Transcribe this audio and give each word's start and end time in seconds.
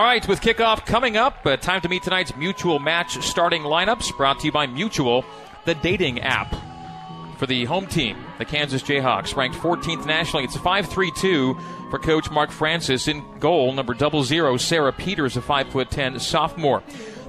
All 0.00 0.06
right, 0.06 0.26
with 0.26 0.40
kickoff 0.40 0.86
coming 0.86 1.18
up, 1.18 1.44
uh, 1.44 1.58
time 1.58 1.82
to 1.82 1.88
meet 1.90 2.02
tonight's 2.02 2.34
mutual 2.34 2.78
match 2.78 3.22
starting 3.22 3.64
lineups 3.64 4.16
brought 4.16 4.40
to 4.40 4.46
you 4.46 4.50
by 4.50 4.66
Mutual, 4.66 5.26
the 5.66 5.74
dating 5.74 6.20
app. 6.20 6.56
For 7.36 7.44
the 7.44 7.66
home 7.66 7.86
team, 7.86 8.16
the 8.38 8.46
Kansas 8.46 8.82
Jayhawks, 8.82 9.36
ranked 9.36 9.58
14th 9.58 10.06
nationally. 10.06 10.46
It's 10.46 10.56
5 10.56 10.86
3 10.86 11.12
2 11.14 11.54
for 11.90 11.98
coach 11.98 12.30
Mark 12.30 12.50
Francis. 12.50 13.08
In 13.08 13.22
goal, 13.40 13.74
number 13.74 13.92
double 13.92 14.24
zero, 14.24 14.56
Sarah 14.56 14.90
Peters, 14.90 15.36
a 15.36 15.42
5'10 15.42 16.18
sophomore. 16.18 16.82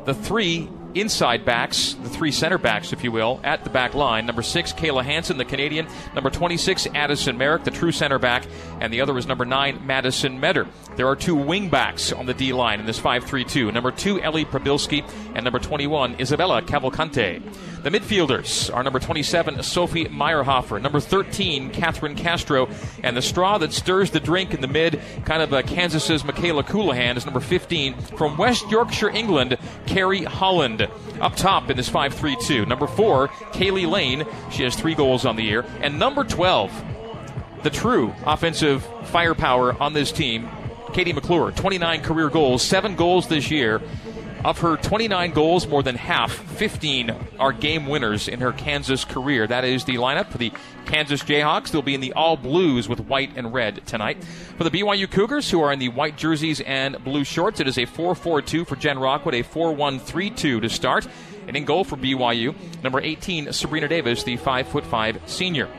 The 0.05 0.13
three 0.13 0.69
inside 0.95 1.45
backs, 1.45 1.93
the 1.93 2.09
three 2.09 2.31
center 2.31 2.57
backs, 2.57 2.93
if 2.93 3.03
you 3.03 3.11
will, 3.11 3.39
at 3.43 3.63
the 3.63 3.69
back 3.69 3.93
line. 3.93 4.25
Number 4.25 4.41
six, 4.41 4.73
Kayla 4.73 5.03
Hanson, 5.03 5.37
the 5.37 5.45
Canadian. 5.45 5.87
Number 6.13 6.29
26, 6.29 6.87
Addison 6.93 7.37
Merrick, 7.37 7.63
the 7.63 7.71
true 7.71 7.91
center 7.91 8.19
back. 8.19 8.45
And 8.79 8.93
the 8.93 9.01
other 9.01 9.17
is 9.17 9.27
number 9.27 9.45
nine, 9.45 9.85
Madison 9.85 10.39
Metter. 10.39 10.67
There 10.95 11.07
are 11.07 11.15
two 11.15 11.35
wing 11.35 11.69
backs 11.69 12.11
on 12.11 12.25
the 12.25 12.33
D 12.33 12.53
line 12.53 12.79
in 12.79 12.85
this 12.85 12.99
5 12.99 13.23
3 13.23 13.43
2. 13.43 13.71
Number 13.71 13.91
two, 13.91 14.21
Ellie 14.21 14.45
Prabilski, 14.45 15.09
and 15.33 15.43
number 15.43 15.59
21, 15.59 16.19
Isabella 16.19 16.61
Cavalcante. 16.61 17.41
The 17.83 17.89
midfielders 17.89 18.71
are 18.71 18.83
number 18.83 18.99
27, 18.99 19.63
Sophie 19.63 20.05
Meyerhofer, 20.05 20.79
number 20.79 20.99
13, 20.99 21.71
Catherine 21.71 22.13
Castro, 22.13 22.69
and 23.01 23.17
the 23.17 23.23
straw 23.23 23.57
that 23.57 23.73
stirs 23.73 24.11
the 24.11 24.19
drink 24.19 24.53
in 24.53 24.61
the 24.61 24.67
mid, 24.67 25.01
kind 25.25 25.41
of 25.41 25.65
Kansas's 25.65 26.23
Michaela 26.23 26.63
Colohan, 26.63 27.17
is 27.17 27.25
number 27.25 27.39
15, 27.39 27.95
from 27.95 28.37
West 28.37 28.69
Yorkshire, 28.69 29.09
England, 29.09 29.57
Carrie 29.87 30.23
Holland. 30.23 30.80
Up 31.19 31.35
top 31.35 31.69
in 31.69 31.77
this 31.77 31.89
5 31.89 32.13
3 32.13 32.35
2. 32.35 32.65
Number 32.65 32.87
4, 32.87 33.27
Kaylee 33.53 33.89
Lane, 33.89 34.25
she 34.49 34.63
has 34.63 34.75
three 34.75 34.95
goals 34.95 35.25
on 35.25 35.35
the 35.35 35.43
year, 35.43 35.65
and 35.81 35.99
number 35.99 36.23
12, 36.23 36.71
the 37.63 37.69
true 37.69 38.13
offensive 38.25 38.87
firepower 39.05 39.79
on 39.81 39.93
this 39.93 40.11
team, 40.11 40.49
Katie 40.93 41.13
McClure, 41.13 41.51
29 41.51 42.01
career 42.01 42.29
goals, 42.29 42.61
seven 42.61 42.95
goals 42.95 43.27
this 43.27 43.49
year. 43.51 43.81
Of 44.43 44.57
her 44.61 44.75
29 44.75 45.31
goals, 45.33 45.67
more 45.67 45.83
than 45.83 45.95
half, 45.95 46.31
15 46.31 47.15
are 47.39 47.53
game 47.53 47.85
winners 47.85 48.27
in 48.27 48.39
her 48.39 48.51
Kansas 48.51 49.05
career. 49.05 49.45
That 49.45 49.63
is 49.63 49.85
the 49.85 49.97
lineup 49.97 50.31
for 50.31 50.39
the 50.39 50.51
Kansas 50.87 51.21
Jayhawks. 51.21 51.69
They'll 51.69 51.83
be 51.83 51.93
in 51.93 52.01
the 52.01 52.13
all 52.13 52.37
blues 52.37 52.89
with 52.89 53.01
white 53.01 53.29
and 53.35 53.53
red 53.53 53.85
tonight. 53.85 54.23
For 54.57 54.63
the 54.63 54.71
BYU 54.71 55.09
Cougars, 55.09 55.51
who 55.51 55.61
are 55.61 55.71
in 55.71 55.77
the 55.77 55.89
white 55.89 56.17
jerseys 56.17 56.59
and 56.61 57.03
blue 57.03 57.23
shorts, 57.23 57.59
it 57.59 57.67
is 57.67 57.77
a 57.77 57.85
4 57.85 58.15
4 58.15 58.41
2 58.41 58.65
for 58.65 58.75
Jen 58.75 58.97
Rockwood, 58.97 59.35
a 59.35 59.43
4 59.43 59.73
1 59.73 59.99
3 59.99 60.29
2 60.31 60.59
to 60.59 60.69
start. 60.69 61.07
And 61.47 61.55
in 61.55 61.63
goal 61.65 61.83
for 61.83 61.95
BYU, 61.95 62.55
number 62.81 62.99
18, 62.99 63.53
Sabrina 63.53 63.87
Davis, 63.87 64.23
the 64.23 64.37
5 64.37 64.67
5 64.85 65.21
senior 65.27 65.69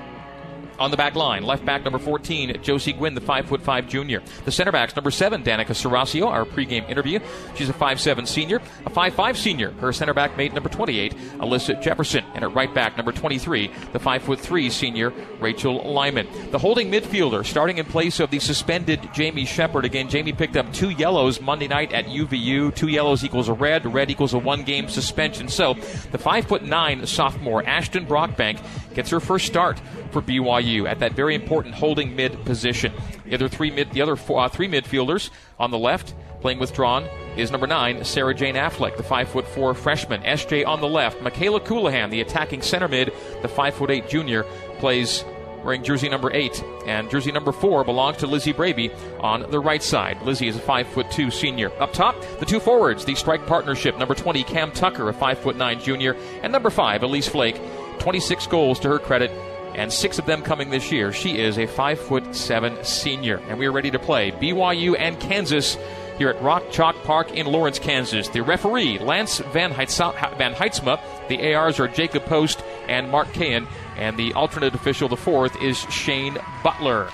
on 0.78 0.91
the 0.91 0.97
back 0.97 1.15
line. 1.15 1.42
Left 1.42 1.65
back 1.65 1.84
number 1.84 1.98
14, 1.98 2.62
Josie 2.62 2.92
Gwynn, 2.92 3.15
the 3.15 3.20
5'5 3.20 3.89
junior. 3.89 4.23
The 4.45 4.53
center 4.53 4.73
backs 4.73 4.97
number 4.97 5.11
7, 5.11 5.42
Danica 5.42 5.69
Serasio, 5.69 6.27
our 6.27 6.45
pregame 6.45 6.89
interview. 6.89 7.20
She's 7.55 7.69
a 7.69 7.73
5'7 7.73 8.27
senior. 8.27 8.61
A 8.87 8.91
5'5 8.91 9.37
senior, 9.37 9.73
her 9.73 9.93
center 9.93 10.15
back 10.15 10.37
mate 10.37 10.53
number 10.55 10.69
28, 10.69 11.15
Alyssa 11.39 11.81
Jefferson. 11.83 12.25
And 12.34 12.45
at 12.45 12.55
right 12.55 12.73
back 12.73 12.97
number 12.97 13.12
23, 13.12 13.70
the 13.93 13.98
5'3 13.98 14.70
senior, 14.70 15.12
Rachel 15.41 15.83
Lyman. 15.93 16.27
The 16.50 16.59
holding 16.59 16.91
midfielder, 16.91 17.45
starting 17.45 17.78
in 17.78 17.84
place 17.84 18.20
of 18.20 18.31
the 18.31 18.39
suspended 18.39 19.09
Jamie 19.12 19.45
Shepard. 19.45 19.84
Again, 19.84 20.09
Jamie 20.09 20.33
picked 20.33 20.56
up 20.56 20.73
two 20.73 20.91
yellows 20.91 21.41
Monday 21.41 21.69
night 21.69 21.93
at 21.93 22.06
UVU. 22.06 22.75
Two 22.75 22.89
yellows 22.89 23.25
equals 23.25 23.48
a 23.48 23.53
red. 23.53 23.93
red 23.93 24.11
equals 24.11 24.34
a 24.34 24.39
one 24.39 24.62
game 24.62 24.89
suspension. 24.89 25.48
So 25.48 25.75
the 25.75 26.19
5'9 26.19 27.06
sophomore, 27.06 27.65
Ashton 27.67 28.06
Brockbank, 28.06 28.62
gets 28.95 29.11
her 29.11 29.20
first 29.20 29.47
start 29.47 29.81
for 30.11 30.20
BYU 30.20 30.61
at 30.86 30.98
that 31.00 31.12
very 31.12 31.34
important 31.34 31.74
holding 31.74 32.16
mid 32.16 32.44
position. 32.44 32.92
The 33.24 33.34
other 33.34 33.48
three 33.48 33.70
mid, 33.70 33.92
the 33.92 34.02
other 34.02 34.16
four, 34.16 34.41
uh, 34.41 34.48
three 34.48 34.69
midfielders 34.69 35.30
on 35.58 35.70
the 35.70 35.78
left 35.78 36.14
playing 36.41 36.58
withdrawn 36.58 37.08
is 37.36 37.50
number 37.50 37.66
nine 37.66 38.04
Sarah 38.04 38.34
Jane 38.34 38.56
Affleck, 38.56 38.96
the 38.96 39.02
five 39.02 39.28
foot 39.28 39.46
four 39.46 39.74
freshman. 39.74 40.22
SJ 40.22 40.66
on 40.66 40.80
the 40.80 40.88
left, 40.88 41.22
Michaela 41.22 41.60
Colohan, 41.60 42.10
the 42.10 42.20
attacking 42.20 42.62
center 42.62 42.88
mid, 42.88 43.12
the 43.41 43.48
five 43.48 43.74
foot 43.74 43.91
eight 43.91 44.08
junior, 44.08 44.44
plays 44.78 45.25
wearing 45.64 45.84
jersey 45.84 46.09
number 46.09 46.32
eight, 46.34 46.62
and 46.87 47.08
jersey 47.08 47.31
number 47.31 47.53
four 47.53 47.84
belongs 47.84 48.16
to 48.19 48.26
Lizzie 48.26 48.53
Braby 48.53 48.91
on 49.20 49.48
the 49.50 49.60
right 49.60 49.82
side. 49.82 50.20
Lizzie 50.22 50.48
is 50.48 50.56
a 50.56 50.60
five 50.60 50.88
foot 50.88 51.10
two 51.10 51.31
senior. 51.31 51.70
Up 51.81 51.92
top, 51.92 52.20
the 52.41 52.47
two 52.47 52.60
forwards, 52.60 53.04
the 53.04 53.14
strike 53.14 53.47
partnership. 53.47 53.97
Number 53.97 54.14
twenty, 54.14 54.42
Cam 54.42 54.72
Tucker, 54.72 55.08
a 55.08 55.12
five 55.12 55.38
foot 55.38 55.56
nine 55.56 55.81
junior, 55.81 56.16
and 56.42 56.53
number 56.53 56.70
five, 56.70 57.03
Elise 57.03 57.28
Flake, 57.28 57.60
twenty 57.98 58.20
six 58.20 58.47
goals 58.47 58.81
to 58.81 58.88
her 58.88 58.98
credit 58.98 59.31
and 59.75 59.93
six 59.93 60.19
of 60.19 60.27
them 60.27 60.43
coming 60.43 60.71
this 60.71 60.93
year. 60.93 61.12
She 61.12 61.38
is 61.38 61.59
a 61.59 61.66
five 61.66 61.99
foot 61.99 62.34
seven 62.34 62.83
senior, 62.84 63.38
and 63.49 63.59
we 63.59 63.66
are 63.66 63.72
ready 63.72 63.91
to 63.91 63.99
play 63.99 64.31
BYU 64.33 64.97
and 64.99 65.19
Kansas 65.21 65.77
here 66.19 66.28
at 66.28 66.41
Rock 66.43 66.71
Chalk 66.71 66.94
Park 67.05 67.33
in 67.33 67.47
Lawrence, 67.47 67.78
Kansas. 67.78 68.28
The 68.28 68.43
referee, 68.43 68.99
Lance 68.99 69.38
Van, 69.38 69.72
Heitzma, 69.72 70.37
Van 70.37 70.55
Heitzma. 70.55 71.00
The 71.28 71.55
ARs 71.55 71.81
are 71.81 71.88
Jacob 71.88 72.25
Post 72.27 72.62
and 72.88 73.11
Mark 73.11 73.32
Cahan, 73.32 73.66
and 73.97 74.16
the 74.16 74.32
alternate 74.34 74.75
official, 74.75 75.09
the 75.09 75.16
fourth, 75.16 75.61
is 75.62 75.78
Shane 75.91 76.38
Butler. 76.62 77.09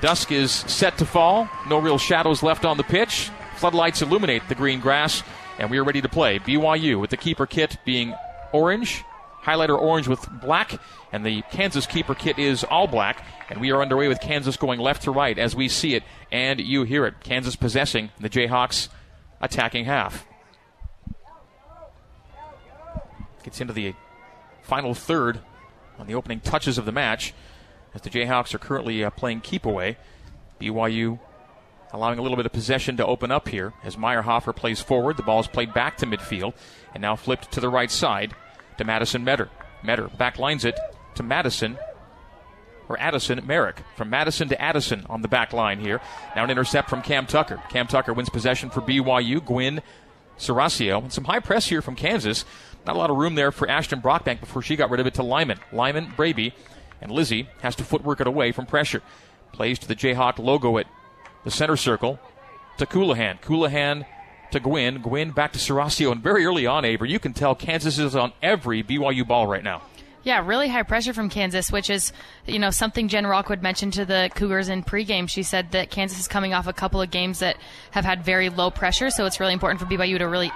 Dusk 0.00 0.30
is 0.30 0.50
set 0.52 0.98
to 0.98 1.06
fall. 1.06 1.48
No 1.68 1.78
real 1.78 1.98
shadows 1.98 2.42
left 2.42 2.64
on 2.64 2.76
the 2.76 2.84
pitch. 2.84 3.30
Floodlights 3.56 4.02
illuminate 4.02 4.42
the 4.48 4.54
green 4.54 4.80
grass, 4.80 5.22
and 5.58 5.70
we 5.70 5.78
are 5.78 5.84
ready 5.84 6.02
to 6.02 6.08
play. 6.08 6.38
BYU 6.38 7.00
with 7.00 7.10
the 7.10 7.16
keeper 7.16 7.46
kit 7.46 7.76
being 7.84 8.14
orange 8.52 9.04
highlighter 9.46 9.80
orange 9.80 10.08
with 10.08 10.28
black, 10.40 10.78
and 11.12 11.24
the 11.24 11.42
Kansas 11.50 11.86
keeper 11.86 12.14
kit 12.14 12.38
is 12.38 12.64
all 12.64 12.86
black. 12.88 13.24
And 13.48 13.60
we 13.60 13.70
are 13.70 13.80
underway 13.80 14.08
with 14.08 14.20
Kansas 14.20 14.56
going 14.56 14.80
left 14.80 15.04
to 15.04 15.12
right 15.12 15.38
as 15.38 15.54
we 15.54 15.68
see 15.68 15.94
it 15.94 16.02
and 16.32 16.58
you 16.58 16.82
hear 16.82 17.06
it. 17.06 17.20
Kansas 17.20 17.54
possessing, 17.54 18.10
the 18.18 18.28
Jayhawks 18.28 18.88
attacking 19.40 19.84
half. 19.84 20.26
Gets 23.44 23.60
into 23.60 23.72
the 23.72 23.94
final 24.62 24.94
third 24.94 25.38
on 25.98 26.08
the 26.08 26.14
opening 26.14 26.40
touches 26.40 26.76
of 26.76 26.84
the 26.84 26.92
match 26.92 27.32
as 27.94 28.02
the 28.02 28.10
Jayhawks 28.10 28.52
are 28.52 28.58
currently 28.58 29.04
uh, 29.04 29.10
playing 29.10 29.42
keep 29.42 29.64
away. 29.64 29.96
BYU 30.60 31.20
allowing 31.92 32.18
a 32.18 32.22
little 32.22 32.36
bit 32.36 32.46
of 32.46 32.52
possession 32.52 32.96
to 32.96 33.06
open 33.06 33.30
up 33.30 33.48
here 33.48 33.72
as 33.84 33.94
Meyerhofer 33.94 34.54
plays 34.54 34.80
forward. 34.80 35.16
The 35.16 35.22
ball 35.22 35.38
is 35.38 35.46
played 35.46 35.72
back 35.72 35.96
to 35.98 36.06
midfield 36.06 36.54
and 36.92 37.00
now 37.00 37.14
flipped 37.14 37.52
to 37.52 37.60
the 37.60 37.68
right 37.68 37.90
side 37.90 38.34
to 38.78 38.84
Madison 38.84 39.24
Metter. 39.24 39.48
Metter 39.82 40.08
backlines 40.08 40.64
it 40.64 40.78
to 41.14 41.22
Madison 41.22 41.78
or 42.88 42.98
Addison 43.00 43.44
Merrick. 43.46 43.82
From 43.96 44.10
Madison 44.10 44.48
to 44.48 44.60
Addison 44.60 45.06
on 45.08 45.22
the 45.22 45.28
back 45.28 45.52
line 45.52 45.80
here. 45.80 46.00
Now 46.34 46.44
an 46.44 46.50
intercept 46.50 46.88
from 46.88 47.02
Cam 47.02 47.26
Tucker. 47.26 47.62
Cam 47.68 47.86
Tucker 47.86 48.12
wins 48.12 48.28
possession 48.28 48.70
for 48.70 48.80
BYU. 48.80 49.44
Gwynn 49.44 49.82
Serasio. 50.38 51.02
And 51.02 51.12
some 51.12 51.24
high 51.24 51.40
press 51.40 51.66
here 51.66 51.82
from 51.82 51.96
Kansas. 51.96 52.44
Not 52.86 52.96
a 52.96 52.98
lot 52.98 53.10
of 53.10 53.16
room 53.16 53.34
there 53.34 53.50
for 53.50 53.68
Ashton 53.68 54.00
Brockbank 54.00 54.40
before 54.40 54.62
she 54.62 54.76
got 54.76 54.90
rid 54.90 55.00
of 55.00 55.06
it 55.06 55.14
to 55.14 55.22
Lyman. 55.22 55.58
Lyman, 55.72 56.12
Braby, 56.16 56.54
and 57.00 57.10
Lizzie 57.10 57.48
has 57.60 57.74
to 57.76 57.84
footwork 57.84 58.20
it 58.20 58.26
away 58.26 58.52
from 58.52 58.66
pressure. 58.66 59.02
Plays 59.52 59.78
to 59.80 59.88
the 59.88 59.96
Jayhawk 59.96 60.38
logo 60.38 60.78
at 60.78 60.86
the 61.44 61.50
center 61.50 61.76
circle 61.76 62.20
to 62.78 62.86
Colohan. 62.86 63.40
Colohan 63.40 64.06
to 64.52 64.60
Gwynn. 64.60 65.02
Gwynn 65.02 65.30
back 65.30 65.52
to 65.52 65.58
Serasio. 65.58 66.12
And 66.12 66.22
very 66.22 66.44
early 66.44 66.66
on, 66.66 66.84
Aver, 66.84 67.06
you 67.06 67.18
can 67.18 67.32
tell 67.32 67.54
Kansas 67.54 67.98
is 67.98 68.16
on 68.16 68.32
every 68.42 68.82
BYU 68.82 69.26
ball 69.26 69.46
right 69.46 69.64
now. 69.64 69.82
Yeah, 70.22 70.44
really 70.44 70.68
high 70.68 70.82
pressure 70.82 71.12
from 71.12 71.28
Kansas, 71.30 71.70
which 71.70 71.88
is, 71.88 72.12
you 72.46 72.58
know, 72.58 72.70
something 72.70 73.06
Jen 73.06 73.28
Rockwood 73.28 73.62
mentioned 73.62 73.92
to 73.92 74.04
the 74.04 74.28
Cougars 74.34 74.68
in 74.68 74.82
pregame. 74.82 75.28
She 75.28 75.44
said 75.44 75.70
that 75.70 75.90
Kansas 75.90 76.18
is 76.18 76.26
coming 76.26 76.52
off 76.52 76.66
a 76.66 76.72
couple 76.72 77.00
of 77.00 77.12
games 77.12 77.38
that 77.38 77.56
have 77.92 78.04
had 78.04 78.24
very 78.24 78.48
low 78.48 78.72
pressure, 78.72 79.08
so 79.10 79.24
it's 79.24 79.38
really 79.38 79.52
important 79.52 79.78
for 79.78 79.86
BYU 79.86 80.18
to 80.18 80.26
really 80.26 80.50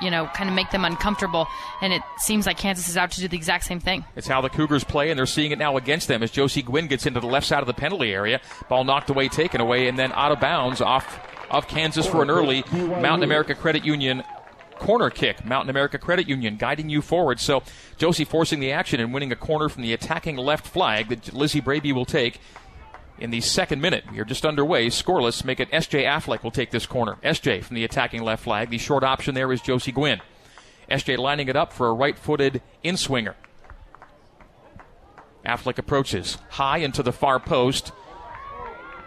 you 0.00 0.10
know, 0.10 0.26
kind 0.28 0.48
of 0.48 0.56
make 0.56 0.70
them 0.70 0.84
uncomfortable. 0.84 1.46
And 1.80 1.92
it 1.92 2.02
seems 2.18 2.46
like 2.46 2.56
Kansas 2.56 2.88
is 2.88 2.96
out 2.96 3.10
to 3.12 3.20
do 3.20 3.28
the 3.28 3.36
exact 3.36 3.64
same 3.64 3.80
thing. 3.80 4.04
It's 4.16 4.26
how 4.26 4.40
the 4.40 4.48
Cougars 4.48 4.84
play, 4.84 5.10
and 5.10 5.18
they're 5.18 5.26
seeing 5.26 5.52
it 5.52 5.58
now 5.58 5.76
against 5.76 6.08
them 6.08 6.22
as 6.22 6.30
Josie 6.30 6.62
Gwynn 6.62 6.86
gets 6.86 7.06
into 7.06 7.20
the 7.20 7.26
left 7.26 7.46
side 7.46 7.60
of 7.60 7.66
the 7.66 7.74
penalty 7.74 8.12
area. 8.12 8.40
Ball 8.68 8.84
knocked 8.84 9.10
away, 9.10 9.28
taken 9.28 9.60
away, 9.60 9.88
and 9.88 9.98
then 9.98 10.12
out 10.12 10.32
of 10.32 10.40
bounds 10.40 10.80
off 10.80 11.20
of 11.50 11.68
Kansas 11.68 12.06
for 12.06 12.22
an 12.22 12.30
early 12.30 12.64
Mountain 12.72 13.22
America 13.22 13.54
Credit 13.54 13.84
Union 13.84 14.22
corner 14.78 15.10
kick. 15.10 15.44
Mountain 15.44 15.70
America 15.70 15.98
Credit 15.98 16.28
Union 16.28 16.56
guiding 16.56 16.88
you 16.88 17.02
forward. 17.02 17.38
So 17.38 17.62
Josie 17.98 18.24
forcing 18.24 18.60
the 18.60 18.72
action 18.72 18.98
and 19.00 19.12
winning 19.12 19.30
a 19.30 19.36
corner 19.36 19.68
from 19.68 19.82
the 19.82 19.92
attacking 19.92 20.36
left 20.36 20.66
flag 20.66 21.08
that 21.08 21.32
Lizzie 21.34 21.60
Braby 21.60 21.92
will 21.92 22.06
take 22.06 22.40
in 23.18 23.30
the 23.30 23.40
second 23.40 23.80
minute. 23.80 24.04
We 24.10 24.18
are 24.18 24.24
just 24.24 24.46
underway. 24.46 24.86
Scoreless. 24.86 25.44
Make 25.44 25.60
it 25.60 25.70
SJ 25.70 26.04
Affleck 26.04 26.42
will 26.42 26.50
take 26.50 26.70
this 26.70 26.86
corner. 26.86 27.16
SJ 27.22 27.62
from 27.62 27.76
the 27.76 27.84
attacking 27.84 28.22
left 28.22 28.42
flag. 28.42 28.70
The 28.70 28.78
short 28.78 29.04
option 29.04 29.34
there 29.34 29.52
is 29.52 29.60
Josie 29.60 29.92
Gwynn. 29.92 30.20
SJ 30.90 31.18
lining 31.18 31.48
it 31.48 31.56
up 31.56 31.72
for 31.72 31.88
a 31.88 31.92
right 31.92 32.18
footed 32.18 32.62
in 32.82 32.96
swinger. 32.96 33.36
Affleck 35.44 35.78
approaches 35.78 36.38
high 36.50 36.78
into 36.78 37.02
the 37.02 37.12
far 37.12 37.38
post. 37.38 37.92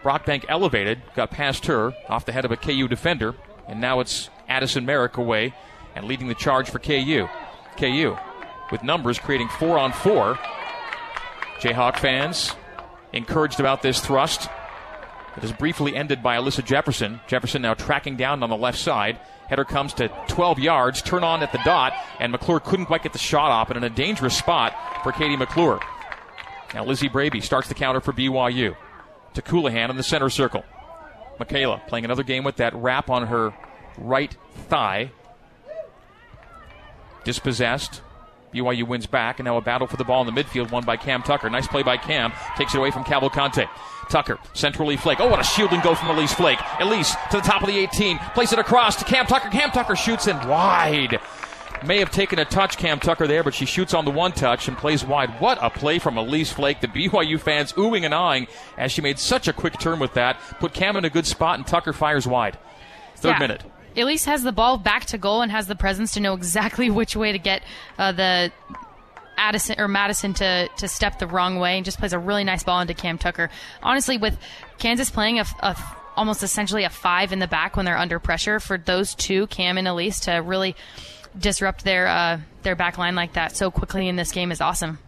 Brockbank 0.03 0.45
elevated, 0.49 1.01
got 1.15 1.31
past 1.31 1.65
her, 1.65 1.93
off 2.09 2.25
the 2.25 2.31
head 2.31 2.45
of 2.45 2.51
a 2.51 2.57
KU 2.57 2.87
defender, 2.87 3.35
and 3.67 3.79
now 3.79 4.01
it's 4.01 4.29
Addison 4.49 4.85
Merrick 4.85 5.17
away 5.17 5.53
and 5.95 6.05
leading 6.05 6.27
the 6.27 6.35
charge 6.35 6.69
for 6.69 6.79
KU. 6.79 7.27
KU 7.77 8.17
with 8.71 8.83
numbers 8.83 9.19
creating 9.19 9.47
four 9.47 9.77
on 9.77 9.93
four. 9.93 10.37
Jayhawk 11.59 11.97
fans 11.97 12.53
encouraged 13.13 13.59
about 13.59 13.81
this 13.81 13.99
thrust. 13.99 14.49
It 15.37 15.43
is 15.43 15.51
briefly 15.51 15.95
ended 15.95 16.21
by 16.21 16.37
Alyssa 16.37 16.65
Jefferson. 16.65 17.19
Jefferson 17.27 17.61
now 17.61 17.73
tracking 17.75 18.17
down 18.17 18.43
on 18.43 18.49
the 18.49 18.57
left 18.57 18.77
side. 18.77 19.19
Header 19.47 19.65
comes 19.65 19.93
to 19.95 20.09
12 20.27 20.59
yards, 20.59 21.01
turn 21.01 21.23
on 21.23 21.43
at 21.43 21.51
the 21.51 21.59
dot, 21.63 21.93
and 22.19 22.31
McClure 22.31 22.59
couldn't 22.59 22.85
quite 22.87 23.03
get 23.03 23.13
the 23.13 23.19
shot 23.19 23.51
off, 23.51 23.69
and 23.69 23.77
in 23.77 23.83
a 23.83 23.89
dangerous 23.89 24.37
spot 24.37 24.75
for 25.03 25.11
Katie 25.11 25.37
McClure. 25.37 25.79
Now 26.73 26.83
Lizzie 26.85 27.09
Braby 27.09 27.41
starts 27.41 27.67
the 27.67 27.75
counter 27.75 28.01
for 28.01 28.13
BYU. 28.13 28.75
To 29.33 29.41
Colohan 29.41 29.89
in 29.89 29.97
the 29.97 30.03
center 30.03 30.29
circle. 30.29 30.63
Michaela 31.39 31.81
playing 31.87 32.05
another 32.05 32.23
game 32.23 32.43
with 32.43 32.57
that 32.57 32.73
wrap 32.75 33.09
on 33.09 33.27
her 33.27 33.53
right 33.97 34.35
thigh. 34.69 35.11
Dispossessed. 37.23 38.01
BYU 38.53 38.87
wins 38.87 39.07
back, 39.07 39.39
and 39.39 39.45
now 39.45 39.57
a 39.57 39.61
battle 39.61 39.87
for 39.87 39.97
the 39.97 40.03
ball 40.03 40.27
in 40.27 40.33
the 40.33 40.43
midfield, 40.43 40.71
won 40.71 40.85
by 40.85 40.95
Cam 40.95 41.23
Tucker. 41.23 41.49
Nice 41.49 41.67
play 41.67 41.81
by 41.81 41.97
Cam. 41.97 42.31
Takes 42.55 42.75
it 42.75 42.77
away 42.77 42.91
from 42.91 43.03
Cavalcante. 43.03 43.67
Tucker, 44.09 44.37
centrally 44.53 44.95
Flake. 44.95 45.19
Oh, 45.19 45.27
what 45.27 45.39
a 45.39 45.43
shielding 45.43 45.81
go 45.81 45.95
from 45.95 46.09
Elise 46.09 46.33
Flake. 46.33 46.59
Elise 46.79 47.15
to 47.31 47.37
the 47.37 47.41
top 47.41 47.61
of 47.63 47.67
the 47.67 47.77
18. 47.79 48.19
Place 48.35 48.53
it 48.53 48.59
across 48.59 48.95
to 48.97 49.05
Cam 49.05 49.25
Tucker. 49.25 49.49
Cam 49.49 49.71
Tucker 49.71 49.95
shoots 49.95 50.27
in 50.27 50.35
wide. 50.47 51.19
May 51.85 51.99
have 51.99 52.11
taken 52.11 52.39
a 52.39 52.45
touch, 52.45 52.77
Cam 52.77 52.99
Tucker, 52.99 53.27
there, 53.27 53.43
but 53.43 53.53
she 53.53 53.65
shoots 53.65 53.93
on 53.93 54.05
the 54.05 54.11
one 54.11 54.31
touch 54.31 54.67
and 54.67 54.77
plays 54.77 55.03
wide. 55.03 55.29
What 55.41 55.57
a 55.61 55.69
play 55.69 55.99
from 55.99 56.17
Elise 56.17 56.51
Flake. 56.51 56.79
The 56.81 56.87
BYU 56.87 57.39
fans 57.39 57.73
oohing 57.73 58.05
and 58.05 58.13
ahhing 58.13 58.47
as 58.77 58.91
she 58.91 59.01
made 59.01 59.19
such 59.19 59.47
a 59.47 59.53
quick 59.53 59.77
turn 59.79 59.99
with 59.99 60.13
that. 60.13 60.39
Put 60.59 60.73
Cam 60.73 60.95
in 60.95 61.05
a 61.05 61.09
good 61.09 61.25
spot, 61.25 61.57
and 61.57 61.67
Tucker 61.67 61.93
fires 61.93 62.25
wide. 62.27 62.57
Third 63.17 63.31
Yeah. 63.31 63.39
minute. 63.39 63.63
Elise 63.95 64.25
has 64.25 64.43
the 64.43 64.51
ball 64.51 64.77
back 64.77 65.05
to 65.05 65.17
goal 65.17 65.41
and 65.41 65.51
has 65.51 65.67
the 65.67 65.75
presence 65.75 66.13
to 66.13 66.19
know 66.19 66.33
exactly 66.33 66.89
which 66.89 67.15
way 67.15 67.31
to 67.31 67.37
get 67.39 67.63
uh, 67.99 68.11
the 68.11 68.51
Addison 69.37 69.79
or 69.79 69.87
Madison 69.87 70.33
to 70.35 70.67
to 70.77 70.87
step 70.87 71.19
the 71.19 71.27
wrong 71.27 71.59
way 71.59 71.75
and 71.77 71.85
just 71.85 71.99
plays 71.99 72.13
a 72.13 72.19
really 72.19 72.43
nice 72.43 72.63
ball 72.63 72.79
into 72.81 72.93
Cam 72.93 73.17
Tucker. 73.17 73.49
Honestly, 73.81 74.17
with 74.17 74.37
Kansas 74.77 75.09
playing 75.09 75.39
a, 75.39 75.45
a 75.61 75.75
almost 76.15 76.43
essentially 76.43 76.83
a 76.83 76.89
five 76.89 77.31
in 77.33 77.39
the 77.39 77.47
back 77.47 77.75
when 77.75 77.85
they're 77.85 77.97
under 77.97 78.19
pressure, 78.19 78.59
for 78.59 78.77
those 78.77 79.15
two, 79.15 79.47
Cam 79.47 79.77
and 79.79 79.87
Elise, 79.87 80.19
to 80.21 80.33
really 80.33 80.75
disrupt 81.37 81.83
their 81.83 82.07
uh, 82.07 82.39
their 82.63 82.75
back 82.75 82.97
line 82.97 83.15
like 83.15 83.33
that 83.33 83.55
so 83.55 83.71
quickly 83.71 84.07
in 84.07 84.15
this 84.15 84.31
game 84.31 84.51
is 84.51 84.61
awesome. 84.61 84.99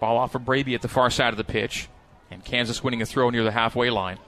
Ball 0.00 0.18
off 0.18 0.34
of 0.34 0.44
Braby 0.44 0.74
at 0.74 0.82
the 0.82 0.88
far 0.88 1.08
side 1.10 1.32
of 1.32 1.38
the 1.38 1.44
pitch, 1.44 1.88
and 2.30 2.44
Kansas 2.44 2.82
winning 2.82 3.00
a 3.00 3.06
throw 3.06 3.30
near 3.30 3.44
the 3.44 3.50
halfway 3.50 3.90
line. 3.90 4.18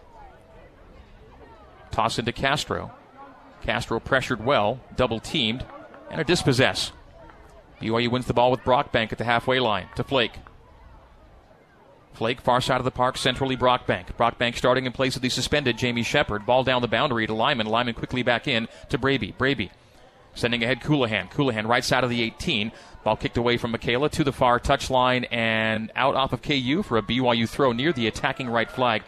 Toss 1.90 2.18
into 2.18 2.32
Castro. 2.32 2.92
Castro 3.62 3.98
pressured 4.00 4.44
well, 4.44 4.80
double 4.96 5.20
teamed, 5.20 5.64
and 6.10 6.20
a 6.20 6.24
dispossess. 6.24 6.92
BYU 7.80 8.10
wins 8.10 8.26
the 8.26 8.32
ball 8.32 8.50
with 8.50 8.60
Brockbank 8.60 9.12
at 9.12 9.18
the 9.18 9.24
halfway 9.24 9.60
line 9.60 9.88
to 9.96 10.04
Flake. 10.04 10.32
Flake, 12.16 12.40
far 12.40 12.60
side 12.60 12.78
of 12.78 12.84
the 12.84 12.90
park, 12.90 13.16
centrally 13.16 13.56
Brockbank. 13.56 14.16
Brockbank 14.18 14.56
starting 14.56 14.86
in 14.86 14.92
place 14.92 15.16
of 15.16 15.22
the 15.22 15.28
suspended 15.28 15.76
Jamie 15.76 16.02
Shepard. 16.02 16.46
Ball 16.46 16.64
down 16.64 16.82
the 16.82 16.88
boundary 16.88 17.26
to 17.26 17.34
Lyman. 17.34 17.66
Lyman 17.66 17.94
quickly 17.94 18.22
back 18.22 18.48
in 18.48 18.68
to 18.88 18.98
Braby. 18.98 19.34
Braby 19.36 19.70
sending 20.36 20.62
ahead 20.62 20.80
Colohan. 20.80 21.30
Colohan 21.30 21.66
right 21.66 21.84
side 21.84 22.04
of 22.04 22.10
the 22.10 22.22
18. 22.22 22.70
Ball 23.04 23.16
kicked 23.16 23.36
away 23.36 23.56
from 23.56 23.72
Michaela 23.72 24.08
to 24.10 24.24
the 24.24 24.32
far 24.32 24.60
touchline 24.60 25.26
and 25.30 25.90
out 25.96 26.14
off 26.14 26.32
of 26.32 26.42
KU 26.42 26.82
for 26.82 26.98
a 26.98 27.02
BYU 27.02 27.48
throw 27.48 27.72
near 27.72 27.92
the 27.92 28.06
attacking 28.06 28.48
right 28.48 28.70
flag. 28.70 29.02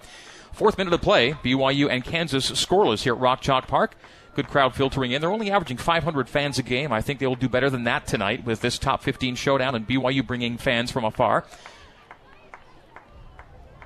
Fourth 0.53 0.79
minute 0.79 0.93
of 0.93 1.03
play, 1.03 1.33
BYU 1.33 1.89
and 1.89 2.03
Kansas 2.03 2.51
scoreless 2.51 3.03
here 3.03 3.15
at 3.15 3.21
Rock 3.21 3.41
Chalk 3.41 3.69
Park. 3.69 3.97
Good 4.35 4.49
crowd 4.49 4.75
filtering 4.75 5.13
in. 5.13 5.21
They're 5.21 5.33
only 5.33 5.51
averaging 5.51 5.79
500 5.79 6.29
fans 6.29 6.59
a 6.59 6.63
game. 6.63 6.93
I 6.93 7.01
think 7.01 7.19
they 7.19 7.27
will 7.27 7.35
do 7.35 7.49
better 7.49 7.71
than 7.71 7.85
that 7.85 8.07
tonight 8.07 8.45
with 8.45 8.61
this 8.61 8.79
top 8.79 9.03
15 9.03 9.35
showdown 9.35 9.75
and 9.75 9.87
BYU 9.87 10.27
bringing 10.27 10.59
fans 10.59 10.91
from 10.91 11.05
afar. 11.05 11.45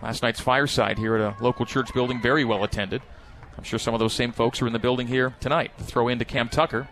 Last 0.03 0.23
night's 0.23 0.41
fireside 0.41 0.99
here 0.99 1.15
at 1.15 1.21
a 1.21 1.43
local 1.43 1.65
church 1.65 1.95
building, 1.95 2.21
very 2.21 2.45
well 2.45 2.65
attended. 2.65 3.03
I'm 3.57 3.63
sure 3.63 3.79
some 3.79 3.95
of 3.95 4.01
those 4.01 4.13
same 4.13 4.33
folks 4.33 4.61
are 4.61 4.67
in 4.67 4.73
the 4.73 4.79
building 4.79 5.07
here 5.07 5.35
tonight. 5.39 5.71
Throw 5.79 6.09
in 6.09 6.19
to 6.19 6.25
Cam 6.25 6.49
Tucker. 6.49 6.89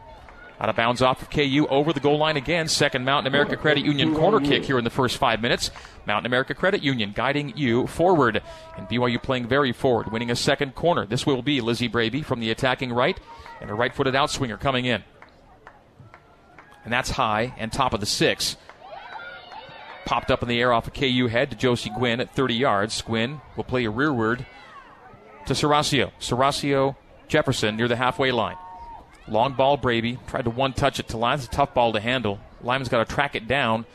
Out 0.61 0.69
of 0.69 0.77
bounds 0.77 1.01
off 1.01 1.23
of 1.23 1.31
KU 1.31 1.67
over 1.71 1.93
the 1.93 2.01
goal 2.01 2.19
line 2.19 2.37
again. 2.37 2.69
Second 2.69 3.05
Mountain 3.05 3.27
America 3.27 3.57
Credit 3.57 3.83
Union 3.83 4.15
corner 4.15 4.41
kick 4.41 4.63
here 4.63 4.79
in 4.79 4.85
the 4.85 4.91
first 4.91 5.17
five 5.17 5.41
minutes. 5.41 5.71
Mountain 6.07 6.27
America 6.27 6.55
Credit 6.55 6.83
Union 6.83 7.13
guiding 7.17 7.57
you 7.57 7.87
forward. 7.87 8.43
And 8.77 8.87
BYU 8.87 9.23
playing 9.23 9.49
very 9.49 9.73
forward, 9.73 10.13
winning 10.13 10.31
a 10.31 10.37
second 10.37 10.75
corner. 10.75 11.07
This 11.07 11.25
will 11.25 11.41
be 11.41 11.63
Lizzie 11.63 11.89
Braby 11.89 12.23
from 12.23 12.41
the 12.41 12.51
attacking 12.51 12.93
right 12.93 13.19
and 13.63 13.71
a 13.71 13.75
right 13.75 13.95
footed 13.95 14.15
outswinger 14.15 14.61
coming 14.61 14.85
in. 14.85 15.03
And 16.85 16.93
that's 16.93 17.11
high 17.11 17.55
and 17.59 17.73
top 17.73 17.95
of 17.95 18.01
the 18.01 18.07
six. 18.07 18.57
Popped 20.05 20.31
up 20.31 20.43
in 20.43 20.49
the 20.49 20.61
air 20.61 20.73
off 20.73 20.89
a 20.89 20.91
KU 20.91 21.29
head 21.29 21.51
to 21.51 21.57
Josie 21.57 21.91
Gwynn 21.97 22.21
at 22.21 22.35
30 22.35 22.55
yards. 22.55 23.01
Gwynn 23.03 23.41
will 23.57 23.65
play 23.65 23.85
a 23.85 23.91
rearward 23.91 24.47
to 25.47 25.55
Serasio. 25.55 26.11
Serasio 26.21 26.97
Jefferson 27.29 27.77
near 27.77 27.89
the 27.89 27.97
halfway 27.97 28.33
line. 28.33 28.57
Long 29.29 29.55
ball, 29.55 29.77
Braby. 29.77 30.19
Tried 30.27 30.45
to 30.45 30.51
one 30.51 30.73
touch 30.73 30.99
it 30.99 31.09
to 31.09 31.17
Lyman. 31.17 31.39
It's 31.39 31.47
a 31.47 31.51
tough 31.51 31.75
ball 31.75 31.93
to 31.93 32.01
handle. 32.01 32.41
Lyman's 32.63 32.89
got 32.89 33.07
to 33.07 33.15
track 33.15 33.35
it 33.35 33.47
down. 33.47 33.87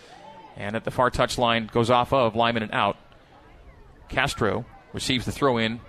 And 0.55 0.75
at 0.75 0.85
the 0.85 0.91
far 0.91 1.09
touch 1.09 1.37
line, 1.37 1.69
goes 1.71 1.89
off 1.89 2.13
of 2.13 2.35
Lyman 2.35 2.63
and 2.63 2.71
out. 2.71 2.97
Castro 4.07 4.65
receives 4.93 5.25
the 5.25 5.31
throw 5.31 5.57
in 5.57 5.81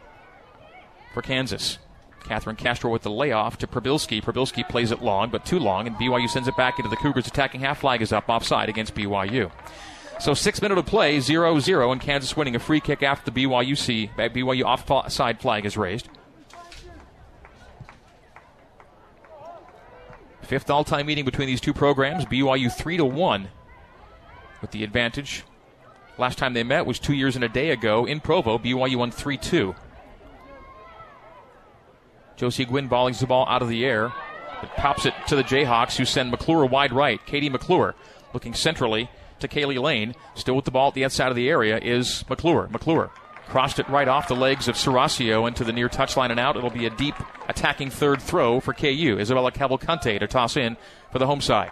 for 1.14 1.22
Kansas. 1.22 1.78
Catherine 2.24 2.56
Castro 2.56 2.90
with 2.90 3.02
the 3.02 3.10
layoff 3.10 3.58
to 3.58 3.68
Prabilski. 3.68 4.20
Prabilski 4.22 4.68
plays 4.68 4.90
it 4.90 5.00
long, 5.00 5.30
but 5.30 5.46
too 5.46 5.60
long, 5.60 5.86
and 5.86 5.94
BYU 5.96 6.28
sends 6.28 6.48
it 6.48 6.56
back 6.56 6.78
into 6.78 6.90
the 6.90 6.96
Cougars' 6.96 7.28
attacking 7.28 7.60
half 7.60 7.78
flag 7.78 8.02
is 8.02 8.12
up 8.12 8.28
offside 8.28 8.68
against 8.68 8.94
BYU. 8.96 9.50
So 10.18 10.34
six 10.34 10.62
minute 10.62 10.78
of 10.78 10.86
play, 10.86 11.18
0-0, 11.18 11.92
and 11.92 12.00
Kansas 12.00 12.36
winning 12.36 12.56
a 12.56 12.58
free 12.58 12.80
kick 12.80 13.02
after 13.02 13.30
the 13.30 13.44
BYU 13.44 13.76
C, 13.76 14.10
BYU 14.16 14.62
offside 14.64 15.40
flag 15.40 15.66
is 15.66 15.76
raised. 15.76 16.08
Fifth 20.42 20.70
all-time 20.70 21.06
meeting 21.06 21.24
between 21.24 21.48
these 21.48 21.60
two 21.60 21.74
programs. 21.74 22.24
BYU 22.24 22.72
three 22.72 22.96
to 22.96 23.04
one, 23.04 23.48
with 24.60 24.70
the 24.70 24.84
advantage. 24.84 25.44
Last 26.18 26.38
time 26.38 26.54
they 26.54 26.62
met 26.62 26.86
was 26.86 26.98
two 26.98 27.12
years 27.12 27.34
and 27.34 27.44
a 27.44 27.48
day 27.48 27.70
ago 27.70 28.06
in 28.06 28.20
Provo. 28.20 28.56
BYU 28.56 28.96
won 28.96 29.10
three 29.10 29.36
two. 29.36 29.74
Josie 32.36 32.64
Gwynn 32.64 32.88
volleys 32.88 33.20
the 33.20 33.26
ball 33.26 33.46
out 33.48 33.62
of 33.62 33.68
the 33.68 33.84
air. 33.84 34.12
It 34.62 34.70
pops 34.76 35.04
it 35.04 35.14
to 35.28 35.36
the 35.36 35.44
Jayhawks, 35.44 35.96
who 35.96 36.04
send 36.04 36.30
McClure 36.30 36.64
wide 36.64 36.92
right. 36.92 37.24
Katie 37.26 37.50
McClure 37.50 37.94
looking 38.32 38.54
centrally 38.54 39.10
to 39.40 39.48
Kaylee 39.48 39.80
Lane. 39.80 40.14
Still 40.34 40.56
with 40.56 40.64
the 40.64 40.70
ball 40.70 40.88
at 40.88 40.94
the 40.94 41.04
outside 41.04 41.28
of 41.28 41.36
the 41.36 41.48
area 41.48 41.78
is 41.78 42.24
McClure. 42.28 42.68
McClure 42.70 43.10
crossed 43.46 43.78
it 43.78 43.88
right 43.88 44.08
off 44.08 44.28
the 44.28 44.34
legs 44.34 44.68
of 44.68 44.74
Serasio 44.74 45.46
into 45.46 45.64
the 45.64 45.72
near 45.72 45.88
touchline 45.88 46.30
and 46.30 46.40
out. 46.40 46.56
It'll 46.56 46.70
be 46.70 46.86
a 46.86 46.90
deep 46.90 47.14
attacking 47.48 47.90
third 47.90 48.20
throw 48.20 48.60
for 48.60 48.74
KU. 48.74 49.16
Isabella 49.18 49.52
Cavalcante 49.52 50.18
to 50.18 50.26
toss 50.26 50.56
in 50.56 50.76
for 51.12 51.18
the 51.18 51.26
home 51.26 51.40
side. 51.40 51.70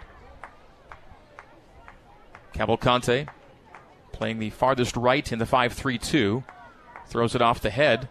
Cavalcante 2.53 3.27
playing 4.13 4.39
the 4.39 4.49
farthest 4.49 4.95
right 4.95 5.29
in 5.31 5.39
the 5.39 5.45
5 5.45 5.73
3 5.73 5.97
2. 5.97 6.43
Throws 7.07 7.35
it 7.35 7.41
off 7.41 7.61
the 7.61 7.69
head 7.69 8.09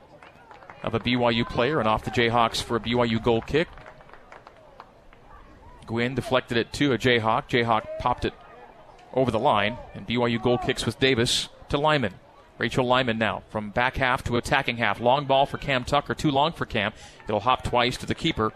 of 0.83 0.95
a 0.95 1.01
BYU 1.01 1.49
player 1.49 1.81
and 1.81 1.89
off 1.89 2.05
the 2.05 2.11
Jayhawks 2.11 2.63
for 2.63 2.77
a 2.77 2.81
BYU 2.81 3.23
goal 3.23 3.41
kick. 3.41 3.69
Gwynn 5.87 6.15
deflected 6.15 6.59
it 6.59 6.73
to 6.75 6.93
a 6.93 6.99
Jayhawk. 6.99 7.49
Jayhawk 7.49 7.99
popped 7.99 8.25
it 8.25 8.35
over 9.15 9.31
the 9.31 9.39
line, 9.39 9.79
and 9.95 10.07
BYU 10.07 10.43
goal 10.43 10.59
kicks 10.59 10.85
with 10.85 10.99
Davis 10.99 11.49
to 11.71 11.79
Lyman. 11.79 12.15
Rachel 12.59 12.87
Lyman 12.87 13.19
now 13.19 13.43
from 13.49 13.71
back 13.71 13.97
half 13.97 14.23
to 14.25 14.37
attacking 14.37 14.77
half. 14.77 15.01
Long 15.01 15.25
ball 15.25 15.47
for 15.47 15.59
Cam 15.59 15.85
Tucker, 15.85 16.15
too 16.15 16.31
long 16.31 16.53
for 16.53 16.67
Cam. 16.67 16.93
It'll 17.27 17.41
hop 17.41 17.65
twice 17.65 17.97
to 17.99 18.07
the 18.07 18.15
keeper, 18.15 18.53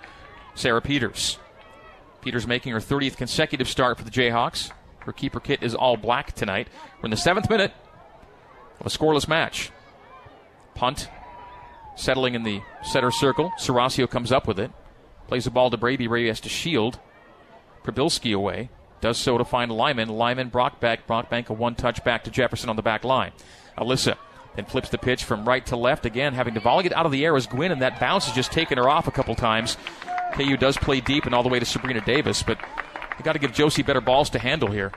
Sarah 0.54 0.82
Peters. 0.82 1.38
Peters 2.20 2.46
making 2.46 2.72
her 2.72 2.80
30th 2.80 3.16
consecutive 3.16 3.68
start 3.68 3.98
for 3.98 4.04
the 4.04 4.10
Jayhawks. 4.10 4.70
Her 5.00 5.12
keeper 5.12 5.40
kit 5.40 5.62
is 5.62 5.74
all 5.74 5.96
black 5.96 6.32
tonight. 6.32 6.68
We're 6.98 7.06
in 7.06 7.10
the 7.10 7.16
seventh 7.16 7.48
minute 7.48 7.72
of 8.80 8.86
a 8.86 8.90
scoreless 8.90 9.26
match. 9.26 9.70
Punt, 10.74 11.08
settling 11.96 12.34
in 12.34 12.42
the 12.42 12.60
center 12.82 13.10
circle. 13.10 13.52
Serasio 13.58 14.08
comes 14.08 14.30
up 14.30 14.46
with 14.46 14.60
it. 14.60 14.70
Plays 15.26 15.44
the 15.44 15.50
ball 15.50 15.70
to 15.70 15.76
Braby. 15.76 16.06
Braby 16.06 16.28
has 16.28 16.40
to 16.40 16.48
shield. 16.48 16.98
Prabilski 17.84 18.34
away. 18.34 18.70
Does 19.00 19.18
so 19.18 19.38
to 19.38 19.44
find 19.44 19.70
Lyman. 19.70 20.08
Lyman, 20.08 20.50
Brockbank. 20.50 21.00
Brockbank, 21.08 21.48
a 21.48 21.52
one 21.52 21.74
touch 21.74 22.02
back 22.04 22.24
to 22.24 22.30
Jefferson 22.30 22.68
on 22.68 22.76
the 22.76 22.82
back 22.82 23.04
line. 23.04 23.32
Alyssa 23.76 24.16
then 24.56 24.64
flips 24.64 24.88
the 24.88 24.98
pitch 24.98 25.22
from 25.24 25.46
right 25.46 25.64
to 25.66 25.76
left 25.76 26.04
again, 26.04 26.34
having 26.34 26.54
to 26.54 26.60
volley 26.60 26.86
it 26.86 26.92
out 26.92 27.06
of 27.06 27.12
the 27.12 27.24
air 27.24 27.36
as 27.36 27.46
Gwynn, 27.46 27.70
and 27.70 27.80
that 27.82 28.00
bounce 28.00 28.26
has 28.26 28.34
just 28.34 28.50
taken 28.50 28.76
her 28.76 28.88
off 28.88 29.06
a 29.06 29.12
couple 29.12 29.34
times. 29.36 29.76
KU 30.34 30.56
does 30.56 30.76
play 30.76 31.00
deep 31.00 31.26
and 31.26 31.34
all 31.34 31.42
the 31.44 31.48
way 31.48 31.60
to 31.60 31.64
Sabrina 31.64 32.00
Davis, 32.00 32.42
but 32.42 32.58
you 33.18 33.24
got 33.24 33.34
to 33.34 33.38
give 33.38 33.52
Josie 33.52 33.82
better 33.82 34.00
balls 34.00 34.30
to 34.30 34.38
handle 34.38 34.70
here. 34.70 34.92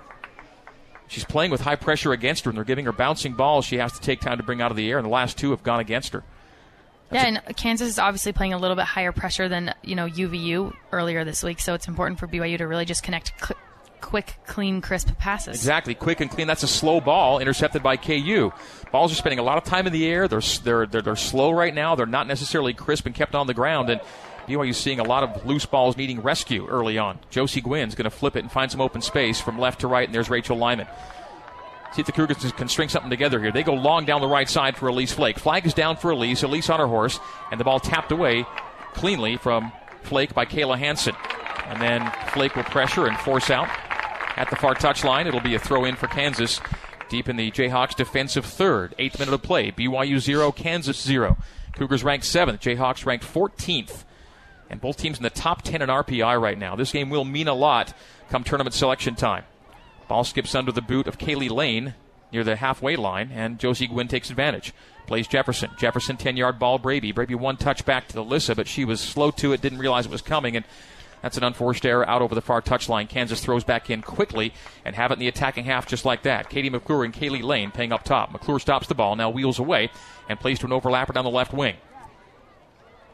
She's 1.08 1.26
playing 1.26 1.52
with 1.52 1.62
high 1.62 1.76
pressure 1.76 2.12
against 2.12 2.46
her, 2.46 2.50
and 2.50 2.58
they're 2.58 2.66
giving 2.66 2.86
her 2.86 2.92
bouncing 2.92 3.34
balls 3.34 3.66
she 3.66 3.78
has 3.78 3.92
to 3.94 4.00
take 4.00 4.22
time 4.22 4.38
to 4.38 4.44
bring 4.44 4.62
out 4.62 4.72
of 4.72 4.78
the 4.78 4.90
air, 4.90 4.98
and 4.98 5.06
the 5.06 5.12
last 5.12 5.38
two 5.38 5.52
have 5.52 5.62
gone 5.62 5.80
against 5.80 6.14
her. 6.14 6.24
yeah, 7.12 7.26
and 7.26 7.58
Kansas 7.58 7.88
is 7.90 8.00
obviously 8.00 8.32
playing 8.32 8.54
a 8.54 8.58
little 8.58 8.76
bit 8.78 8.86
higher 8.86 9.12
pressure 9.12 9.50
than 9.50 9.74
you 9.84 9.96
know 9.96 10.08
UVU 10.08 10.74
earlier 10.92 11.24
this 11.26 11.44
week, 11.44 11.60
so 11.60 11.74
it's 11.74 11.88
important 11.88 12.18
for 12.20 12.28
BYU 12.28 12.58
to 12.58 12.66
really 12.68 12.86
just 12.86 13.04
connect 13.04 13.34
cl- 13.40 13.60
quick, 14.02 14.36
clean, 14.46 14.82
crisp 14.82 15.18
passes. 15.18 15.56
Exactly, 15.56 15.96
quick 15.96 16.20
and 16.20 16.30
clean. 16.30 16.48
That's 16.48 16.64
a 16.64 16.68
slow 16.68 17.00
ball 17.00 17.40
intercepted 17.40 17.82
by 17.82 17.98
KU. 17.98 18.52
Balls 18.92 19.12
are 19.12 19.16
spending 19.16 19.40
a 19.40 19.44
lot 19.44 19.58
of 19.58 19.64
time 19.64 19.88
in 19.88 19.94
the 19.94 20.06
air. 20.06 20.28
They're 20.28 20.42
they're 20.64 20.86
they're, 20.86 21.02
they're 21.02 21.16
slow 21.16 21.52
right 21.52 21.74
now. 21.74 21.96
They're 21.96 22.06
not 22.06 22.28
necessarily 22.28 22.74
crisp 22.74 23.06
and 23.06 23.16
kept 23.16 23.36
on 23.36 23.48
the 23.48 23.54
ground. 23.54 23.90
And 23.90 24.02
BYU's 24.48 24.78
seeing 24.78 25.00
a 25.00 25.04
lot 25.04 25.24
of 25.24 25.46
loose 25.46 25.66
balls 25.66 25.96
needing 25.96 26.22
rescue 26.22 26.68
early 26.68 26.98
on. 26.98 27.20
Josie 27.30 27.62
Gwynn's 27.62 27.96
going 27.96 28.06
to 28.06 28.10
flip 28.10 28.36
it 28.36 28.40
and 28.40 28.52
find 28.52 28.72
some 28.72 28.82
open 28.82 29.02
space 29.02 29.40
from 29.40 29.60
left 29.60 29.82
to 29.82 29.88
right, 29.88 30.08
and 30.08 30.14
there's 30.14 30.30
Rachel 30.30 30.58
Lyman. 30.58 30.88
See 31.94 32.02
if 32.02 32.06
the 32.06 32.14
Cougars 32.14 32.52
can 32.54 32.70
string 32.70 32.90
something 32.90 33.10
together 33.10 33.42
here. 33.42 33.52
They 33.52 33.64
go 33.64 33.74
long 33.74 34.06
down 34.06 34.22
the 34.22 34.28
right 34.28 34.50
side 34.50 34.78
for 34.78 34.88
Elise 34.88 35.12
Flake. 35.12 35.38
Flag 35.38 35.66
is 35.66 35.74
down 35.74 35.98
for 35.98 36.12
Elise. 36.12 36.42
Elise 36.42 36.70
on 36.70 36.80
her 36.80 36.88
horse, 36.88 37.20
and 37.52 37.60
the 37.60 37.66
ball 37.66 37.80
tapped 37.80 38.12
away 38.12 38.46
cleanly 38.94 39.38
from 39.38 39.72
Flake 40.04 40.34
by 40.34 40.46
Kayla 40.46 40.78
Hanson. 40.78 41.16
And 41.68 41.82
then 41.82 42.12
Flake 42.34 42.56
will 42.56 42.64
pressure 42.64 43.08
and 43.08 43.18
force 43.20 43.50
out 43.50 43.70
at 44.36 44.50
the 44.50 44.56
far 44.56 44.76
touchline. 44.76 45.26
It'll 45.26 45.40
be 45.40 45.56
a 45.56 45.60
throw 45.60 45.86
in 45.86 45.96
for 45.96 46.08
Kansas 46.08 46.60
deep 47.10 47.28
in 47.28 47.36
the 47.36 47.52
Jayhawks 47.52 47.96
defensive 47.96 48.46
third. 48.46 48.96
Eighth 48.98 49.20
minute 49.20 49.34
of 49.34 49.44
play. 49.44 49.72
BYU 49.72 50.20
0, 50.20 50.52
Kansas 50.52 51.02
0. 51.02 51.38
Cougars 51.76 52.04
ranked 52.04 52.26
7th. 52.26 52.60
Jayhawks 52.60 53.06
ranked 53.06 53.26
14th. 53.26 54.06
And 54.70 54.80
both 54.80 54.98
teams 54.98 55.18
in 55.18 55.24
the 55.24 55.30
top 55.30 55.62
10 55.62 55.82
in 55.82 55.90
RPI 55.90 56.42
right 56.42 56.58
now. 56.58 56.76
This 56.76 56.94
game 56.94 57.10
will 57.10 57.26
mean 57.26 57.50
a 57.50 57.54
lot 57.54 57.94
come 58.30 58.44
tournament 58.44 58.74
selection 58.74 59.16
time. 59.16 59.44
Ball 60.08 60.24
skips 60.24 60.56
under 60.56 60.72
the 60.72 60.82
boot 60.82 61.08
of 61.08 61.18
Kaylee 61.18 61.50
Lane 61.50 61.94
near 62.32 62.46
the 62.46 62.56
halfway 62.56 62.96
line, 62.96 63.30
and 63.34 63.60
Josie 63.60 63.88
Gwynn 63.88 64.08
takes 64.08 64.30
advantage. 64.30 64.74
Plays 65.08 65.28
Jefferson. 65.28 65.72
Jefferson 65.78 66.16
10 66.16 66.38
yard 66.38 66.60
ball, 66.60 66.78
Braby. 66.78 67.12
Braby 67.12 67.36
one 67.36 67.58
touch 67.58 67.84
back 67.84 68.08
to 68.08 68.18
Alyssa, 68.18 68.56
but 68.56 68.68
she 68.68 68.86
was 68.86 69.02
slow 69.02 69.32
to 69.32 69.52
it, 69.52 69.62
didn't 69.62 69.80
realize 69.80 70.06
it 70.06 70.12
was 70.12 70.22
coming, 70.22 70.56
and 70.56 70.66
that's 71.22 71.38
an 71.38 71.44
unforced 71.44 71.86
error 71.86 72.08
out 72.10 72.22
over 72.22 72.36
the 72.36 72.42
far 72.42 72.62
touchline. 72.62 73.08
Kansas 73.08 73.44
throws 73.44 73.64
back 73.64 73.90
in 73.90 74.02
quickly 74.02 74.54
and 74.86 74.96
have 74.96 75.12
it 75.12 75.16
in 75.16 75.20
the 75.20 75.28
attacking 75.28 75.66
half 75.66 75.88
just 75.88 76.06
like 76.06 76.24
that. 76.24 76.50
Katie 76.50 76.70
McClure 76.70 77.04
and 77.04 77.14
Kaylee 77.14 77.44
Lane 77.44 77.72
paying 77.72 77.92
up 77.92 78.04
top. 78.04 78.32
McClure 78.32 78.60
stops 78.60 78.88
the 78.88 78.96
ball, 78.96 79.16
now 79.16 79.30
wheels 79.30 79.60
away, 79.60 79.90
and 80.28 80.40
plays 80.40 80.60
to 80.60 80.66
an 80.66 80.72
overlapper 80.72 81.14
down 81.14 81.24
the 81.24 81.30
left 81.30 81.54
wing. 81.54 81.76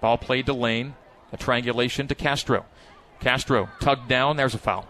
Ball 0.02 0.18
played 0.18 0.46
to 0.46 0.54
Lane. 0.54 0.96
A 1.34 1.38
triangulation 1.38 2.08
to 2.08 2.16
Castro. 2.16 2.66
Castro 3.20 3.70
tugged 3.82 4.08
down. 4.08 4.38
There's 4.38 4.54
a 4.54 4.58
foul. 4.58 4.88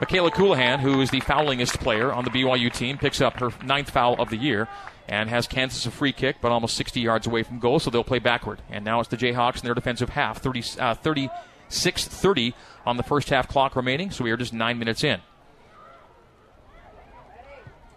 Michaela 0.00 0.30
Colohan, 0.30 0.80
who 0.80 1.00
is 1.00 1.10
the 1.10 1.20
foulingest 1.20 1.78
player 1.80 2.12
on 2.12 2.24
the 2.24 2.30
BYU 2.30 2.72
team, 2.72 2.96
picks 2.96 3.20
up 3.20 3.38
her 3.40 3.50
ninth 3.62 3.90
foul 3.90 4.14
of 4.20 4.30
the 4.30 4.36
year 4.36 4.68
and 5.08 5.28
has 5.28 5.46
Kansas 5.46 5.84
a 5.86 5.90
free 5.90 6.12
kick, 6.12 6.36
but 6.40 6.50
almost 6.50 6.76
60 6.76 7.00
yards 7.00 7.26
away 7.26 7.42
from 7.42 7.58
goal, 7.58 7.78
so 7.78 7.90
they'll 7.90 8.02
play 8.02 8.18
backward. 8.18 8.62
And 8.70 8.84
now 8.84 9.00
it's 9.00 9.10
the 9.10 9.16
Jayhawks 9.16 9.56
in 9.56 9.66
their 9.66 9.74
defensive 9.74 10.08
half. 10.08 10.38
30, 10.38 10.64
uh, 10.78 10.94
36 10.94 11.32
30 11.70 12.54
on 12.86 12.96
the 12.96 13.02
first 13.02 13.30
half 13.30 13.48
clock 13.48 13.76
remaining, 13.76 14.10
so 14.10 14.24
we 14.24 14.30
are 14.30 14.36
just 14.36 14.52
nine 14.52 14.78
minutes 14.78 15.04
in. 15.04 15.20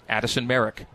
Addison 0.09 0.47
Merrick. 0.47 0.85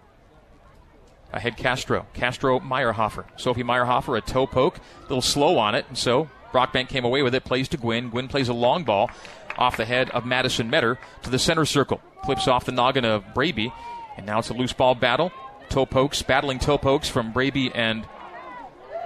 Ahead 1.32 1.56
Castro. 1.56 2.06
Castro 2.12 2.60
Meyerhofer. 2.60 3.24
Sophie 3.36 3.62
Meyerhofer, 3.62 4.18
a 4.18 4.20
toe 4.20 4.46
poke. 4.46 4.78
A 4.78 5.02
little 5.02 5.22
slow 5.22 5.58
on 5.58 5.74
it, 5.74 5.86
and 5.88 5.96
so 5.96 6.28
Brockbank 6.52 6.88
came 6.88 7.04
away 7.04 7.22
with 7.22 7.34
it, 7.34 7.44
plays 7.44 7.68
to 7.68 7.76
Gwynn. 7.76 8.10
Gwynn 8.10 8.28
plays 8.28 8.48
a 8.48 8.54
long 8.54 8.84
ball 8.84 9.10
off 9.56 9.76
the 9.76 9.84
head 9.84 10.10
of 10.10 10.26
Madison 10.26 10.70
Metter 10.70 10.98
to 11.22 11.30
the 11.30 11.38
center 11.38 11.64
circle. 11.64 12.00
Clips 12.22 12.48
off 12.48 12.64
the 12.64 12.72
noggin 12.72 13.04
of 13.04 13.24
Braby, 13.34 13.72
and 14.16 14.26
now 14.26 14.38
it's 14.38 14.50
a 14.50 14.54
loose 14.54 14.72
ball 14.72 14.94
battle. 14.94 15.32
Toe 15.68 15.86
pokes, 15.86 16.22
battling 16.22 16.58
toe 16.58 16.78
pokes 16.78 17.08
from 17.08 17.32
Braby 17.32 17.72
and 17.74 18.06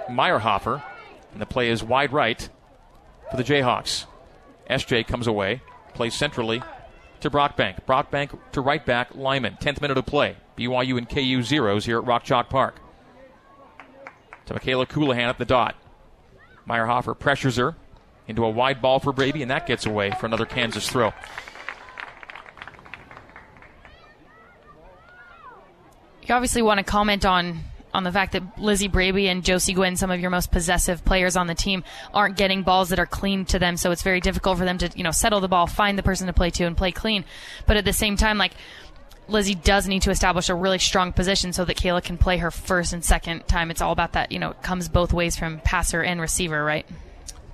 Meyerhofer. 0.09 0.83
And 1.31 1.41
the 1.41 1.45
play 1.45 1.69
is 1.69 1.83
wide 1.83 2.11
right 2.11 2.49
for 3.29 3.37
the 3.37 3.43
Jayhawks. 3.43 4.05
SJ 4.69 5.07
comes 5.07 5.27
away, 5.27 5.61
plays 5.93 6.13
centrally 6.13 6.61
to 7.21 7.29
Brockbank. 7.29 7.85
Brockbank 7.85 8.37
to 8.51 8.61
right 8.61 8.85
back, 8.85 9.15
Lyman. 9.15 9.57
10th 9.59 9.81
minute 9.81 9.97
of 9.97 10.05
play. 10.05 10.37
BYU 10.57 10.97
and 10.97 11.09
KU 11.09 11.41
zeros 11.43 11.85
here 11.85 11.99
at 11.99 12.05
Rock 12.05 12.23
Chalk 12.23 12.49
Park. 12.49 12.79
To 14.45 14.53
Michaela 14.53 14.85
Colohan 14.85 15.27
at 15.27 15.37
the 15.37 15.45
dot. 15.45 15.75
Meyerhofer 16.67 17.17
pressures 17.17 17.57
her 17.57 17.75
into 18.27 18.43
a 18.43 18.49
wide 18.49 18.81
ball 18.81 18.99
for 18.99 19.13
Braby, 19.13 19.41
and 19.41 19.51
that 19.51 19.67
gets 19.67 19.85
away 19.85 20.11
for 20.19 20.25
another 20.25 20.45
Kansas 20.45 20.89
throw. 20.89 21.13
You 26.23 26.35
obviously 26.35 26.61
want 26.61 26.79
to 26.79 26.83
comment 26.83 27.25
on 27.25 27.59
on 27.97 28.03
the 28.03 28.11
fact 28.11 28.33
that 28.33 28.43
Lizzie 28.59 28.87
Braby 28.87 29.27
and 29.27 29.43
Josie 29.43 29.73
Gwynn, 29.73 29.97
some 29.97 30.11
of 30.11 30.19
your 30.19 30.29
most 30.29 30.51
possessive 30.51 31.03
players 31.03 31.35
on 31.35 31.47
the 31.47 31.55
team, 31.55 31.83
aren't 32.13 32.37
getting 32.37 32.61
balls 32.61 32.89
that 32.89 32.99
are 32.99 33.07
clean 33.07 33.43
to 33.45 33.57
them. 33.57 33.75
So 33.75 33.91
it's 33.91 34.03
very 34.03 34.21
difficult 34.21 34.59
for 34.59 34.65
them 34.65 34.77
to, 34.77 34.89
you 34.95 35.03
know, 35.03 35.11
settle 35.11 35.41
the 35.41 35.47
ball, 35.47 35.65
find 35.65 35.97
the 35.97 36.03
person 36.03 36.27
to 36.27 36.33
play 36.33 36.51
to, 36.51 36.65
and 36.65 36.77
play 36.77 36.91
clean. 36.91 37.25
But 37.65 37.75
at 37.75 37.85
the 37.85 37.93
same 37.93 38.15
time, 38.15 38.37
like 38.37 38.53
Lizzie 39.27 39.55
does 39.55 39.87
need 39.87 40.03
to 40.03 40.11
establish 40.11 40.47
a 40.47 40.55
really 40.55 40.77
strong 40.77 41.11
position 41.11 41.53
so 41.53 41.65
that 41.65 41.75
Kayla 41.75 42.03
can 42.03 42.17
play 42.17 42.37
her 42.37 42.51
first 42.51 42.93
and 42.93 43.03
second 43.03 43.47
time. 43.47 43.71
It's 43.71 43.81
all 43.81 43.91
about 43.91 44.13
that, 44.13 44.31
you 44.31 44.37
know, 44.37 44.51
it 44.51 44.61
comes 44.61 44.87
both 44.87 45.11
ways 45.11 45.35
from 45.35 45.59
passer 45.61 46.03
and 46.03 46.21
receiver, 46.21 46.63
right? 46.63 46.85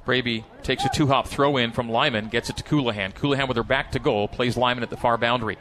Braby 0.05 0.43
takes 0.63 0.83
a 0.83 0.89
two 0.89 1.07
hop 1.07 1.27
throw 1.27 1.55
in 1.55 1.71
from 1.71 1.89
Lyman, 1.89 2.27
gets 2.27 2.49
it 2.49 2.57
to 2.57 2.63
Colohan. 2.63 3.13
Colohan 3.13 3.47
with 3.47 3.55
her 3.55 3.63
back 3.63 3.93
to 3.93 3.99
goal, 3.99 4.27
plays 4.27 4.57
Lyman 4.57 4.83
at 4.83 4.89
the 4.89 4.97
far 4.97 5.17
boundary. 5.17 5.57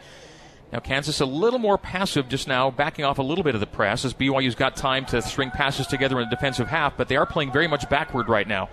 Now, 0.73 0.79
Kansas 0.79 1.21
a 1.21 1.27
little 1.27 1.59
more 1.59 1.77
passive 1.77 2.31
just 2.31 2.49
now, 2.49 2.71
backing 2.71 3.05
off 3.05 3.19
a 3.19 3.23
little 3.23 3.45
bit 3.45 3.55
of 3.55 3.61
the 3.61 3.67
press 3.67 4.07
as 4.07 4.15
BYU's 4.15 4.55
got 4.55 4.75
time 4.75 5.05
to 5.07 5.21
string 5.21 5.51
passes 5.51 5.87
together 5.87 6.19
in 6.19 6.29
the 6.31 6.35
defensive 6.35 6.67
half, 6.67 6.97
but 6.97 7.09
they 7.09 7.17
are 7.17 7.27
playing 7.27 7.53
very 7.53 7.69
much 7.69 7.89
backward 7.91 8.31
right 8.31 8.49
now. 8.49 8.71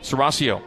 Serasio 0.00 0.62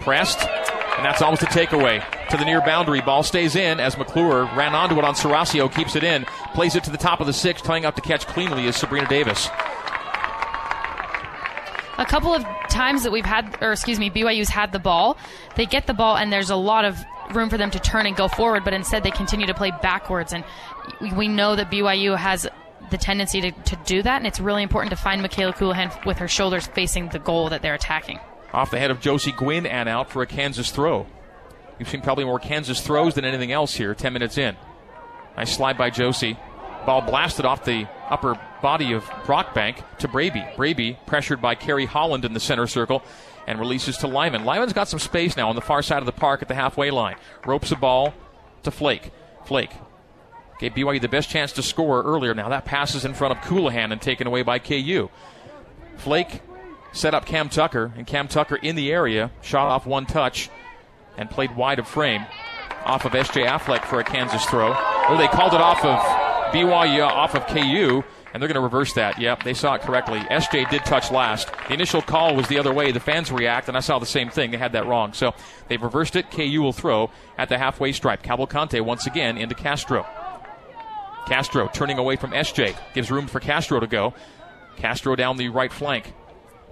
pressed, 0.00 0.38
and 0.40 1.04
that's 1.04 1.22
almost 1.22 1.42
a 1.42 1.46
takeaway 1.46 2.04
to 2.28 2.36
the 2.36 2.44
near 2.44 2.60
boundary. 2.60 3.00
Ball 3.00 3.22
stays 3.22 3.56
in 3.56 3.80
as 3.80 3.96
McClure 3.96 4.44
ran 4.54 4.74
onto 4.74 4.98
it 4.98 5.04
on 5.04 5.14
Serasio, 5.14 5.74
keeps 5.74 5.96
it 5.96 6.04
in, 6.04 6.26
plays 6.52 6.76
it 6.76 6.84
to 6.84 6.90
the 6.90 6.98
top 6.98 7.20
of 7.20 7.26
the 7.26 7.32
six, 7.32 7.62
tying 7.62 7.86
up 7.86 7.94
to 7.94 8.02
catch 8.02 8.26
cleanly 8.26 8.66
is 8.66 8.76
Sabrina 8.76 9.08
Davis. 9.08 9.48
A 11.98 12.04
couple 12.04 12.34
of 12.34 12.44
times 12.68 13.02
that 13.04 13.12
we've 13.12 13.24
had, 13.24 13.56
or 13.62 13.72
excuse 13.72 13.98
me, 13.98 14.10
BYU's 14.10 14.50
had 14.50 14.72
the 14.72 14.78
ball, 14.78 15.16
they 15.54 15.64
get 15.64 15.86
the 15.86 15.94
ball 15.94 16.18
and 16.18 16.30
there's 16.30 16.50
a 16.50 16.56
lot 16.56 16.84
of 16.84 17.02
room 17.34 17.48
for 17.48 17.58
them 17.58 17.70
to 17.70 17.78
turn 17.78 18.06
and 18.06 18.16
go 18.16 18.28
forward, 18.28 18.64
but 18.64 18.74
instead 18.74 19.02
they 19.02 19.10
continue 19.10 19.46
to 19.46 19.54
play 19.54 19.72
backwards. 19.82 20.32
And 20.32 20.44
we 21.16 21.28
know 21.28 21.56
that 21.56 21.70
BYU 21.70 22.16
has 22.16 22.46
the 22.90 22.98
tendency 22.98 23.40
to, 23.40 23.50
to 23.50 23.76
do 23.84 24.02
that, 24.02 24.18
and 24.18 24.26
it's 24.26 24.40
really 24.40 24.62
important 24.62 24.90
to 24.90 24.96
find 24.96 25.22
Michaela 25.22 25.52
Colohan 25.52 26.04
with 26.04 26.18
her 26.18 26.28
shoulders 26.28 26.66
facing 26.66 27.08
the 27.08 27.18
goal 27.18 27.48
that 27.50 27.62
they're 27.62 27.74
attacking. 27.74 28.20
Off 28.52 28.70
the 28.70 28.78
head 28.78 28.90
of 28.90 29.00
Josie 29.00 29.32
Gwynn 29.32 29.66
and 29.66 29.88
out 29.88 30.10
for 30.10 30.22
a 30.22 30.26
Kansas 30.26 30.70
throw. 30.70 31.06
You've 31.78 31.88
seen 31.88 32.00
probably 32.00 32.24
more 32.24 32.38
Kansas 32.38 32.80
throws 32.80 33.14
than 33.14 33.24
anything 33.24 33.52
else 33.52 33.74
here, 33.74 33.94
10 33.94 34.12
minutes 34.12 34.38
in. 34.38 34.56
Nice 35.36 35.54
slide 35.54 35.76
by 35.76 35.90
Josie. 35.90 36.38
Ball 36.86 37.02
blasted 37.02 37.44
off 37.44 37.64
the 37.64 37.86
upper 38.08 38.38
body 38.62 38.92
of 38.92 39.04
Brockbank 39.04 39.82
to 39.98 40.08
Braby. 40.08 40.44
Braby 40.56 40.98
pressured 41.04 41.42
by 41.42 41.54
Kerry 41.54 41.84
Holland 41.84 42.24
in 42.24 42.32
the 42.32 42.40
center 42.40 42.66
circle 42.66 43.02
and 43.46 43.60
releases 43.60 43.98
to 43.98 44.06
Lyman. 44.06 44.44
Lyman's 44.44 44.72
got 44.72 44.88
some 44.88 44.98
space 44.98 45.36
now 45.36 45.48
on 45.48 45.54
the 45.54 45.62
far 45.62 45.82
side 45.82 45.98
of 45.98 46.06
the 46.06 46.12
park 46.12 46.42
at 46.42 46.48
the 46.48 46.54
halfway 46.54 46.90
line. 46.90 47.16
Ropes 47.46 47.70
a 47.72 47.76
ball 47.76 48.14
to 48.64 48.70
Flake. 48.70 49.10
Flake 49.44 49.70
gave 50.58 50.72
BYU 50.72 51.00
the 51.00 51.08
best 51.08 51.28
chance 51.28 51.52
to 51.52 51.62
score 51.62 52.02
earlier. 52.02 52.34
Now 52.34 52.48
that 52.48 52.64
passes 52.64 53.04
in 53.04 53.14
front 53.14 53.36
of 53.36 53.44
Colohan 53.44 53.92
and 53.92 54.00
taken 54.00 54.26
away 54.26 54.42
by 54.42 54.58
KU. 54.58 55.10
Flake 55.96 56.40
set 56.92 57.14
up 57.14 57.26
Cam 57.26 57.48
Tucker, 57.48 57.92
and 57.96 58.06
Cam 58.06 58.26
Tucker 58.26 58.56
in 58.56 58.74
the 58.74 58.90
area, 58.90 59.30
shot 59.42 59.68
off 59.68 59.86
one 59.86 60.06
touch, 60.06 60.48
and 61.16 61.30
played 61.30 61.54
wide 61.54 61.78
of 61.78 61.86
frame 61.86 62.24
off 62.84 63.04
of 63.04 63.12
SJ 63.12 63.46
Affleck 63.46 63.84
for 63.84 64.00
a 64.00 64.04
Kansas 64.04 64.44
throw. 64.46 64.74
Oh, 64.76 65.16
they 65.18 65.26
called 65.28 65.52
it 65.52 65.60
off 65.60 65.84
of 65.84 65.98
BYU, 66.52 67.06
off 67.06 67.34
of 67.34 67.46
KU, 67.46 68.02
and 68.32 68.42
they're 68.42 68.48
going 68.48 68.56
to 68.56 68.60
reverse 68.60 68.92
that. 68.94 69.18
Yep, 69.18 69.44
they 69.44 69.54
saw 69.54 69.74
it 69.74 69.82
correctly. 69.82 70.20
SJ 70.20 70.68
did 70.70 70.84
touch 70.84 71.10
last. 71.10 71.50
The 71.68 71.74
initial 71.74 72.02
call 72.02 72.36
was 72.36 72.48
the 72.48 72.58
other 72.58 72.72
way. 72.72 72.92
The 72.92 73.00
fans 73.00 73.32
react, 73.32 73.68
and 73.68 73.76
I 73.76 73.80
saw 73.80 73.98
the 73.98 74.06
same 74.06 74.28
thing. 74.28 74.50
They 74.50 74.58
had 74.58 74.72
that 74.72 74.86
wrong. 74.86 75.12
So 75.12 75.34
they've 75.68 75.82
reversed 75.82 76.16
it. 76.16 76.30
KU 76.30 76.60
will 76.60 76.72
throw 76.72 77.10
at 77.38 77.48
the 77.48 77.58
halfway 77.58 77.92
stripe. 77.92 78.22
Cavalcante 78.22 78.80
once 78.80 79.06
again 79.06 79.38
into 79.38 79.54
Castro. 79.54 80.06
Castro 81.26 81.68
turning 81.72 81.98
away 81.98 82.16
from 82.16 82.30
SJ. 82.32 82.76
Gives 82.94 83.10
room 83.10 83.26
for 83.26 83.40
Castro 83.40 83.80
to 83.80 83.86
go. 83.86 84.14
Castro 84.76 85.16
down 85.16 85.36
the 85.36 85.48
right 85.48 85.72
flank. 85.72 86.12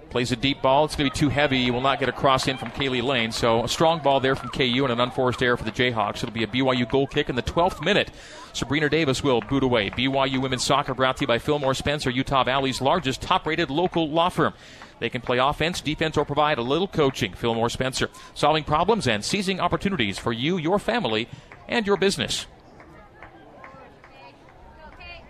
Plays 0.09 0.31
a 0.31 0.35
deep 0.37 0.61
ball. 0.61 0.85
It's 0.85 0.95
going 0.95 1.09
to 1.09 1.13
be 1.13 1.19
too 1.19 1.29
heavy. 1.29 1.63
He 1.63 1.71
will 1.71 1.81
not 1.81 1.99
get 1.99 2.07
a 2.07 2.13
cross 2.13 2.47
in 2.47 2.57
from 2.57 2.71
Kaylee 2.71 3.03
Lane. 3.03 3.31
So 3.31 3.63
a 3.63 3.67
strong 3.67 3.99
ball 3.99 4.21
there 4.21 4.35
from 4.35 4.49
KU 4.49 4.83
and 4.83 4.91
an 4.91 5.01
unforced 5.01 5.43
error 5.43 5.57
for 5.57 5.65
the 5.65 5.71
Jayhawks. 5.71 6.17
It'll 6.17 6.31
be 6.31 6.43
a 6.43 6.47
BYU 6.47 6.89
goal 6.89 7.05
kick 7.05 7.27
in 7.27 7.35
the 7.35 7.43
12th 7.43 7.83
minute. 7.83 8.11
Sabrina 8.53 8.87
Davis 8.87 9.21
will 9.21 9.41
boot 9.41 9.63
away. 9.63 9.89
BYU 9.89 10.41
women's 10.41 10.63
soccer 10.63 10.93
brought 10.93 11.17
to 11.17 11.21
you 11.21 11.27
by 11.27 11.37
Fillmore 11.39 11.73
Spencer, 11.73 12.09
Utah 12.09 12.45
Valley's 12.45 12.79
largest 12.79 13.21
top-rated 13.21 13.69
local 13.69 14.09
law 14.09 14.29
firm. 14.29 14.53
They 14.99 15.09
can 15.09 15.19
play 15.19 15.39
offense, 15.39 15.81
defense, 15.81 16.15
or 16.15 16.23
provide 16.23 16.57
a 16.57 16.61
little 16.61 16.87
coaching. 16.87 17.33
Fillmore 17.33 17.69
Spencer, 17.69 18.09
solving 18.33 18.63
problems 18.63 19.07
and 19.07 19.25
seizing 19.25 19.59
opportunities 19.59 20.17
for 20.17 20.31
you, 20.31 20.57
your 20.57 20.79
family, 20.79 21.27
and 21.67 21.85
your 21.85 21.97
business. 21.97 22.45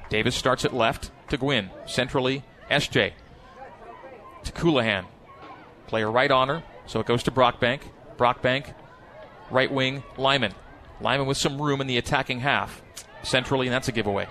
Davis 0.10 0.36
starts 0.36 0.64
at 0.64 0.74
left 0.74 1.10
to 1.30 1.38
Gwynn. 1.38 1.72
Centrally, 1.88 2.44
SJ. 2.70 3.14
To 4.46 4.52
Colohan. 4.52 5.06
Player 5.88 6.10
right 6.10 6.32
on 6.32 6.48
her, 6.48 6.64
so 6.88 7.00
it 7.00 7.06
goes 7.06 7.24
to 7.24 7.32
Brockbank. 7.32 7.82
Brockbank, 8.18 8.74
right 9.52 9.72
wing, 9.72 10.04
Lyman. 10.18 10.54
Lyman 11.02 11.28
with 11.28 11.38
some 11.38 11.62
room 11.62 11.82
in 11.82 11.88
the 11.88 11.98
attacking 11.98 12.40
half. 12.40 12.82
Centrally, 13.24 13.68
and 13.68 13.74
that's 13.74 13.88
a 13.88 13.92
giveaway. 13.92 14.28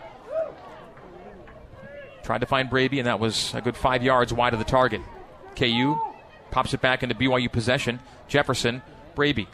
Tried 2.23 2.39
to 2.39 2.47
find 2.47 2.71
Braby, 2.71 3.01
and 3.01 3.07
that 3.07 3.21
was 3.21 3.53
a 3.55 3.61
good 3.61 3.77
five 3.77 4.03
yards 4.03 4.33
wide 4.33 4.53
of 4.53 4.59
the 4.59 4.65
target. 4.65 5.03
KU 5.57 5.97
pops 6.51 6.73
it 6.73 6.81
back 6.81 7.03
into 7.03 7.15
BYU 7.15 7.51
possession. 7.53 8.01
Jefferson, 8.29 8.83
Braby. 9.15 9.49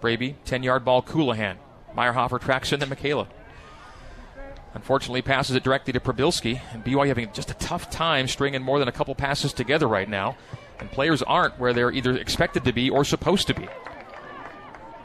Braby, 0.00 0.36
10 0.44 0.62
yard 0.62 0.84
ball, 0.84 1.02
Colohan. 1.02 1.56
Meyerhofer 1.96 2.40
tracks 2.40 2.72
in 2.72 2.80
to 2.80 2.86
Michaela. 2.86 3.28
Unfortunately, 4.74 5.22
passes 5.22 5.56
it 5.56 5.62
directly 5.62 5.92
to 5.92 6.00
Prabilski, 6.00 6.60
and 6.72 6.84
BYU 6.84 7.08
having 7.08 7.32
just 7.32 7.50
a 7.50 7.54
tough 7.54 7.90
time 7.90 8.28
stringing 8.28 8.62
more 8.62 8.78
than 8.78 8.88
a 8.88 8.92
couple 8.92 9.14
passes 9.14 9.52
together 9.52 9.88
right 9.88 10.08
now. 10.08 10.36
And 10.78 10.90
players 10.90 11.22
aren't 11.22 11.58
where 11.58 11.72
they're 11.72 11.90
either 11.90 12.16
expected 12.16 12.64
to 12.64 12.72
be 12.72 12.90
or 12.90 13.04
supposed 13.04 13.46
to 13.48 13.54
be. 13.54 13.66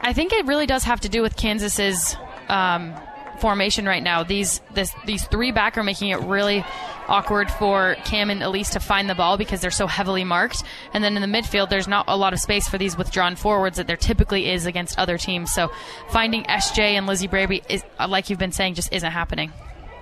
I 0.00 0.12
think 0.12 0.32
it 0.32 0.44
really 0.46 0.66
does 0.66 0.84
have 0.84 1.00
to 1.00 1.08
do 1.08 1.22
with 1.22 1.34
Kansas's 1.36 2.16
um, 2.48 2.94
formation 3.40 3.86
right 3.86 4.02
now. 4.02 4.22
These 4.22 4.60
this, 4.74 4.92
these 5.06 5.26
three 5.26 5.52
back 5.52 5.76
are 5.76 5.82
making 5.82 6.10
it 6.10 6.20
really 6.20 6.64
awkward 7.08 7.50
for 7.50 7.96
Cam 8.04 8.30
and 8.30 8.42
Elise 8.42 8.70
to 8.70 8.80
find 8.80 9.08
the 9.08 9.14
ball 9.14 9.36
because 9.36 9.60
they're 9.60 9.70
so 9.70 9.86
heavily 9.86 10.24
marked. 10.24 10.62
And 10.92 11.02
then 11.02 11.16
in 11.16 11.22
the 11.22 11.38
midfield, 11.38 11.70
there's 11.70 11.88
not 11.88 12.06
a 12.08 12.16
lot 12.16 12.32
of 12.32 12.40
space 12.40 12.68
for 12.68 12.78
these 12.78 12.96
withdrawn 12.96 13.36
forwards 13.36 13.76
that 13.76 13.86
there 13.86 13.96
typically 13.96 14.50
is 14.50 14.66
against 14.66 14.98
other 14.98 15.18
teams. 15.18 15.52
So 15.52 15.70
finding 16.08 16.44
SJ 16.44 16.78
and 16.78 17.06
Lizzie 17.06 17.26
Braby, 17.26 17.62
is, 17.68 17.82
uh, 17.98 18.08
like 18.08 18.30
you've 18.30 18.38
been 18.38 18.52
saying, 18.52 18.74
just 18.74 18.92
isn't 18.92 19.10
happening. 19.10 19.52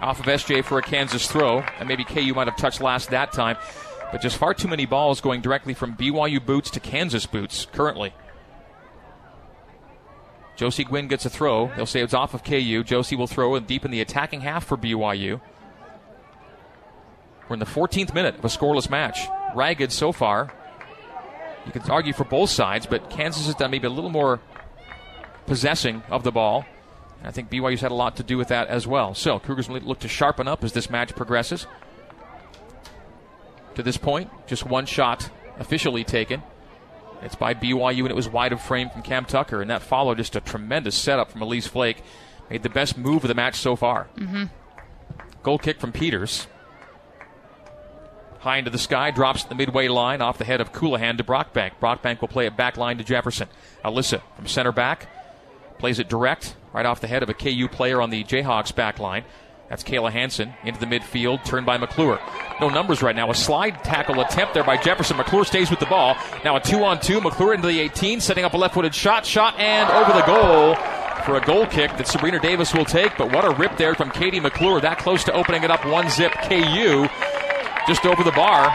Off 0.00 0.20
of 0.20 0.26
SJ 0.26 0.64
for 0.64 0.78
a 0.78 0.82
Kansas 0.82 1.30
throw, 1.30 1.60
and 1.78 1.88
maybe 1.88 2.04
KU 2.04 2.34
might 2.34 2.48
have 2.48 2.56
touched 2.56 2.80
last 2.80 3.10
that 3.10 3.32
time, 3.32 3.56
but 4.10 4.20
just 4.20 4.36
far 4.36 4.52
too 4.52 4.68
many 4.68 4.84
balls 4.84 5.20
going 5.20 5.40
directly 5.40 5.74
from 5.74 5.96
BYU 5.96 6.44
boots 6.44 6.70
to 6.70 6.80
Kansas 6.80 7.24
boots 7.24 7.66
currently. 7.72 8.12
Josie 10.56 10.85
Gwynn 10.85 11.09
gets 11.09 11.25
a 11.25 11.30
throw. 11.30 11.73
They'll 11.75 11.87
say 11.87 12.02
it's 12.02 12.14
off 12.14 12.35
of 12.35 12.44
KU. 12.44 12.85
Josie 12.85 13.16
will 13.16 13.26
throw 13.26 13.54
it 13.54 13.66
deep 13.66 13.85
in 13.85 13.90
the 13.90 14.00
attacking 14.00 14.42
half 14.42 14.64
for 14.64 14.76
BYU. 14.76 15.40
We're 17.49 17.54
in 17.54 17.61
the 17.61 17.66
14th 17.66 18.14
minute 18.14 18.37
of 18.37 18.44
a 18.44 18.49
scoreless 18.49 18.88
match. 18.88 19.18
Ragged 19.54 19.92
so 19.92 20.12
far. 20.12 20.52
You 21.66 21.73
can 21.73 21.82
argue 21.90 22.12
for 22.12 22.25
both 22.25 22.50
sides, 22.50 22.87
but 22.87 23.11
Kansas 23.11 23.47
has 23.47 23.54
done 23.54 23.71
maybe 23.71 23.87
a 23.87 23.90
little 23.90 24.11
more 24.11 24.40
possessing 25.47 26.02
of 26.11 26.23
the 26.23 26.32
ball. 26.32 26.64
I 27.25 27.30
think 27.30 27.50
BYU's 27.50 27.80
had 27.80 27.92
a 27.92 27.94
lot 27.94 28.16
to 28.16 28.23
do 28.23 28.37
with 28.37 28.49
that 28.49 28.68
as 28.68 28.87
well. 28.87 29.14
So 29.14 29.38
Cougars 29.38 29.68
will 29.68 29.80
look 29.80 30.00
to 30.00 30.09
sharpen 30.09 30.49
up 30.49 30.64
as 30.64 30.73
this 30.73 30.90
match 30.90 31.14
progresses. 31.14 31.66
To 33.76 33.82
this 33.82 33.97
point, 33.97 34.30
just 34.47 34.66
one 34.66 34.87
shot 34.87 35.30
officially 35.59 36.04
taken. 36.04 36.42
It's 37.22 37.34
by 37.34 37.54
BYU, 37.54 38.00
and 38.00 38.10
it 38.10 38.16
was 38.16 38.28
wide 38.28 38.52
of 38.52 38.60
frame 38.60 38.90
from 38.90 39.02
Cam 39.02 39.24
Tucker, 39.24 39.60
and 39.60 39.70
that 39.70 39.82
followed 39.82 40.18
just 40.18 40.36
a 40.36 40.40
tremendous 40.40 40.96
setup 40.96 41.30
from 41.30 41.42
Elise 41.42 41.66
Flake. 41.66 42.02
Made 42.50 42.62
the 42.62 42.68
best 42.68 42.98
move 42.98 43.24
of 43.24 43.28
the 43.28 43.34
match 43.34 43.56
so 43.56 43.76
far. 43.76 44.08
Mm-hmm. 44.16 44.44
Goal 45.42 45.58
kick 45.58 45.80
from 45.80 45.92
Peters. 45.92 46.46
High 48.40 48.58
into 48.58 48.70
the 48.70 48.78
sky, 48.78 49.12
drops 49.12 49.44
the 49.44 49.54
midway 49.54 49.88
line 49.88 50.20
off 50.20 50.36
the 50.36 50.44
head 50.44 50.60
of 50.60 50.72
Colohan 50.72 51.16
to 51.18 51.24
Brockbank. 51.24 51.72
Brockbank 51.80 52.20
will 52.20 52.28
play 52.28 52.46
it 52.46 52.56
back 52.56 52.76
line 52.76 52.98
to 52.98 53.04
Jefferson. 53.04 53.48
Alyssa 53.84 54.20
from 54.36 54.48
center 54.48 54.72
back 54.72 55.08
plays 55.78 55.98
it 55.98 56.08
direct 56.08 56.56
right 56.72 56.86
off 56.86 57.00
the 57.00 57.06
head 57.06 57.22
of 57.22 57.28
a 57.28 57.34
KU 57.34 57.68
player 57.68 58.00
on 58.00 58.10
the 58.10 58.24
Jayhawks 58.24 58.74
back 58.74 58.98
line. 58.98 59.24
That's 59.72 59.84
Kayla 59.84 60.12
Hanson 60.12 60.52
into 60.64 60.78
the 60.78 60.84
midfield, 60.84 61.46
turned 61.46 61.64
by 61.64 61.78
McClure. 61.78 62.20
No 62.60 62.68
numbers 62.68 63.00
right 63.00 63.16
now. 63.16 63.30
A 63.30 63.34
slide 63.34 63.82
tackle 63.82 64.20
attempt 64.20 64.52
there 64.52 64.62
by 64.62 64.76
Jefferson. 64.76 65.16
McClure 65.16 65.46
stays 65.46 65.70
with 65.70 65.80
the 65.80 65.86
ball. 65.86 66.14
Now 66.44 66.56
a 66.56 66.60
two 66.60 66.84
on 66.84 67.00
two. 67.00 67.22
McClure 67.22 67.54
into 67.54 67.68
the 67.68 67.80
18, 67.80 68.20
setting 68.20 68.44
up 68.44 68.52
a 68.52 68.58
left 68.58 68.74
footed 68.74 68.94
shot. 68.94 69.24
Shot 69.24 69.58
and 69.58 69.88
over 69.88 70.12
the 70.12 70.26
goal 70.26 70.74
for 71.24 71.38
a 71.38 71.40
goal 71.40 71.64
kick 71.64 71.90
that 71.96 72.06
Sabrina 72.06 72.38
Davis 72.38 72.74
will 72.74 72.84
take. 72.84 73.16
But 73.16 73.32
what 73.32 73.46
a 73.46 73.56
rip 73.56 73.78
there 73.78 73.94
from 73.94 74.10
Katie 74.10 74.40
McClure. 74.40 74.78
That 74.82 74.98
close 74.98 75.24
to 75.24 75.32
opening 75.32 75.62
it 75.62 75.70
up 75.70 75.86
one 75.86 76.10
zip. 76.10 76.32
KU 76.42 77.08
just 77.86 78.04
over 78.04 78.22
the 78.22 78.32
bar. 78.32 78.70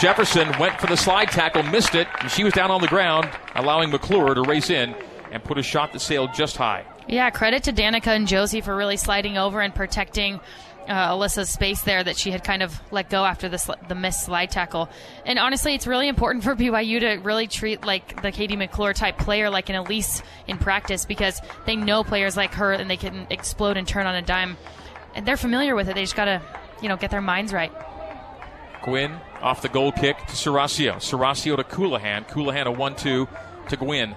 Jefferson 0.00 0.48
went 0.58 0.80
for 0.80 0.88
the 0.88 0.96
slide 0.96 1.30
tackle, 1.30 1.62
missed 1.62 1.94
it, 1.94 2.08
and 2.22 2.28
she 2.28 2.42
was 2.42 2.52
down 2.52 2.72
on 2.72 2.80
the 2.80 2.88
ground, 2.88 3.30
allowing 3.54 3.90
McClure 3.90 4.34
to 4.34 4.42
race 4.42 4.68
in 4.68 4.96
and 5.30 5.44
put 5.44 5.58
a 5.58 5.62
shot 5.62 5.92
that 5.92 6.00
sailed 6.00 6.34
just 6.34 6.56
high. 6.56 6.84
Yeah, 7.08 7.30
credit 7.30 7.64
to 7.64 7.72
Danica 7.72 8.08
and 8.08 8.26
Josie 8.28 8.60
for 8.60 8.74
really 8.74 8.96
sliding 8.96 9.36
over 9.36 9.60
and 9.60 9.74
protecting 9.74 10.40
uh, 10.88 11.12
Alyssa's 11.12 11.50
space 11.50 11.82
there 11.82 12.02
that 12.02 12.16
she 12.16 12.30
had 12.30 12.42
kind 12.44 12.62
of 12.62 12.80
let 12.90 13.08
go 13.08 13.24
after 13.24 13.48
the, 13.48 13.58
sl- 13.58 13.72
the 13.88 13.94
missed 13.94 14.24
slide 14.24 14.50
tackle. 14.50 14.88
And 15.24 15.38
honestly, 15.38 15.74
it's 15.74 15.86
really 15.86 16.08
important 16.08 16.44
for 16.44 16.54
BYU 16.54 17.00
to 17.00 17.16
really 17.16 17.46
treat 17.46 17.84
like 17.84 18.22
the 18.22 18.32
Katie 18.32 18.56
McClure 18.56 18.92
type 18.92 19.18
player 19.18 19.50
like 19.50 19.68
an 19.68 19.76
Elise 19.76 20.22
in 20.46 20.58
practice 20.58 21.04
because 21.04 21.40
they 21.66 21.76
know 21.76 22.04
players 22.04 22.36
like 22.36 22.54
her 22.54 22.72
and 22.72 22.88
they 22.90 22.96
can 22.96 23.26
explode 23.30 23.76
and 23.76 23.86
turn 23.86 24.06
on 24.06 24.14
a 24.14 24.22
dime. 24.22 24.56
And 25.14 25.26
they're 25.26 25.36
familiar 25.36 25.74
with 25.74 25.88
it. 25.88 25.94
They 25.94 26.02
just 26.02 26.16
got 26.16 26.24
to, 26.26 26.42
you 26.80 26.88
know, 26.88 26.96
get 26.96 27.10
their 27.10 27.20
minds 27.20 27.52
right. 27.52 27.72
Gwynn 28.82 29.12
off 29.40 29.62
the 29.62 29.68
goal 29.68 29.92
kick 29.92 30.18
to 30.18 30.32
Serasio. 30.32 30.96
Serasio 30.96 31.56
to 31.56 31.62
Colohan. 31.62 32.28
Colohan 32.28 32.66
a 32.66 32.70
1 32.70 32.96
2 32.96 33.28
to 33.68 33.76
Gwynn. 33.76 34.16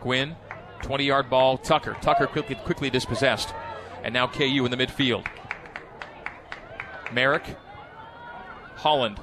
Gwynn, 0.00 0.36
20 0.82 1.04
yard 1.04 1.30
ball. 1.30 1.58
Tucker. 1.58 1.96
Tucker 2.00 2.26
quickly, 2.26 2.54
quickly 2.54 2.90
dispossessed. 2.90 3.54
And 4.02 4.12
now 4.12 4.26
KU 4.26 4.64
in 4.64 4.70
the 4.70 4.76
midfield. 4.76 5.26
Merrick. 7.12 7.56
Holland. 8.76 9.18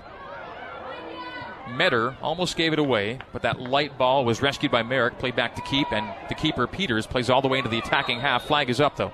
Metter 1.69 2.15
almost 2.21 2.57
gave 2.57 2.73
it 2.73 2.79
away, 2.79 3.19
but 3.31 3.43
that 3.43 3.59
light 3.59 3.97
ball 3.97 4.25
was 4.25 4.41
rescued 4.41 4.71
by 4.71 4.83
Merrick, 4.83 5.17
played 5.17 5.35
back 5.35 5.55
to 5.55 5.61
keep, 5.61 5.91
and 5.93 6.13
the 6.27 6.35
keeper 6.35 6.67
Peters 6.67 7.07
plays 7.07 7.29
all 7.29 7.41
the 7.41 7.47
way 7.47 7.59
into 7.59 7.69
the 7.69 7.77
attacking 7.79 8.19
half. 8.19 8.43
Flag 8.45 8.69
is 8.69 8.81
up 8.81 8.97
though. 8.97 9.13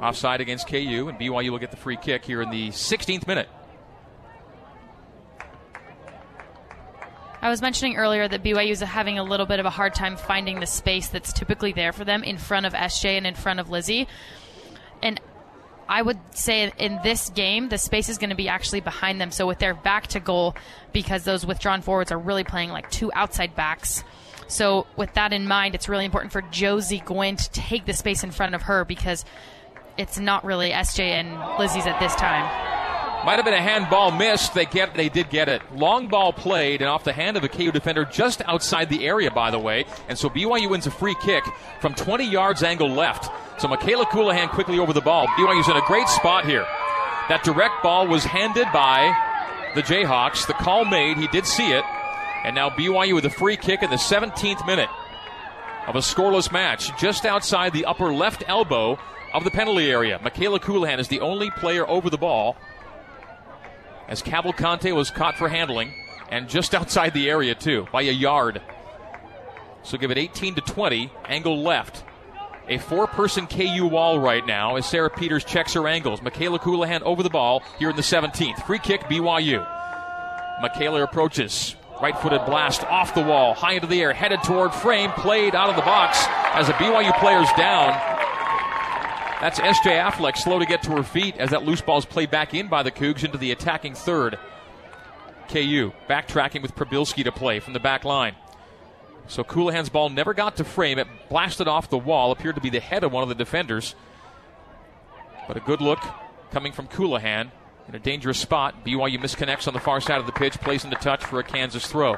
Offside 0.00 0.40
against 0.40 0.66
KU, 0.66 1.08
and 1.08 1.18
BYU 1.18 1.50
will 1.50 1.60
get 1.60 1.70
the 1.70 1.76
free 1.76 1.96
kick 1.96 2.24
here 2.24 2.42
in 2.42 2.50
the 2.50 2.70
16th 2.70 3.28
minute. 3.28 3.48
I 7.42 7.50
was 7.50 7.60
mentioning 7.60 7.96
earlier 7.96 8.28
that 8.28 8.44
BYU 8.44 8.70
is 8.70 8.80
having 8.80 9.18
a 9.18 9.24
little 9.24 9.46
bit 9.46 9.58
of 9.58 9.66
a 9.66 9.70
hard 9.70 9.94
time 9.96 10.16
finding 10.16 10.60
the 10.60 10.66
space 10.66 11.08
that's 11.08 11.32
typically 11.32 11.72
there 11.72 11.92
for 11.92 12.04
them 12.04 12.22
in 12.22 12.38
front 12.38 12.66
of 12.66 12.72
SJ 12.72 13.16
and 13.16 13.26
in 13.26 13.34
front 13.34 13.58
of 13.58 13.68
Lizzie. 13.68 14.06
And 15.02 15.20
I 15.88 16.02
would 16.02 16.20
say 16.30 16.72
in 16.78 17.00
this 17.02 17.30
game, 17.30 17.68
the 17.68 17.78
space 17.78 18.08
is 18.08 18.18
going 18.18 18.30
to 18.30 18.36
be 18.36 18.48
actually 18.48 18.80
behind 18.80 19.20
them. 19.20 19.32
So 19.32 19.48
with 19.48 19.58
their 19.58 19.74
back 19.74 20.06
to 20.08 20.20
goal, 20.20 20.54
because 20.92 21.24
those 21.24 21.44
withdrawn 21.44 21.82
forwards 21.82 22.12
are 22.12 22.18
really 22.18 22.44
playing 22.44 22.70
like 22.70 22.88
two 22.92 23.10
outside 23.12 23.56
backs. 23.56 24.04
So 24.46 24.86
with 24.96 25.12
that 25.14 25.32
in 25.32 25.48
mind, 25.48 25.74
it's 25.74 25.88
really 25.88 26.04
important 26.04 26.32
for 26.32 26.42
Josie 26.42 27.02
Gwynn 27.04 27.34
to 27.36 27.50
take 27.50 27.86
the 27.86 27.92
space 27.92 28.22
in 28.22 28.30
front 28.30 28.54
of 28.54 28.62
her 28.62 28.84
because 28.84 29.24
it's 29.98 30.16
not 30.16 30.44
really 30.44 30.70
SJ 30.70 31.00
and 31.00 31.58
Lizzie's 31.58 31.86
at 31.86 31.98
this 31.98 32.14
time. 32.14 32.71
Might 33.24 33.36
have 33.36 33.44
been 33.44 33.54
a 33.54 33.62
handball 33.62 34.10
missed. 34.10 34.52
They 34.52 34.66
get 34.66 34.94
they 34.94 35.08
did 35.08 35.30
get 35.30 35.48
it. 35.48 35.62
Long 35.76 36.08
ball 36.08 36.32
played 36.32 36.80
and 36.80 36.90
off 36.90 37.04
the 37.04 37.12
hand 37.12 37.36
of 37.36 37.44
a 37.44 37.48
KU 37.48 37.70
defender 37.70 38.04
just 38.04 38.42
outside 38.46 38.88
the 38.88 39.06
area, 39.06 39.30
by 39.30 39.52
the 39.52 39.60
way. 39.60 39.84
And 40.08 40.18
so 40.18 40.28
BYU 40.28 40.70
wins 40.70 40.88
a 40.88 40.90
free 40.90 41.14
kick 41.22 41.44
from 41.80 41.94
20 41.94 42.24
yards 42.24 42.64
angle 42.64 42.88
left. 42.88 43.30
So 43.60 43.68
Michaela 43.68 44.06
Colohan 44.06 44.50
quickly 44.50 44.80
over 44.80 44.92
the 44.92 45.00
ball. 45.00 45.28
BYU's 45.28 45.68
in 45.68 45.76
a 45.76 45.86
great 45.86 46.08
spot 46.08 46.46
here. 46.46 46.66
That 47.28 47.44
direct 47.44 47.84
ball 47.84 48.08
was 48.08 48.24
handed 48.24 48.66
by 48.72 49.14
the 49.76 49.82
Jayhawks. 49.82 50.48
The 50.48 50.54
call 50.54 50.84
made. 50.84 51.16
He 51.16 51.28
did 51.28 51.46
see 51.46 51.70
it. 51.70 51.84
And 52.44 52.56
now 52.56 52.70
BYU 52.70 53.14
with 53.14 53.24
a 53.24 53.30
free 53.30 53.56
kick 53.56 53.84
in 53.84 53.90
the 53.90 53.96
17th 53.96 54.66
minute 54.66 54.88
of 55.86 55.94
a 55.94 56.00
scoreless 56.00 56.50
match 56.50 56.90
just 56.98 57.24
outside 57.24 57.72
the 57.72 57.84
upper 57.84 58.12
left 58.12 58.42
elbow 58.48 58.98
of 59.32 59.44
the 59.44 59.50
penalty 59.50 59.90
area. 59.90 60.18
Michaela 60.22 60.58
Colohan 60.58 60.98
is 60.98 61.06
the 61.06 61.20
only 61.20 61.50
player 61.52 61.88
over 61.88 62.10
the 62.10 62.18
ball 62.18 62.56
as 64.08 64.22
Cavalcante 64.22 64.94
was 64.94 65.10
caught 65.10 65.36
for 65.36 65.48
handling 65.48 65.92
and 66.30 66.48
just 66.48 66.74
outside 66.74 67.14
the 67.14 67.30
area 67.30 67.54
too 67.54 67.86
by 67.92 68.02
a 68.02 68.12
yard. 68.12 68.60
So 69.82 69.98
give 69.98 70.10
it 70.10 70.18
18 70.18 70.54
to 70.56 70.60
20, 70.60 71.10
angle 71.26 71.62
left. 71.62 72.04
A 72.68 72.78
four-person 72.78 73.48
KU 73.48 73.86
wall 73.86 74.20
right 74.20 74.46
now 74.46 74.76
as 74.76 74.86
Sarah 74.86 75.10
Peters 75.10 75.44
checks 75.44 75.74
her 75.74 75.88
angles. 75.88 76.22
Michaela 76.22 76.60
Colohan 76.60 77.02
over 77.02 77.22
the 77.22 77.30
ball 77.30 77.62
here 77.78 77.90
in 77.90 77.96
the 77.96 78.02
17th. 78.02 78.64
Free 78.64 78.78
kick 78.78 79.02
BYU. 79.02 79.66
Michaela 80.62 81.02
approaches. 81.02 81.74
Right-footed 82.00 82.46
blast 82.46 82.84
off 82.84 83.14
the 83.14 83.22
wall, 83.22 83.54
high 83.54 83.74
into 83.74 83.86
the 83.86 84.00
air, 84.00 84.12
headed 84.12 84.42
toward 84.42 84.74
frame, 84.74 85.10
played 85.12 85.54
out 85.54 85.70
of 85.70 85.76
the 85.76 85.82
box 85.82 86.18
as 86.52 86.68
a 86.68 86.72
BYU 86.72 87.16
player's 87.20 87.48
down. 87.56 87.92
That's 89.42 89.58
SJ 89.58 90.00
Affleck 90.00 90.36
slow 90.36 90.60
to 90.60 90.66
get 90.66 90.84
to 90.84 90.92
her 90.92 91.02
feet 91.02 91.36
as 91.36 91.50
that 91.50 91.64
loose 91.64 91.80
ball 91.80 91.98
is 91.98 92.04
played 92.04 92.30
back 92.30 92.54
in 92.54 92.68
by 92.68 92.84
the 92.84 92.92
Cougs 92.92 93.24
into 93.24 93.38
the 93.38 93.50
attacking 93.50 93.96
third. 93.96 94.38
KU 95.48 95.90
backtracking 96.08 96.62
with 96.62 96.76
Prabilski 96.76 97.24
to 97.24 97.32
play 97.32 97.58
from 97.58 97.72
the 97.72 97.80
back 97.80 98.04
line. 98.04 98.36
So 99.26 99.42
Colohan's 99.42 99.88
ball 99.88 100.10
never 100.10 100.32
got 100.32 100.58
to 100.58 100.64
frame. 100.64 101.00
It 101.00 101.08
blasted 101.28 101.66
off 101.66 101.90
the 101.90 101.98
wall, 101.98 102.30
appeared 102.30 102.54
to 102.54 102.60
be 102.60 102.70
the 102.70 102.78
head 102.78 103.02
of 103.02 103.10
one 103.10 103.24
of 103.24 103.28
the 103.28 103.34
defenders. 103.34 103.96
But 105.48 105.56
a 105.56 105.60
good 105.60 105.80
look 105.80 105.98
coming 106.52 106.70
from 106.70 106.86
Colohan 106.86 107.50
in 107.88 107.96
a 107.96 107.98
dangerous 107.98 108.38
spot. 108.38 108.84
BYU 108.84 109.18
misconnects 109.18 109.66
on 109.66 109.74
the 109.74 109.80
far 109.80 110.00
side 110.00 110.20
of 110.20 110.26
the 110.26 110.32
pitch, 110.32 110.60
plays 110.60 110.84
into 110.84 110.96
touch 110.98 111.24
for 111.24 111.40
a 111.40 111.44
Kansas 111.44 111.84
throw. 111.88 112.16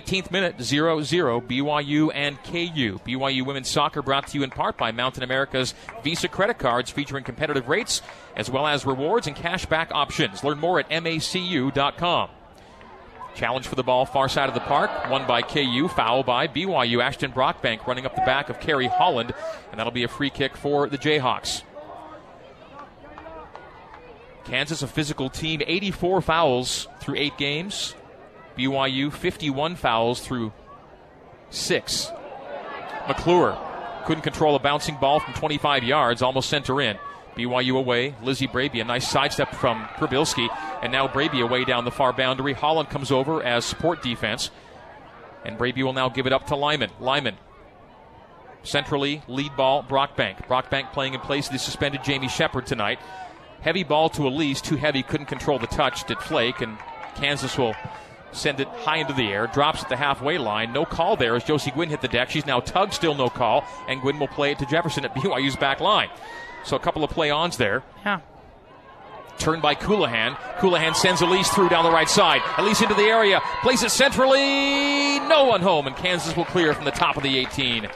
18th 0.00 0.30
minute, 0.30 0.60
0 0.60 1.02
0, 1.02 1.40
BYU 1.42 2.10
and 2.14 2.42
KU. 2.44 2.98
BYU 3.06 3.44
women's 3.44 3.68
soccer 3.68 4.02
brought 4.02 4.26
to 4.28 4.38
you 4.38 4.44
in 4.44 4.50
part 4.50 4.76
by 4.78 4.90
Mountain 4.90 5.22
America's 5.22 5.74
Visa 6.02 6.28
credit 6.28 6.58
cards 6.58 6.90
featuring 6.90 7.24
competitive 7.24 7.68
rates 7.68 8.00
as 8.34 8.50
well 8.50 8.66
as 8.66 8.86
rewards 8.86 9.26
and 9.26 9.36
cashback 9.36 9.88
options. 9.92 10.42
Learn 10.42 10.58
more 10.58 10.80
at 10.80 10.88
macu.com. 10.88 12.30
Challenge 13.34 13.66
for 13.66 13.74
the 13.74 13.82
ball, 13.82 14.04
far 14.04 14.28
side 14.28 14.48
of 14.48 14.54
the 14.54 14.60
park, 14.60 14.90
won 15.10 15.26
by 15.26 15.42
KU, 15.42 15.88
foul 15.88 16.22
by 16.22 16.48
BYU. 16.48 17.02
Ashton 17.02 17.32
Brockbank 17.32 17.86
running 17.86 18.04
up 18.04 18.14
the 18.14 18.22
back 18.22 18.50
of 18.50 18.60
Kerry 18.60 18.86
Holland, 18.86 19.32
and 19.70 19.78
that'll 19.78 19.92
be 19.92 20.04
a 20.04 20.08
free 20.08 20.30
kick 20.30 20.56
for 20.56 20.88
the 20.88 20.98
Jayhawks. 20.98 21.62
Kansas, 24.44 24.82
a 24.82 24.86
physical 24.86 25.30
team, 25.30 25.62
84 25.66 26.20
fouls 26.20 26.88
through 27.00 27.16
eight 27.16 27.38
games. 27.38 27.94
BYU 28.56 29.12
51 29.12 29.76
fouls 29.76 30.20
through 30.20 30.52
six. 31.50 32.10
McClure 33.08 33.58
couldn't 34.04 34.22
control 34.22 34.56
a 34.56 34.58
bouncing 34.58 34.96
ball 34.96 35.20
from 35.20 35.34
25 35.34 35.84
yards, 35.84 36.22
almost 36.22 36.48
sent 36.48 36.66
her 36.66 36.80
in. 36.80 36.98
BYU 37.36 37.76
away. 37.76 38.14
Lizzie 38.22 38.46
Braby, 38.46 38.80
a 38.80 38.84
nice 38.84 39.08
sidestep 39.08 39.54
from 39.54 39.84
Prabilski. 39.96 40.48
And 40.82 40.92
now 40.92 41.08
Braby 41.08 41.40
away 41.40 41.64
down 41.64 41.84
the 41.84 41.90
far 41.90 42.12
boundary. 42.12 42.52
Holland 42.52 42.90
comes 42.90 43.10
over 43.10 43.42
as 43.42 43.64
support 43.64 44.02
defense. 44.02 44.50
And 45.44 45.56
Braby 45.56 45.82
will 45.82 45.94
now 45.94 46.08
give 46.08 46.26
it 46.26 46.32
up 46.32 46.48
to 46.48 46.56
Lyman. 46.56 46.90
Lyman 47.00 47.36
centrally, 48.64 49.22
lead 49.28 49.56
ball, 49.56 49.82
Brockbank. 49.82 50.46
Brockbank 50.46 50.92
playing 50.92 51.14
in 51.14 51.20
place 51.20 51.46
of 51.46 51.52
the 51.52 51.58
suspended 51.58 52.04
Jamie 52.04 52.28
Shepard 52.28 52.66
tonight. 52.66 52.98
Heavy 53.60 53.84
ball 53.84 54.08
to 54.10 54.26
Elise, 54.26 54.60
too 54.60 54.76
heavy, 54.76 55.02
couldn't 55.02 55.26
control 55.26 55.58
the 55.58 55.66
touch, 55.66 56.04
did 56.04 56.18
Flake, 56.18 56.60
and 56.60 56.76
Kansas 57.14 57.56
will 57.56 57.74
send 58.32 58.60
it 58.60 58.68
high 58.68 58.98
into 58.98 59.12
the 59.12 59.28
air, 59.28 59.46
drops 59.46 59.82
at 59.82 59.88
the 59.88 59.96
halfway 59.96 60.38
line. 60.38 60.72
No 60.72 60.84
call 60.84 61.16
there 61.16 61.36
as 61.36 61.44
Josie 61.44 61.70
Gwynn 61.70 61.90
hit 61.90 62.00
the 62.00 62.08
deck. 62.08 62.30
She's 62.30 62.46
now 62.46 62.60
tugged, 62.60 62.94
still 62.94 63.14
no 63.14 63.28
call, 63.28 63.64
and 63.88 64.00
Gwynn 64.00 64.18
will 64.18 64.28
play 64.28 64.52
it 64.52 64.58
to 64.60 64.66
Jefferson 64.66 65.04
at 65.04 65.14
BYU's 65.16 65.56
back 65.56 65.80
line. 65.80 66.08
So 66.64 66.76
a 66.76 66.80
couple 66.80 67.04
of 67.04 67.10
play 67.10 67.30
ons 67.30 67.56
there. 67.56 67.82
Yeah. 68.04 68.20
Turned 69.38 69.62
by 69.62 69.74
Colohan. 69.74 70.36
Colohan 70.58 70.94
sends 70.94 71.20
Elise 71.20 71.48
through 71.50 71.68
down 71.68 71.84
the 71.84 71.90
right 71.90 72.08
side. 72.08 72.42
Elise 72.58 72.80
into 72.82 72.94
the 72.94 73.02
area. 73.02 73.40
Plays 73.62 73.82
it 73.82 73.90
centrally. 73.90 75.18
No 75.20 75.44
one 75.44 75.62
home, 75.62 75.86
and 75.86 75.96
Kansas 75.96 76.36
will 76.36 76.44
clear 76.44 76.74
from 76.74 76.84
the 76.84 76.90
top 76.90 77.16
of 77.16 77.22
the 77.22 77.38
18. 77.38 77.88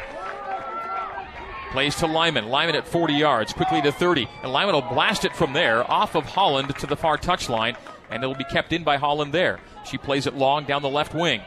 Plays 1.71 1.95
to 1.97 2.07
Lyman. 2.07 2.49
Lyman 2.49 2.75
at 2.75 2.87
40 2.89 3.15
yards, 3.15 3.53
quickly 3.53 3.83
to 3.83 3.93
30. 3.93 4.29
And 4.43 4.53
Lyman 4.53 4.75
will 4.75 4.83
blast 4.83 5.25
it 5.25 5.37
from 5.37 5.53
there, 5.53 5.89
off 5.91 6.15
of 6.15 6.25
Holland 6.25 6.75
to 6.79 6.87
the 6.87 6.97
far 6.97 7.19
touchline, 7.19 7.77
and 8.11 8.23
it'll 8.23 8.35
be 8.35 8.45
kept 8.45 8.73
in 8.73 8.85
by 8.85 8.97
Holland 8.97 9.33
there. 9.33 9.61
She 9.85 9.99
plays 9.99 10.27
it 10.27 10.35
long 10.35 10.65
down 10.65 10.83
the 10.83 10.89
left 10.89 11.15
wing. 11.15 11.43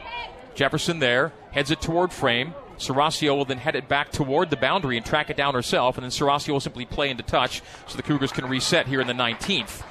Jefferson 0.54 0.98
there, 0.98 1.32
heads 1.52 1.70
it 1.70 1.80
toward 1.80 2.12
frame. 2.12 2.54
Serasio 2.78 3.36
will 3.36 3.44
then 3.44 3.58
head 3.58 3.76
it 3.76 3.88
back 3.88 4.10
toward 4.10 4.50
the 4.50 4.56
boundary 4.56 4.96
and 4.96 5.04
track 5.04 5.28
it 5.30 5.36
down 5.36 5.54
herself, 5.54 5.96
and 5.96 6.04
then 6.04 6.10
Serasio 6.10 6.54
will 6.54 6.60
simply 6.60 6.86
play 6.86 7.10
into 7.10 7.22
touch 7.22 7.62
so 7.86 7.96
the 7.96 8.02
Cougars 8.02 8.32
can 8.32 8.48
reset 8.48 8.86
here 8.86 9.00
in 9.00 9.06
the 9.06 9.12
19th. 9.12 9.82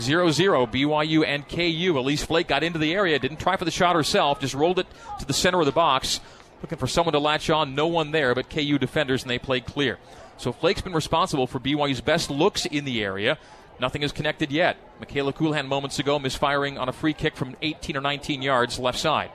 0 0.00 0.30
0 0.30 0.66
BYU 0.66 1.26
and 1.26 1.48
KU. 1.48 1.98
Elise 1.98 2.24
Flake 2.24 2.46
got 2.46 2.62
into 2.62 2.78
the 2.78 2.94
area, 2.94 3.18
didn't 3.18 3.40
try 3.40 3.56
for 3.56 3.64
the 3.64 3.70
shot 3.70 3.96
herself, 3.96 4.40
just 4.40 4.54
rolled 4.54 4.78
it 4.78 4.86
to 5.18 5.24
the 5.24 5.32
center 5.32 5.58
of 5.58 5.66
the 5.66 5.72
box, 5.72 6.20
looking 6.62 6.78
for 6.78 6.86
someone 6.86 7.14
to 7.14 7.18
latch 7.18 7.50
on. 7.50 7.74
No 7.74 7.86
one 7.86 8.12
there 8.12 8.34
but 8.34 8.50
KU 8.50 8.78
defenders, 8.78 9.22
and 9.22 9.30
they 9.30 9.38
played 9.38 9.66
clear. 9.66 9.98
So 10.36 10.52
Flake's 10.52 10.82
been 10.82 10.92
responsible 10.92 11.48
for 11.48 11.58
BYU's 11.58 12.00
best 12.00 12.30
looks 12.30 12.64
in 12.64 12.84
the 12.84 13.02
area. 13.02 13.38
Nothing 13.80 14.02
is 14.02 14.12
connected 14.12 14.50
yet. 14.50 14.76
Michaela 14.98 15.32
Colohan 15.32 15.66
moments 15.66 15.98
ago 15.98 16.18
misfiring 16.18 16.78
on 16.78 16.88
a 16.88 16.92
free 16.92 17.14
kick 17.14 17.36
from 17.36 17.56
18 17.62 17.96
or 17.96 18.00
19 18.00 18.42
yards 18.42 18.78
left 18.78 18.98
side. 18.98 19.30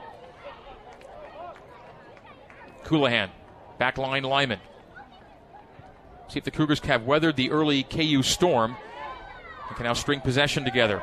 Colohan, 2.84 3.30
backline 3.80 4.24
Lyman. 4.28 4.60
See 6.28 6.38
if 6.38 6.44
the 6.44 6.50
Cougars 6.50 6.80
have 6.80 7.04
weathered 7.04 7.36
the 7.36 7.50
early 7.50 7.82
KU 7.82 8.22
storm 8.22 8.76
and 9.68 9.76
can 9.76 9.84
now 9.84 9.94
string 9.94 10.20
possession 10.20 10.64
together. 10.64 11.02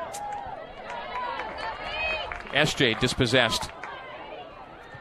SJ 2.52 3.00
dispossessed. 3.00 3.70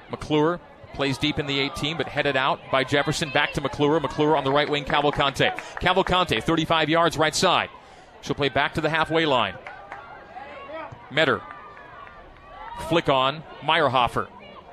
McClure 0.10 0.60
plays 0.94 1.18
deep 1.18 1.38
in 1.40 1.46
the 1.46 1.60
18, 1.60 1.98
but 1.98 2.08
headed 2.08 2.36
out 2.36 2.60
by 2.72 2.84
Jefferson. 2.84 3.30
Back 3.30 3.54
to 3.54 3.62
McClure. 3.62 4.00
McClure 4.00 4.36
on 4.36 4.44
the 4.44 4.52
right 4.52 4.70
wing, 4.70 4.84
Cavalcante. 4.84 5.56
Cavalcante, 5.80 6.44
35 6.44 6.90
yards 6.90 7.18
right 7.18 7.36
side. 7.36 7.70
She'll 8.22 8.36
play 8.36 8.50
back 8.50 8.76
to 8.76 8.82
the 8.82 8.90
halfway 8.90 9.26
line. 9.26 9.56
Metter. 11.10 11.42
Flick 12.90 13.10
on. 13.10 13.44
Meyerhofer. 13.62 14.28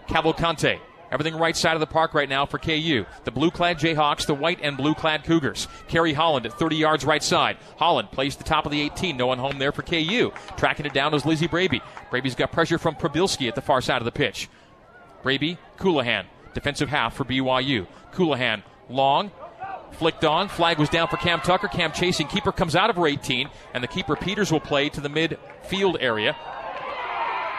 Cavalcante. 0.09 0.81
Everything 1.11 1.37
right 1.37 1.57
side 1.57 1.75
of 1.75 1.81
the 1.81 1.87
park 1.87 2.13
right 2.13 2.29
now 2.29 2.45
for 2.45 2.59
KU. 2.59 3.07
The 3.25 3.31
blue 3.31 3.51
clad 3.51 3.79
Jayhawks, 3.79 4.27
the 4.27 4.35
white 4.35 4.59
and 4.63 4.77
blue 4.77 4.95
clad 4.95 5.25
Cougars. 5.25 5.67
Kerry 5.89 6.13
Holland 6.13 6.45
at 6.45 6.59
30 6.59 6.77
yards 6.77 7.05
right 7.05 7.23
side. 7.23 7.57
Holland 7.79 8.11
plays 8.13 8.37
the 8.37 8.45
top 8.45 8.67
of 8.67 8.73
the 8.73 8.83
18. 8.83 9.17
No 9.17 9.27
one 9.27 9.39
home 9.39 9.59
there 9.59 9.73
for 9.73 9.83
KU. 9.83 10.33
Tracking 10.57 10.85
it 10.85 10.93
down 10.93 11.15
is 11.15 11.25
Lizzie 11.25 11.47
Braby. 11.47 11.81
Braby's 12.11 12.35
got 12.35 12.53
pressure 12.53 12.79
from 12.79 12.95
Prabilski 12.95 13.49
at 13.49 13.55
the 13.55 13.63
far 13.63 13.81
side 13.81 14.03
of 14.03 14.05
the 14.05 14.13
pitch. 14.13 14.49
Braby, 15.23 15.57
Colohan. 15.79 16.27
Defensive 16.53 16.91
half 16.91 17.15
for 17.15 17.25
BYU. 17.25 17.87
Colohan, 18.13 18.63
long, 18.91 19.31
flicked 19.99 20.25
on. 20.25 20.49
Flag 20.49 20.79
was 20.79 20.89
down 20.89 21.09
for 21.09 21.17
Cam 21.17 21.41
Tucker. 21.41 21.69
Cam 21.69 21.93
chasing. 21.93 22.27
Keeper 22.27 22.53
comes 22.53 22.77
out 22.77 22.91
of 22.91 22.97
her 22.97 23.07
18, 23.07 23.51
and 23.75 23.83
the 23.83 23.89
keeper 23.89 24.17
Peters 24.17 24.51
will 24.51 24.61
play 24.61 24.89
to 24.89 25.01
the 25.01 25.09
midfield 25.09 25.97
area. 26.01 26.37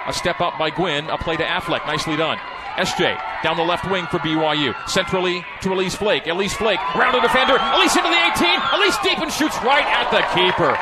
A 0.08 0.14
step 0.14 0.42
up 0.42 0.58
by 0.58 0.70
Gwynn. 0.70 1.10
A 1.10 1.18
play 1.18 1.38
to 1.38 1.44
Affleck. 1.44 1.86
Nicely 1.86 2.16
done. 2.16 2.38
SJ 2.78 3.44
down 3.44 3.58
the 3.58 3.64
left 3.64 3.90
wing 3.92 4.08
for 4.08 4.20
BYU. 4.20 4.74
Centrally 4.88 5.46
to 5.62 5.74
Elise 5.74 5.96
Flake. 5.96 6.28
Elise 6.28 6.54
Flake 6.54 6.80
round 6.96 7.16
the 7.16 7.20
defender. 7.20 7.58
Elise 7.76 7.96
into 7.96 8.10
the 8.10 8.32
18. 8.36 8.60
Elise 8.74 8.98
deep 9.04 9.20
and 9.20 9.32
shoots 9.32 9.58
right 9.64 9.86
at 9.86 10.10
the 10.12 10.24
keeper. 10.34 10.78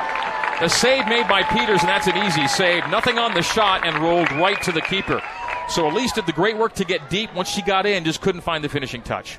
The 0.62 0.70
save 0.70 1.08
made 1.08 1.28
by 1.28 1.43
Peters, 1.43 1.82
and 1.82 1.89
that's 1.89 2.08
an 2.08 2.17
easy 2.17 2.48
save. 2.48 2.88
Nothing 2.89 3.17
on 3.17 3.34
the 3.34 3.41
shot 3.41 3.86
and 3.86 3.98
rolled 3.98 4.32
right 4.34 4.62
to 4.63 4.72
the 4.72 4.82
keeper. 4.82 5.22
So 5.70 5.88
Elise 5.88 6.13
did 6.13 6.26
the 6.26 6.32
great 6.32 6.58
work 6.58 6.74
to 6.76 6.86
get 6.86 7.10
deep. 7.10 7.34
Once 7.34 7.50
she 7.50 7.62
got 7.62 7.86
in, 7.86 8.04
just 8.04 8.22
couldn't 8.22 8.41
find 8.41 8.63
the 8.63 8.70
finishing 8.70 9.02
touch. 9.02 9.38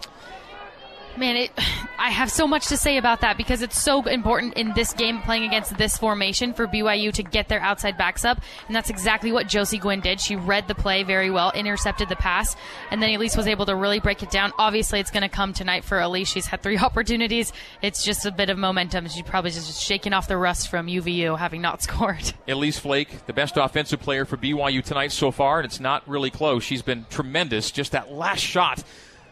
Man, 1.19 1.37
it, 1.37 1.51
I 2.01 2.11
have 2.11 2.31
so 2.31 2.47
much 2.47 2.69
to 2.69 2.77
say 2.77 2.97
about 2.97 3.23
that 3.23 3.37
because 3.37 3.61
it's 3.61 3.83
so 3.83 4.07
important 4.07 4.55
in 4.55 4.73
this 4.75 4.93
game 4.93 5.21
playing 5.21 5.45
against 5.45 5.77
this 5.77 5.99
formation 5.99 6.55
for 6.55 6.69
BYU 6.69 7.13
to 7.15 7.25
get 7.25 7.49
their 7.49 7.61
outside 7.61 7.99
backs 7.99 8.25
up. 8.25 8.41
And 8.69 8.77
that's 8.77 8.89
exactly 8.89 9.33
what 9.33 9.49
Josie 9.49 9.79
Gwynn 9.79 10.01
did. 10.01 10.21
She 10.21 10.37
read 10.37 10.69
the 10.69 10.77
play 10.77 11.03
very 11.03 11.29
well, 11.29 11.51
intercepted 11.51 12.09
the 12.09 12.15
pass, 12.15 12.55
and 12.93 13.03
then 13.03 13.11
Elise 13.11 13.37
was 13.37 13.49
able 13.49 13.67
to 13.67 13.75
really 13.75 13.99
break 13.99 14.23
it 14.23 14.31
down. 14.31 14.53
Obviously, 14.59 15.01
it's 15.01 15.11
going 15.11 15.25
to 15.25 15.29
come 15.29 15.53
tonight 15.53 15.85
for 15.85 15.99
Elise. 15.99 16.29
She's 16.29 16.47
had 16.47 16.63
three 16.63 16.79
opportunities. 16.89 17.53
It's 17.83 18.05
just 18.05 18.25
a 18.25 18.31
bit 18.31 18.49
of 18.49 18.57
momentum. 18.57 19.09
She's 19.09 19.23
probably 19.23 19.51
just 19.51 19.83
shaking 19.83 20.13
off 20.13 20.29
the 20.29 20.37
rust 20.37 20.71
from 20.71 20.87
UVU 20.87 21.37
having 21.37 21.61
not 21.61 21.83
scored. 21.89 22.33
Elise 22.47 22.79
Flake, 22.79 23.27
the 23.27 23.33
best 23.33 23.57
offensive 23.57 23.99
player 23.99 24.25
for 24.25 24.37
BYU 24.37 24.85
tonight 24.85 25.11
so 25.11 25.33
far, 25.33 25.59
and 25.59 25.67
it's 25.67 25.81
not 25.81 26.09
really 26.09 26.31
close. 26.31 26.63
She's 26.63 26.83
been 26.83 27.07
tremendous. 27.11 27.73
Just 27.73 27.91
that 27.91 28.13
last 28.13 28.41
shot 28.41 28.85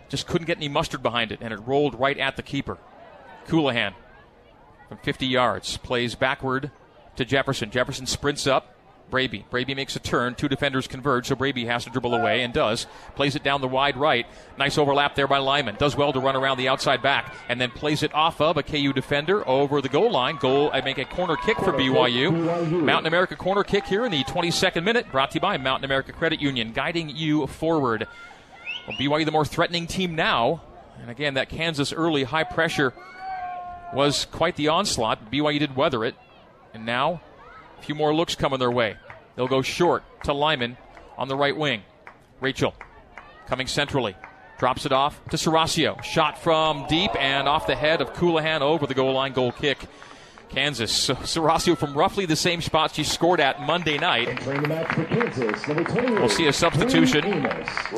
just 0.08 0.26
couldn't 0.26 0.46
get 0.46 0.58
any 0.58 0.68
mustard 0.68 1.02
behind 1.02 1.32
it, 1.32 1.38
and 1.42 1.52
it 1.52 1.60
rolled 1.66 1.98
right 1.98 2.18
at 2.18 2.36
the 2.36 2.42
keeper. 2.42 2.78
Colohan 3.46 3.94
from 4.88 4.98
50 4.98 5.26
yards 5.26 5.76
plays 5.78 6.14
backward 6.14 6.70
to 7.16 7.24
Jefferson. 7.24 7.70
Jefferson 7.70 8.06
sprints 8.06 8.46
up. 8.46 8.72
Braby. 9.08 9.44
Braby 9.50 9.74
makes 9.74 9.94
a 9.94 10.00
turn. 10.00 10.34
Two 10.34 10.48
defenders 10.48 10.88
converge, 10.88 11.28
so 11.28 11.36
Braby 11.36 11.66
has 11.66 11.84
to 11.84 11.90
dribble 11.90 12.14
away 12.14 12.42
and 12.42 12.52
does. 12.52 12.88
Plays 13.14 13.36
it 13.36 13.44
down 13.44 13.60
the 13.60 13.68
wide 13.68 13.96
right. 13.96 14.26
Nice 14.58 14.78
overlap 14.78 15.14
there 15.14 15.28
by 15.28 15.38
Lyman. 15.38 15.76
Does 15.76 15.96
well 15.96 16.12
to 16.12 16.18
run 16.18 16.34
around 16.34 16.58
the 16.58 16.66
outside 16.66 17.02
back 17.02 17.32
and 17.48 17.60
then 17.60 17.70
plays 17.70 18.02
it 18.02 18.12
off 18.14 18.40
of 18.40 18.56
a 18.56 18.64
KU 18.64 18.92
defender 18.92 19.46
over 19.48 19.80
the 19.80 19.88
goal 19.88 20.10
line. 20.10 20.38
Goal, 20.38 20.70
I 20.72 20.80
make 20.80 20.98
a 20.98 21.04
corner 21.04 21.36
kick 21.36 21.56
for 21.58 21.72
BYU. 21.72 22.82
Mountain 22.82 23.06
America 23.06 23.36
corner 23.36 23.62
kick 23.62 23.86
here 23.86 24.04
in 24.04 24.10
the 24.10 24.24
22nd 24.24 24.82
minute, 24.82 25.10
brought 25.12 25.30
to 25.30 25.34
you 25.36 25.40
by 25.40 25.56
Mountain 25.56 25.84
America 25.84 26.12
Credit 26.12 26.40
Union, 26.40 26.72
guiding 26.72 27.08
you 27.08 27.46
forward. 27.46 28.08
Well, 28.86 28.96
BYU 28.96 29.24
the 29.24 29.32
more 29.32 29.44
threatening 29.44 29.86
team 29.86 30.14
now. 30.14 30.62
And 31.00 31.10
again, 31.10 31.34
that 31.34 31.48
Kansas 31.48 31.92
early 31.92 32.24
high 32.24 32.44
pressure 32.44 32.92
was 33.92 34.26
quite 34.26 34.56
the 34.56 34.68
onslaught. 34.68 35.30
BYU 35.30 35.58
did 35.58 35.76
weather 35.76 36.04
it. 36.04 36.14
And 36.72 36.86
now, 36.86 37.20
a 37.78 37.82
few 37.82 37.94
more 37.94 38.14
looks 38.14 38.34
coming 38.34 38.58
their 38.58 38.70
way. 38.70 38.96
They'll 39.34 39.48
go 39.48 39.62
short 39.62 40.04
to 40.24 40.32
Lyman 40.32 40.76
on 41.18 41.28
the 41.28 41.36
right 41.36 41.56
wing. 41.56 41.82
Rachel 42.40 42.74
coming 43.46 43.66
centrally. 43.66 44.14
Drops 44.58 44.86
it 44.86 44.92
off 44.92 45.22
to 45.26 45.36
Serasio. 45.36 46.02
Shot 46.02 46.38
from 46.38 46.86
deep 46.86 47.10
and 47.18 47.46
off 47.46 47.66
the 47.66 47.76
head 47.76 48.00
of 48.00 48.14
Colohan 48.14 48.62
over 48.62 48.86
the 48.86 48.94
goal 48.94 49.12
line. 49.12 49.32
Goal 49.32 49.52
kick 49.52 49.78
Kansas. 50.48 50.92
So 50.92 51.14
Serasio 51.14 51.76
from 51.76 51.94
roughly 51.94 52.26
the 52.26 52.36
same 52.36 52.60
spot 52.60 52.94
she 52.94 53.04
scored 53.04 53.40
at 53.40 53.60
Monday 53.60 53.98
night. 53.98 54.46
We'll 56.18 56.28
see 56.28 56.46
a 56.46 56.52
substitution 56.52 57.46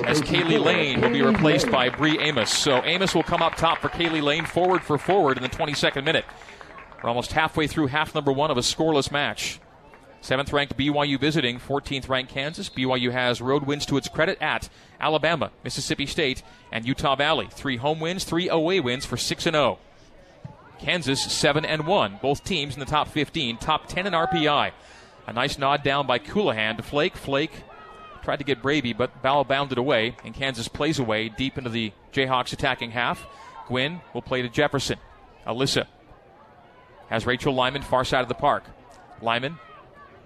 as 0.05 0.21
Kaylee 0.23 0.63
Lane 0.63 1.01
will 1.01 1.11
be 1.11 1.23
replaced 1.23 1.71
by 1.71 1.89
Bree 1.89 2.19
Amos. 2.19 2.51
So 2.51 2.83
Amos 2.85 3.15
will 3.15 3.23
come 3.23 3.43
up 3.43 3.57
top 3.57 3.79
for 3.79 3.89
Kaylee 3.89 4.23
Lane, 4.23 4.45
forward 4.45 4.83
for 4.83 4.99
forward 4.99 5.37
in 5.37 5.43
the 5.43 5.49
22nd 5.49 6.05
minute. 6.05 6.25
We're 7.03 7.09
almost 7.09 7.33
halfway 7.33 7.67
through 7.67 7.89
half 7.89 8.15
number 8.15 8.33
one 8.33 8.51
of 8.51 8.57
a 8.57 8.63
scoreless 8.63 9.11
match. 9.13 9.61
Seventh 10.21 10.53
ranked 10.53 10.77
BYU 10.77 11.19
visiting 11.19 11.61
14th 11.61 12.09
ranked 12.09 12.33
Kansas. 12.33 12.69
BYU 12.69 13.13
has 13.13 13.41
road 13.41 13.65
wins 13.65 13.87
to 13.87 13.97
its 13.97 14.09
credit 14.09 14.37
at 14.41 14.69
Alabama, 15.01 15.53
Mississippi 15.63 16.07
State, 16.07 16.43
and 16.73 16.85
Utah 16.85 17.15
Valley. 17.15 17.49
Three 17.53 17.77
home 17.77 18.01
wins, 18.01 18.25
three 18.25 18.49
away 18.49 18.81
wins 18.81 19.07
for 19.07 19.17
6 19.17 19.47
and 19.47 19.55
0. 19.55 19.79
Kansas 20.79 21.21
7 21.21 21.65
and 21.65 21.87
1. 21.87 22.19
Both 22.23 22.45
teams 22.45 22.75
in 22.75 22.81
the 22.81 22.87
top 22.87 23.09
15, 23.09 23.59
top 23.59 23.87
10 23.89 24.07
in 24.07 24.13
RPI. 24.13 24.73
A 25.27 25.33
nice 25.33 25.59
nod 25.59 25.83
down 25.83 26.07
by 26.07 26.19
Colohan 26.19 26.77
to 26.77 26.83
Flake. 26.83 27.17
Flake 27.17 27.53
tried 28.23 28.39
to 28.39 28.45
get 28.45 28.63
Braby, 28.63 28.93
but 28.93 29.23
Ball 29.23 29.45
bounded 29.45 29.79
away, 29.79 30.17
and 30.25 30.35
Kansas 30.35 30.69
plays 30.69 30.99
away 30.99 31.29
deep 31.29 31.59
into 31.59 31.71
the 31.71 31.93
Jayhawks 32.13 32.53
attacking 32.53 32.93
half. 32.93 33.27
Gwynn 33.67 34.01
will 34.15 34.23
play 34.23 34.43
to 34.43 34.49
Jefferson. 34.49 34.99
Alyssa 35.47 35.87
has 37.09 37.27
Rachel 37.27 37.55
Lyman 37.55 37.83
far 37.83 38.05
side 38.05 38.23
of 38.23 38.29
the 38.29 38.35
park. 38.35 38.65
Lyman, 39.21 39.59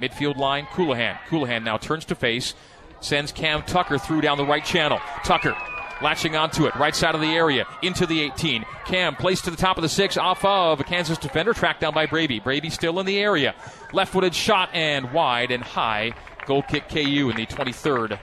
midfield 0.00 0.36
line, 0.36 0.66
Colohan. 0.66 1.18
Colohan 1.28 1.64
now 1.64 1.78
turns 1.78 2.04
to 2.06 2.14
face, 2.14 2.54
sends 3.00 3.32
Cam 3.32 3.62
Tucker 3.62 3.98
through 3.98 4.20
down 4.20 4.36
the 4.36 4.46
right 4.46 4.64
channel. 4.64 5.00
Tucker 5.24 5.56
latching 6.02 6.36
onto 6.36 6.66
it, 6.66 6.74
right 6.76 6.94
side 6.94 7.14
of 7.14 7.20
the 7.20 7.28
area, 7.28 7.66
into 7.82 8.06
the 8.06 8.20
18. 8.20 8.64
Cam 8.86 9.16
placed 9.16 9.44
to 9.44 9.50
the 9.50 9.56
top 9.56 9.78
of 9.78 9.82
the 9.82 9.88
six, 9.88 10.16
off 10.16 10.44
of 10.44 10.80
a 10.80 10.84
Kansas 10.84 11.18
defender, 11.18 11.52
tracked 11.52 11.80
down 11.80 11.94
by 11.94 12.06
Braby. 12.06 12.40
Braby 12.40 12.70
still 12.70 13.00
in 13.00 13.06
the 13.06 13.18
area. 13.18 13.54
Left 13.92 14.12
footed 14.12 14.34
shot 14.34 14.70
and 14.72 15.12
wide 15.12 15.50
and 15.50 15.62
high. 15.62 16.12
Goal 16.46 16.62
kick 16.62 16.88
KU 16.88 17.30
in 17.30 17.36
the 17.36 17.46
23rd. 17.46 18.18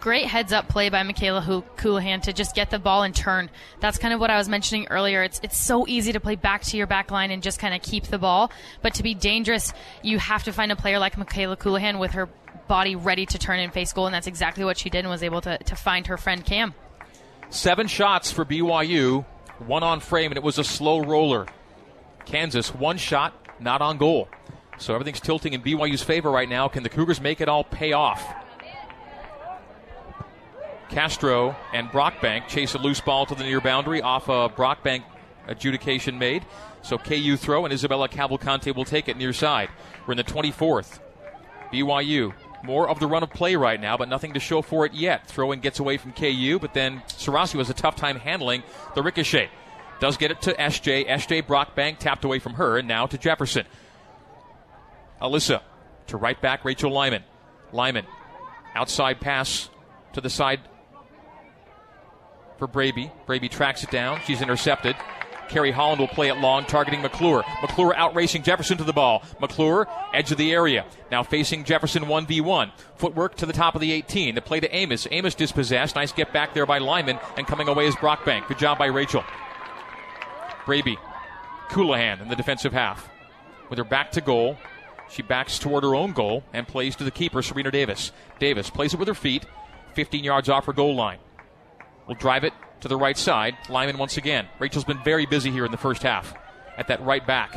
Great 0.00 0.26
heads 0.26 0.52
up 0.52 0.68
play 0.68 0.90
by 0.90 1.02
Michaela 1.02 1.42
Colohan 1.76 2.22
to 2.22 2.32
just 2.32 2.54
get 2.54 2.70
the 2.70 2.78
ball 2.78 3.02
and 3.02 3.14
turn. 3.14 3.50
That's 3.80 3.98
kind 3.98 4.14
of 4.14 4.20
what 4.20 4.30
I 4.30 4.38
was 4.38 4.48
mentioning 4.48 4.86
earlier. 4.90 5.24
It's 5.24 5.40
it's 5.42 5.58
so 5.58 5.88
easy 5.88 6.12
to 6.12 6.20
play 6.20 6.36
back 6.36 6.62
to 6.62 6.76
your 6.76 6.86
back 6.86 7.10
line 7.10 7.32
and 7.32 7.42
just 7.42 7.58
kind 7.58 7.74
of 7.74 7.82
keep 7.82 8.04
the 8.04 8.18
ball, 8.18 8.52
but 8.80 8.94
to 8.94 9.02
be 9.02 9.14
dangerous, 9.14 9.72
you 10.02 10.18
have 10.18 10.44
to 10.44 10.52
find 10.52 10.70
a 10.70 10.76
player 10.76 11.00
like 11.00 11.18
Michaela 11.18 11.56
Colohan 11.56 11.98
with 11.98 12.12
her 12.12 12.28
body 12.68 12.94
ready 12.94 13.26
to 13.26 13.38
turn 13.38 13.58
and 13.58 13.72
face 13.72 13.92
goal, 13.92 14.06
and 14.06 14.14
that's 14.14 14.26
exactly 14.26 14.64
what 14.64 14.78
she 14.78 14.90
did 14.90 15.00
and 15.00 15.08
was 15.08 15.22
able 15.22 15.40
to, 15.40 15.58
to 15.58 15.74
find 15.74 16.06
her 16.06 16.16
friend 16.16 16.44
Cam. 16.44 16.74
Seven 17.50 17.86
shots 17.86 18.30
for 18.30 18.44
BYU, 18.44 19.24
one 19.58 19.82
on 19.82 20.00
frame, 20.00 20.30
and 20.30 20.36
it 20.36 20.44
was 20.44 20.58
a 20.58 20.64
slow 20.64 21.00
roller. 21.00 21.46
Kansas, 22.26 22.74
one 22.74 22.98
shot, 22.98 23.34
not 23.58 23.80
on 23.80 23.96
goal. 23.96 24.28
So 24.76 24.94
everything's 24.94 25.20
tilting 25.20 25.54
in 25.54 25.62
BYU's 25.62 26.02
favor 26.02 26.30
right 26.30 26.48
now. 26.48 26.68
Can 26.68 26.82
the 26.82 26.88
Cougars 26.88 27.20
make 27.20 27.40
it 27.40 27.48
all 27.48 27.64
pay 27.64 27.92
off? 27.92 28.22
Castro 30.88 31.56
and 31.72 31.88
Brockbank 31.88 32.48
chase 32.48 32.74
a 32.74 32.78
loose 32.78 33.00
ball 33.00 33.26
to 33.26 33.34
the 33.34 33.44
near 33.44 33.60
boundary 33.60 34.00
off 34.00 34.28
a 34.28 34.48
Brockbank 34.48 35.02
adjudication 35.46 36.18
made. 36.18 36.44
So 36.82 36.96
KU 36.96 37.36
throw 37.36 37.64
and 37.64 37.74
Isabella 37.74 38.08
Cavalcante 38.08 38.74
will 38.74 38.84
take 38.84 39.08
it 39.08 39.16
near 39.16 39.32
side. 39.32 39.68
We're 40.06 40.12
in 40.12 40.18
the 40.18 40.24
24th. 40.24 41.00
BYU 41.72 42.32
more 42.62 42.88
of 42.88 42.98
the 43.00 43.06
run 43.06 43.22
of 43.22 43.30
play 43.30 43.56
right 43.56 43.80
now, 43.80 43.96
but 43.96 44.08
nothing 44.08 44.34
to 44.34 44.40
show 44.40 44.62
for 44.62 44.84
it 44.84 44.92
yet. 44.92 45.26
Throw 45.26 45.48
Throwing 45.48 45.60
gets 45.60 45.78
away 45.78 45.96
from 45.96 46.12
KU, 46.12 46.58
but 46.60 46.74
then 46.74 47.02
Serasio 47.08 47.58
has 47.58 47.70
a 47.70 47.74
tough 47.74 47.96
time 47.96 48.18
handling 48.18 48.62
the 48.94 49.02
ricochet. 49.02 49.50
Does 50.00 50.16
get 50.16 50.30
it 50.30 50.42
to 50.42 50.52
SJ. 50.52 51.08
SJ 51.08 51.42
Brockbank 51.42 51.98
tapped 51.98 52.24
away 52.24 52.38
from 52.38 52.54
her, 52.54 52.78
and 52.78 52.86
now 52.86 53.06
to 53.06 53.18
Jefferson. 53.18 53.66
Alyssa 55.20 55.62
to 56.08 56.16
right 56.16 56.40
back 56.40 56.64
Rachel 56.64 56.90
Lyman. 56.90 57.24
Lyman 57.72 58.06
outside 58.74 59.20
pass 59.20 59.70
to 60.12 60.20
the 60.20 60.30
side 60.30 60.60
for 62.58 62.66
Braby. 62.66 63.10
Braby 63.26 63.48
tracks 63.48 63.82
it 63.82 63.90
down. 63.90 64.20
She's 64.26 64.42
intercepted. 64.42 64.96
Kerry 65.48 65.70
Holland 65.70 66.00
will 66.00 66.08
play 66.08 66.28
it 66.28 66.36
long, 66.38 66.64
targeting 66.64 67.02
McClure. 67.02 67.44
McClure 67.62 67.94
out 67.96 68.14
racing 68.14 68.42
Jefferson 68.42 68.78
to 68.78 68.84
the 68.84 68.92
ball. 68.92 69.22
McClure, 69.40 69.88
edge 70.12 70.30
of 70.30 70.38
the 70.38 70.52
area. 70.52 70.84
Now 71.10 71.22
facing 71.22 71.64
Jefferson 71.64 72.04
1v1. 72.04 72.72
Footwork 72.96 73.36
to 73.36 73.46
the 73.46 73.52
top 73.52 73.74
of 73.74 73.80
the 73.80 73.92
18. 73.92 74.34
The 74.34 74.42
play 74.42 74.60
to 74.60 74.74
Amos. 74.74 75.06
Amos 75.10 75.34
dispossessed. 75.34 75.96
Nice 75.96 76.12
get 76.12 76.32
back 76.32 76.54
there 76.54 76.66
by 76.66 76.78
Lyman. 76.78 77.18
And 77.36 77.46
coming 77.46 77.68
away 77.68 77.86
is 77.86 77.94
Brockbank. 77.96 78.48
Good 78.48 78.58
job 78.58 78.78
by 78.78 78.86
Rachel. 78.86 79.24
Braby. 80.66 80.98
Colohan 81.68 82.20
in 82.20 82.28
the 82.28 82.36
defensive 82.36 82.72
half. 82.72 83.08
With 83.68 83.78
her 83.78 83.84
back 83.84 84.12
to 84.12 84.20
goal, 84.20 84.56
she 85.10 85.22
backs 85.22 85.58
toward 85.58 85.84
her 85.84 85.94
own 85.94 86.12
goal 86.12 86.42
and 86.52 86.66
plays 86.66 86.96
to 86.96 87.04
the 87.04 87.10
keeper, 87.10 87.42
Sabrina 87.42 87.70
Davis. 87.70 88.12
Davis 88.38 88.70
plays 88.70 88.94
it 88.94 88.98
with 88.98 89.08
her 89.08 89.14
feet, 89.14 89.44
15 89.94 90.24
yards 90.24 90.48
off 90.48 90.66
her 90.66 90.72
goal 90.72 90.94
line. 90.94 91.18
Will 92.06 92.14
drive 92.14 92.44
it 92.44 92.52
to 92.80 92.88
the 92.88 92.96
right 92.96 93.16
side. 93.16 93.56
Lyman 93.68 93.98
once 93.98 94.16
again. 94.16 94.46
Rachel's 94.58 94.84
been 94.84 95.02
very 95.02 95.26
busy 95.26 95.50
here 95.50 95.64
in 95.64 95.70
the 95.70 95.78
first 95.78 96.02
half 96.02 96.34
at 96.76 96.88
that 96.88 97.02
right 97.02 97.26
back. 97.26 97.54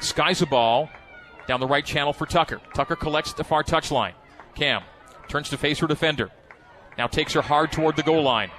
Skies 0.00 0.42
a 0.42 0.46
ball 0.46 0.88
down 1.46 1.60
the 1.60 1.66
right 1.66 1.84
channel 1.84 2.12
for 2.12 2.26
Tucker. 2.26 2.60
Tucker 2.74 2.96
collects 2.96 3.32
the 3.32 3.44
far 3.44 3.62
touchline. 3.62 4.12
Cam 4.54 4.82
turns 5.28 5.48
to 5.50 5.56
face 5.56 5.78
her 5.80 5.86
defender. 5.86 6.30
Now 6.96 7.06
takes 7.06 7.32
her 7.32 7.42
hard 7.42 7.72
toward 7.72 7.96
the 7.96 8.02
goal 8.02 8.22
line. 8.22 8.50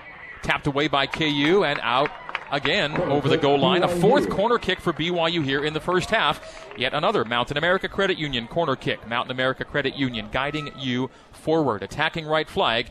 Tapped 0.43 0.67
away 0.67 0.87
by 0.87 1.05
KU 1.07 1.63
and 1.65 1.79
out 1.81 2.09
again 2.51 2.99
over 3.01 3.27
the 3.27 3.37
goal 3.37 3.59
line. 3.59 3.83
A 3.83 3.87
fourth 3.87 4.29
corner 4.29 4.57
kick 4.57 4.79
for 4.79 4.93
BYU 4.93 5.43
here 5.43 5.63
in 5.63 5.73
the 5.73 5.79
first 5.79 6.09
half. 6.09 6.67
Yet 6.77 6.93
another 6.93 7.25
Mountain 7.25 7.57
America 7.57 7.87
Credit 7.89 8.17
Union 8.17 8.47
corner 8.47 8.75
kick. 8.75 9.05
Mountain 9.07 9.31
America 9.31 9.65
Credit 9.65 9.95
Union 9.95 10.29
guiding 10.31 10.71
you 10.77 11.09
forward. 11.31 11.83
Attacking 11.83 12.25
right 12.25 12.49
flag. 12.49 12.89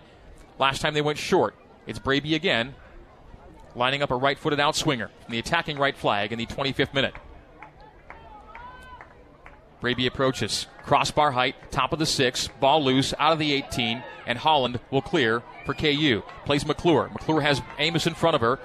Last 0.58 0.80
time 0.80 0.94
they 0.94 1.02
went 1.02 1.18
short. 1.18 1.54
It's 1.88 1.98
Braby 1.98 2.34
again 2.34 2.74
lining 3.74 4.02
up 4.02 4.10
a 4.10 4.14
right 4.14 4.38
footed 4.38 4.58
outswinger 4.58 5.08
from 5.24 5.32
the 5.32 5.38
attacking 5.38 5.78
right 5.78 5.96
flag 5.96 6.32
in 6.32 6.38
the 6.38 6.44
25th 6.44 6.92
minute. 6.92 7.14
Braby 9.80 10.06
approaches. 10.06 10.66
Crossbar 10.84 11.30
height, 11.30 11.54
top 11.70 11.94
of 11.94 11.98
the 11.98 12.04
six, 12.04 12.48
ball 12.60 12.84
loose, 12.84 13.14
out 13.18 13.32
of 13.32 13.38
the 13.38 13.52
18, 13.52 14.02
and 14.26 14.38
Holland 14.38 14.80
will 14.90 15.00
clear 15.00 15.42
for 15.64 15.72
KU. 15.72 16.22
Plays 16.44 16.66
McClure. 16.66 17.08
McClure 17.12 17.40
has 17.40 17.62
Amos 17.78 18.06
in 18.06 18.14
front 18.14 18.34
of 18.34 18.42
her, 18.42 18.58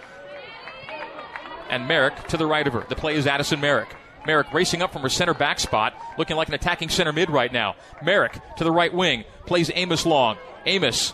and 1.69 1.87
Merrick 1.87 2.27
to 2.27 2.37
the 2.37 2.45
right 2.45 2.67
of 2.67 2.73
her. 2.73 2.85
The 2.89 2.95
play 2.95 3.15
is 3.15 3.25
Addison 3.25 3.61
Merrick. 3.61 3.95
Merrick 4.25 4.51
racing 4.53 4.81
up 4.81 4.91
from 4.91 5.01
her 5.01 5.09
center 5.09 5.33
back 5.33 5.59
spot, 5.59 5.93
looking 6.17 6.35
like 6.35 6.49
an 6.49 6.55
attacking 6.55 6.89
center 6.89 7.13
mid 7.13 7.29
right 7.29 7.53
now. 7.53 7.75
Merrick 8.01 8.37
to 8.57 8.63
the 8.63 8.71
right 8.71 8.93
wing, 8.93 9.23
plays 9.45 9.71
Amos 9.75 10.05
long. 10.05 10.37
Amos 10.65 11.13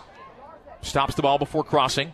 stops 0.82 1.16
the 1.16 1.22
ball 1.22 1.38
before 1.38 1.64
crossing, 1.64 2.14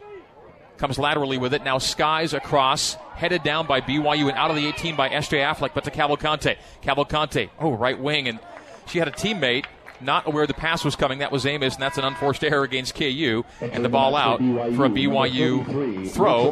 comes 0.77 0.99
laterally 0.99 1.37
with 1.37 1.53
it. 1.53 1.63
Now 1.63 1.77
skies 1.77 2.33
across, 2.33 2.95
headed 3.15 3.43
down 3.43 3.67
by 3.67 3.81
BYU 3.81 4.29
and 4.29 4.37
out 4.37 4.49
of 4.49 4.57
the 4.57 4.67
18 4.67 4.95
by 4.95 5.09
S.J. 5.09 5.37
Affleck, 5.37 5.73
but 5.73 5.83
to 5.85 5.91
Cavalcante. 5.91 6.57
Cavalcante, 6.81 7.49
oh, 7.59 7.71
right 7.71 7.99
wing, 7.99 8.27
and 8.27 8.39
she 8.87 8.99
had 8.99 9.07
a 9.07 9.11
teammate 9.11 9.65
not 10.01 10.27
aware 10.27 10.45
the 10.47 10.53
pass 10.53 10.83
was 10.83 10.95
coming. 10.95 11.19
That 11.19 11.31
was 11.31 11.45
Amos, 11.45 11.75
and 11.75 11.81
that's 11.81 11.97
an 11.97 12.03
unforced 12.03 12.43
error 12.43 12.63
against 12.63 12.95
KU. 12.95 13.43
And 13.61 13.83
the 13.83 13.89
ball 13.89 14.15
out 14.15 14.39
for 14.39 14.85
a 14.85 14.89
BYU 14.89 16.09
throw. 16.09 16.51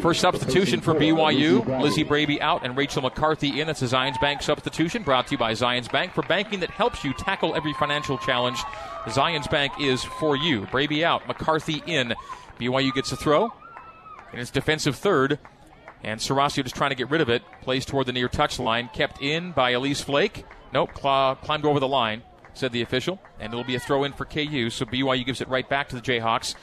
First 0.00 0.20
substitution 0.20 0.80
for 0.80 0.94
BYU. 0.94 1.80
Lizzie 1.80 2.04
Braby 2.04 2.40
out 2.40 2.64
and 2.64 2.76
Rachel 2.76 3.02
McCarthy 3.02 3.60
in. 3.60 3.66
That's 3.66 3.82
a 3.82 3.86
Zions 3.86 4.20
Bank 4.20 4.42
substitution 4.42 5.02
brought 5.02 5.26
to 5.28 5.32
you 5.32 5.38
by 5.38 5.52
Zions 5.52 5.90
Bank 5.90 6.12
for 6.12 6.22
banking 6.22 6.60
that 6.60 6.70
helps 6.70 7.04
you 7.04 7.12
tackle 7.14 7.54
every 7.54 7.72
financial 7.74 8.18
challenge. 8.18 8.58
Zions 9.06 9.50
Bank 9.50 9.72
is 9.80 10.04
for 10.04 10.36
you. 10.36 10.66
Braby 10.66 11.04
out, 11.04 11.26
McCarthy 11.26 11.82
in. 11.86 12.14
BYU 12.58 12.92
gets 12.94 13.10
a 13.12 13.16
throw. 13.16 13.52
And 14.32 14.40
it's 14.40 14.50
defensive 14.50 14.96
third. 14.96 15.38
And 16.04 16.20
Serasio 16.20 16.62
just 16.62 16.74
trying 16.74 16.90
to 16.90 16.96
get 16.96 17.10
rid 17.10 17.20
of 17.20 17.28
it. 17.28 17.42
Plays 17.62 17.84
toward 17.84 18.06
the 18.06 18.12
near 18.12 18.28
touchline. 18.28 18.92
Kept 18.92 19.20
in 19.20 19.52
by 19.52 19.70
Elise 19.70 20.00
Flake. 20.00 20.44
Nope, 20.72 20.90
cl- 21.00 21.36
climbed 21.36 21.64
over 21.64 21.80
the 21.80 21.88
line 21.88 22.22
said 22.54 22.72
the 22.72 22.82
official. 22.82 23.20
And 23.40 23.52
it'll 23.52 23.64
be 23.64 23.74
a 23.74 23.80
throw 23.80 24.04
in 24.04 24.12
for 24.12 24.24
KU. 24.24 24.70
So 24.70 24.84
BYU 24.84 25.24
gives 25.24 25.40
it 25.40 25.48
right 25.48 25.68
back 25.68 25.88
to 25.88 25.96
the 25.96 26.02
Jayhawks 26.02 26.54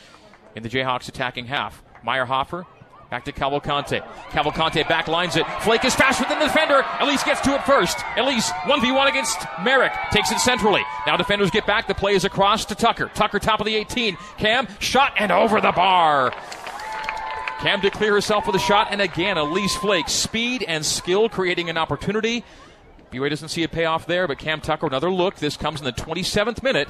in 0.56 0.64
the 0.64 0.70
Jayhawks 0.70 1.10
attacking 1.10 1.46
half. 1.46 1.84
Meyerhofer 2.06 2.66
back 3.10 3.26
to 3.26 3.32
Cavalcante. 3.32 4.02
Cavalcante 4.30 4.88
back 4.88 5.08
lines 5.08 5.36
it. 5.36 5.46
Flake 5.62 5.84
is 5.86 5.96
faster 5.96 6.26
than 6.30 6.40
the 6.40 6.46
defender. 6.46 6.84
Elise 7.00 7.24
gets 7.24 7.42
to 7.42 7.56
it 7.56 7.64
first. 7.64 7.98
Elise 8.18 8.50
1v1 8.64 9.10
against 9.10 9.40
Merrick. 9.64 9.94
Takes 10.12 10.32
it 10.32 10.40
centrally. 10.40 10.82
Now 11.08 11.18
defenders 11.18 11.52
get 11.52 11.66
back. 11.66 11.88
The 11.88 11.96
play 11.96 12.14
is 12.14 12.26
across 12.26 12.66
to 12.66 12.76
Tucker. 12.76 13.12
Tucker 13.14 13.40
top 13.40 13.60
of 13.60 13.66
the 13.66 13.76
18. 13.76 14.18
Cam 14.38 14.68
shot 14.80 15.14
and 15.18 15.32
over 15.32 15.60
the 15.60 15.72
bar. 15.72 16.32
Cam 17.60 17.82
to 17.82 17.90
clear 17.90 18.14
herself 18.14 18.48
with 18.48 18.56
a 18.56 18.60
shot, 18.60 18.88
and 18.90 19.02
again, 19.02 19.38
Elise 19.38 19.76
Flake. 19.76 20.08
Speed 20.08 20.64
and 20.66 20.86
skill 20.86 21.28
creating 21.28 21.70
an 21.70 21.78
opportunity. 21.78 22.46
BYU 23.12 23.30
doesn't 23.30 23.50
see 23.50 23.64
a 23.64 23.68
payoff 23.68 24.06
there, 24.06 24.30
but 24.30 24.38
Cam 24.38 24.62
Tucker, 24.62 24.88
another 24.88 25.12
look. 25.12 25.36
This 25.36 25.58
comes 25.58 25.82
in 25.82 25.86
the 25.86 25.92
27th 25.92 26.64
minute. 26.64 26.88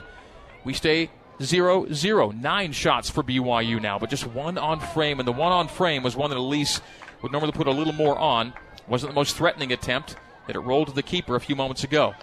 We 0.63 0.73
stay 0.73 1.09
0 1.41 1.91
0. 1.91 2.31
Nine 2.31 2.71
shots 2.71 3.09
for 3.09 3.23
BYU 3.23 3.81
now, 3.81 3.99
but 3.99 4.09
just 4.09 4.27
one 4.27 4.57
on 4.57 4.79
frame. 4.79 5.19
And 5.19 5.27
the 5.27 5.33
one 5.33 5.51
on 5.51 5.67
frame 5.67 6.03
was 6.03 6.15
one 6.15 6.29
that 6.29 6.37
Elise 6.37 6.81
would 7.21 7.31
normally 7.31 7.51
put 7.51 7.67
a 7.67 7.71
little 7.71 7.93
more 7.93 8.17
on. 8.17 8.53
Wasn't 8.87 9.11
the 9.11 9.15
most 9.15 9.35
threatening 9.35 9.71
attempt 9.71 10.15
that 10.47 10.55
it 10.55 10.59
rolled 10.59 10.87
to 10.87 10.93
the 10.93 11.03
keeper 11.03 11.35
a 11.35 11.39
few 11.39 11.55
moments 11.55 11.83
ago. 11.83 12.15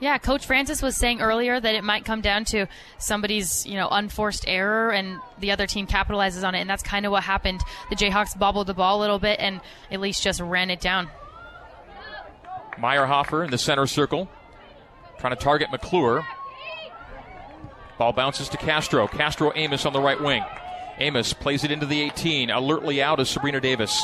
Yeah, 0.00 0.16
Coach 0.16 0.46
Francis 0.46 0.80
was 0.80 0.96
saying 0.96 1.20
earlier 1.20 1.60
that 1.60 1.74
it 1.74 1.84
might 1.84 2.06
come 2.06 2.22
down 2.22 2.46
to 2.46 2.66
somebody's, 2.98 3.66
you 3.66 3.74
know, 3.74 3.86
unforced 3.90 4.46
error 4.48 4.90
and 4.90 5.18
the 5.38 5.50
other 5.50 5.66
team 5.66 5.86
capitalizes 5.86 6.42
on 6.42 6.54
it, 6.54 6.60
and 6.60 6.70
that's 6.70 6.82
kind 6.82 7.04
of 7.04 7.12
what 7.12 7.22
happened. 7.22 7.60
The 7.90 7.96
Jayhawks 7.96 8.38
bobbled 8.38 8.66
the 8.66 8.74
ball 8.74 8.98
a 8.98 9.00
little 9.00 9.18
bit, 9.18 9.38
and 9.38 9.60
Elise 9.90 10.18
just 10.20 10.40
ran 10.40 10.70
it 10.70 10.80
down. 10.80 11.10
Meyerhofer 12.78 13.44
in 13.44 13.50
the 13.50 13.58
center 13.58 13.86
circle, 13.86 14.30
trying 15.18 15.36
to 15.36 15.42
target 15.42 15.70
McClure. 15.70 16.24
Ball 18.00 18.14
bounces 18.14 18.48
to 18.48 18.56
Castro. 18.56 19.06
Castro 19.06 19.52
Amos 19.54 19.84
on 19.84 19.92
the 19.92 20.00
right 20.00 20.18
wing. 20.18 20.42
Amos 21.00 21.34
plays 21.34 21.64
it 21.64 21.70
into 21.70 21.84
the 21.84 22.00
18. 22.00 22.48
Alertly 22.48 23.02
out 23.02 23.20
is 23.20 23.28
Sabrina 23.28 23.60
Davis. 23.60 24.02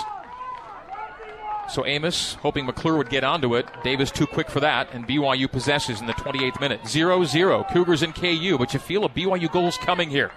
So 1.71 1.87
Amos, 1.87 2.35
hoping 2.35 2.67
McClure 2.67 2.99
would 2.99 3.09
get 3.09 3.25
onto 3.25 3.57
it. 3.57 3.67
Davis 3.83 4.11
too 4.11 4.27
quick 4.27 4.51
for 4.51 4.61
that, 4.61 4.93
and 4.93 5.09
BYU 5.09 5.51
possesses 5.51 5.99
in 5.99 6.07
the 6.07 6.13
28th 6.13 6.61
minute. 6.61 6.87
0 6.87 7.25
0. 7.25 7.65
Cougars 7.73 8.03
in 8.03 8.13
KU, 8.13 8.59
but 8.59 8.75
you 8.75 8.81
feel 8.81 9.07
a 9.07 9.09
BYU 9.09 9.51
goal's 9.51 9.79
coming 9.79 10.11
here. 10.11 10.31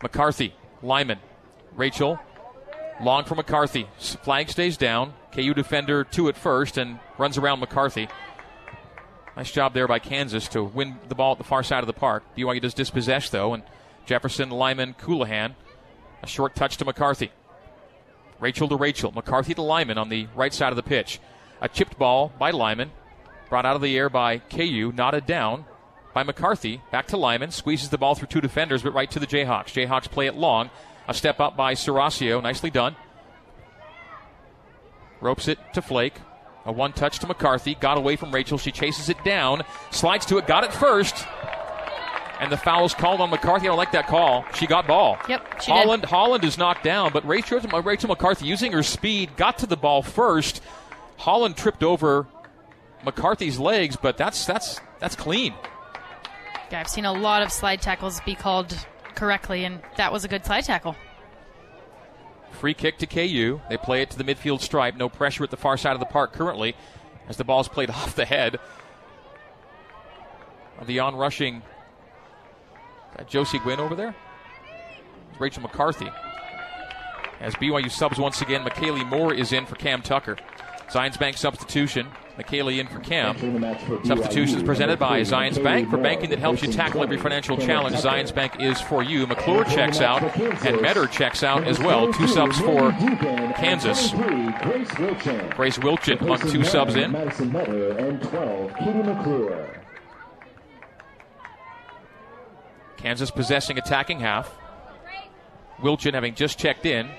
McCarthy, 0.00 0.54
Lyman, 0.80 1.18
Rachel, 1.74 2.20
long 3.02 3.24
for 3.24 3.34
McCarthy. 3.34 3.88
Flag 3.98 4.48
stays 4.48 4.76
down. 4.76 5.12
KU 5.32 5.54
defender 5.54 6.04
two 6.04 6.28
at 6.28 6.36
first 6.36 6.78
and 6.78 7.00
runs 7.18 7.36
around 7.36 7.58
McCarthy. 7.58 8.08
Nice 9.38 9.52
job 9.52 9.72
there 9.72 9.86
by 9.86 10.00
Kansas 10.00 10.48
to 10.48 10.64
win 10.64 10.98
the 11.08 11.14
ball 11.14 11.30
at 11.30 11.38
the 11.38 11.44
far 11.44 11.62
side 11.62 11.84
of 11.84 11.86
the 11.86 11.92
park. 11.92 12.24
BYU 12.36 12.60
does 12.60 12.74
dispossess, 12.74 13.30
though, 13.30 13.54
and 13.54 13.62
Jefferson, 14.04 14.50
Lyman, 14.50 14.94
Colohan. 14.94 15.54
A 16.24 16.26
short 16.26 16.56
touch 16.56 16.76
to 16.78 16.84
McCarthy. 16.84 17.30
Rachel 18.40 18.66
to 18.68 18.74
Rachel. 18.74 19.12
McCarthy 19.12 19.54
to 19.54 19.62
Lyman 19.62 19.96
on 19.96 20.08
the 20.08 20.26
right 20.34 20.52
side 20.52 20.72
of 20.72 20.76
the 20.76 20.82
pitch. 20.82 21.20
A 21.60 21.68
chipped 21.68 21.96
ball 21.96 22.32
by 22.36 22.50
Lyman. 22.50 22.90
Brought 23.48 23.64
out 23.64 23.76
of 23.76 23.82
the 23.82 23.96
air 23.96 24.10
by 24.10 24.38
KU. 24.38 24.92
Knotted 24.92 25.24
down 25.24 25.66
by 26.12 26.24
McCarthy. 26.24 26.82
Back 26.90 27.06
to 27.08 27.16
Lyman. 27.16 27.52
Squeezes 27.52 27.90
the 27.90 27.98
ball 27.98 28.16
through 28.16 28.26
two 28.26 28.40
defenders, 28.40 28.82
but 28.82 28.92
right 28.92 29.10
to 29.12 29.20
the 29.20 29.26
Jayhawks. 29.28 29.66
Jayhawks 29.66 30.10
play 30.10 30.26
it 30.26 30.34
long. 30.34 30.68
A 31.06 31.14
step 31.14 31.38
up 31.38 31.56
by 31.56 31.74
Serasio. 31.74 32.42
Nicely 32.42 32.70
done. 32.70 32.96
Ropes 35.20 35.46
it 35.46 35.60
to 35.74 35.80
Flake. 35.80 36.14
A 36.68 36.72
one 36.72 36.92
touch 36.92 37.18
to 37.20 37.26
McCarthy. 37.26 37.74
Got 37.74 37.96
away 37.96 38.16
from 38.16 38.30
Rachel. 38.30 38.58
She 38.58 38.70
chases 38.70 39.08
it 39.08 39.16
down. 39.24 39.62
Slides 39.90 40.26
to 40.26 40.36
it. 40.36 40.46
Got 40.46 40.64
it 40.64 40.72
first. 40.72 41.26
And 42.40 42.52
the 42.52 42.58
foul 42.58 42.84
is 42.84 42.92
called 42.92 43.22
on 43.22 43.30
McCarthy. 43.30 43.66
I 43.66 43.70
don't 43.70 43.78
like 43.78 43.92
that 43.92 44.06
call. 44.06 44.44
She 44.54 44.66
got 44.66 44.86
ball. 44.86 45.16
Yep, 45.30 45.62
Holland 45.62 46.02
did. 46.02 46.10
Holland 46.10 46.44
is 46.44 46.58
knocked 46.58 46.84
down, 46.84 47.10
but 47.12 47.26
Rachel, 47.26 47.58
Rachel 47.58 48.08
McCarthy 48.08 48.46
using 48.46 48.70
her 48.72 48.82
speed 48.82 49.34
got 49.36 49.58
to 49.58 49.66
the 49.66 49.78
ball 49.78 50.02
first. 50.02 50.62
Holland 51.16 51.56
tripped 51.56 51.82
over 51.82 52.26
McCarthy's 53.02 53.58
legs, 53.58 53.96
but 53.96 54.18
that's 54.18 54.44
that's 54.44 54.78
that's 55.00 55.16
clean. 55.16 55.54
Yeah, 56.70 56.80
I've 56.80 56.88
seen 56.88 57.06
a 57.06 57.12
lot 57.12 57.42
of 57.42 57.50
slide 57.50 57.80
tackles 57.80 58.20
be 58.20 58.34
called 58.34 58.86
correctly, 59.14 59.64
and 59.64 59.80
that 59.96 60.12
was 60.12 60.24
a 60.24 60.28
good 60.28 60.44
slide 60.44 60.64
tackle. 60.64 60.94
Free 62.52 62.74
kick 62.74 62.98
to 62.98 63.06
KU. 63.06 63.60
They 63.68 63.76
play 63.76 64.02
it 64.02 64.10
to 64.10 64.18
the 64.18 64.24
midfield 64.24 64.60
stripe. 64.60 64.96
No 64.96 65.08
pressure 65.08 65.44
at 65.44 65.50
the 65.50 65.56
far 65.56 65.76
side 65.76 65.94
of 65.94 66.00
the 66.00 66.06
park 66.06 66.32
currently, 66.32 66.74
as 67.28 67.36
the 67.36 67.44
ball's 67.44 67.68
played 67.68 67.90
off 67.90 68.16
the 68.16 68.24
head 68.24 68.58
of 70.78 70.86
the 70.86 70.98
on-rushing 71.00 71.62
Got 73.16 73.28
Josie 73.28 73.58
Gwynn 73.58 73.80
over 73.80 73.94
there. 73.94 74.14
It's 75.30 75.40
Rachel 75.40 75.62
McCarthy. 75.62 76.10
As 77.40 77.54
BYU 77.54 77.90
subs 77.90 78.18
once 78.18 78.42
again, 78.42 78.64
McKaylee 78.64 79.06
Moore 79.06 79.32
is 79.32 79.52
in 79.52 79.66
for 79.66 79.76
Cam 79.76 80.02
Tucker. 80.02 80.36
Zions 80.88 81.18
Bank 81.18 81.36
substitution. 81.36 82.08
McKaylee 82.38 82.78
in 82.78 82.86
for 82.86 83.00
Cam. 83.00 83.36
Substitutions 84.04 84.62
presented 84.62 84.98
by 84.98 85.22
Zions 85.22 85.62
Bank. 85.62 85.90
For 85.90 85.98
banking 85.98 86.30
that 86.30 86.38
helps 86.38 86.62
you 86.62 86.72
tackle 86.72 87.02
every 87.02 87.18
financial 87.18 87.56
challenge, 87.56 87.96
Zions 87.96 88.32
Bank 88.32 88.60
is 88.60 88.80
for 88.80 89.02
you. 89.02 89.26
McClure 89.26 89.64
checks 89.64 90.00
out, 90.00 90.22
and 90.38 90.80
Metter 90.80 91.06
checks 91.08 91.42
out 91.42 91.64
as 91.64 91.80
well. 91.80 92.12
Two 92.12 92.28
subs 92.28 92.56
for 92.60 92.92
Kansas. 92.92 94.12
Grace 94.12 95.78
Wilchin 95.78 96.20
among 96.20 96.38
two 96.38 96.62
subs 96.62 96.94
in. 96.94 97.10
Madison 97.10 97.52
Metter 97.52 97.98
and 97.98 98.22
12, 98.22 98.74
Katie 98.76 99.02
McClure. 99.02 99.82
Kansas 102.96 103.30
possessing 103.32 103.78
attacking 103.78 104.20
half. 104.20 104.52
Wilchin 105.80 106.14
having 106.14 106.34
just 106.34 106.58
checked 106.58 106.86
in. 106.86 107.10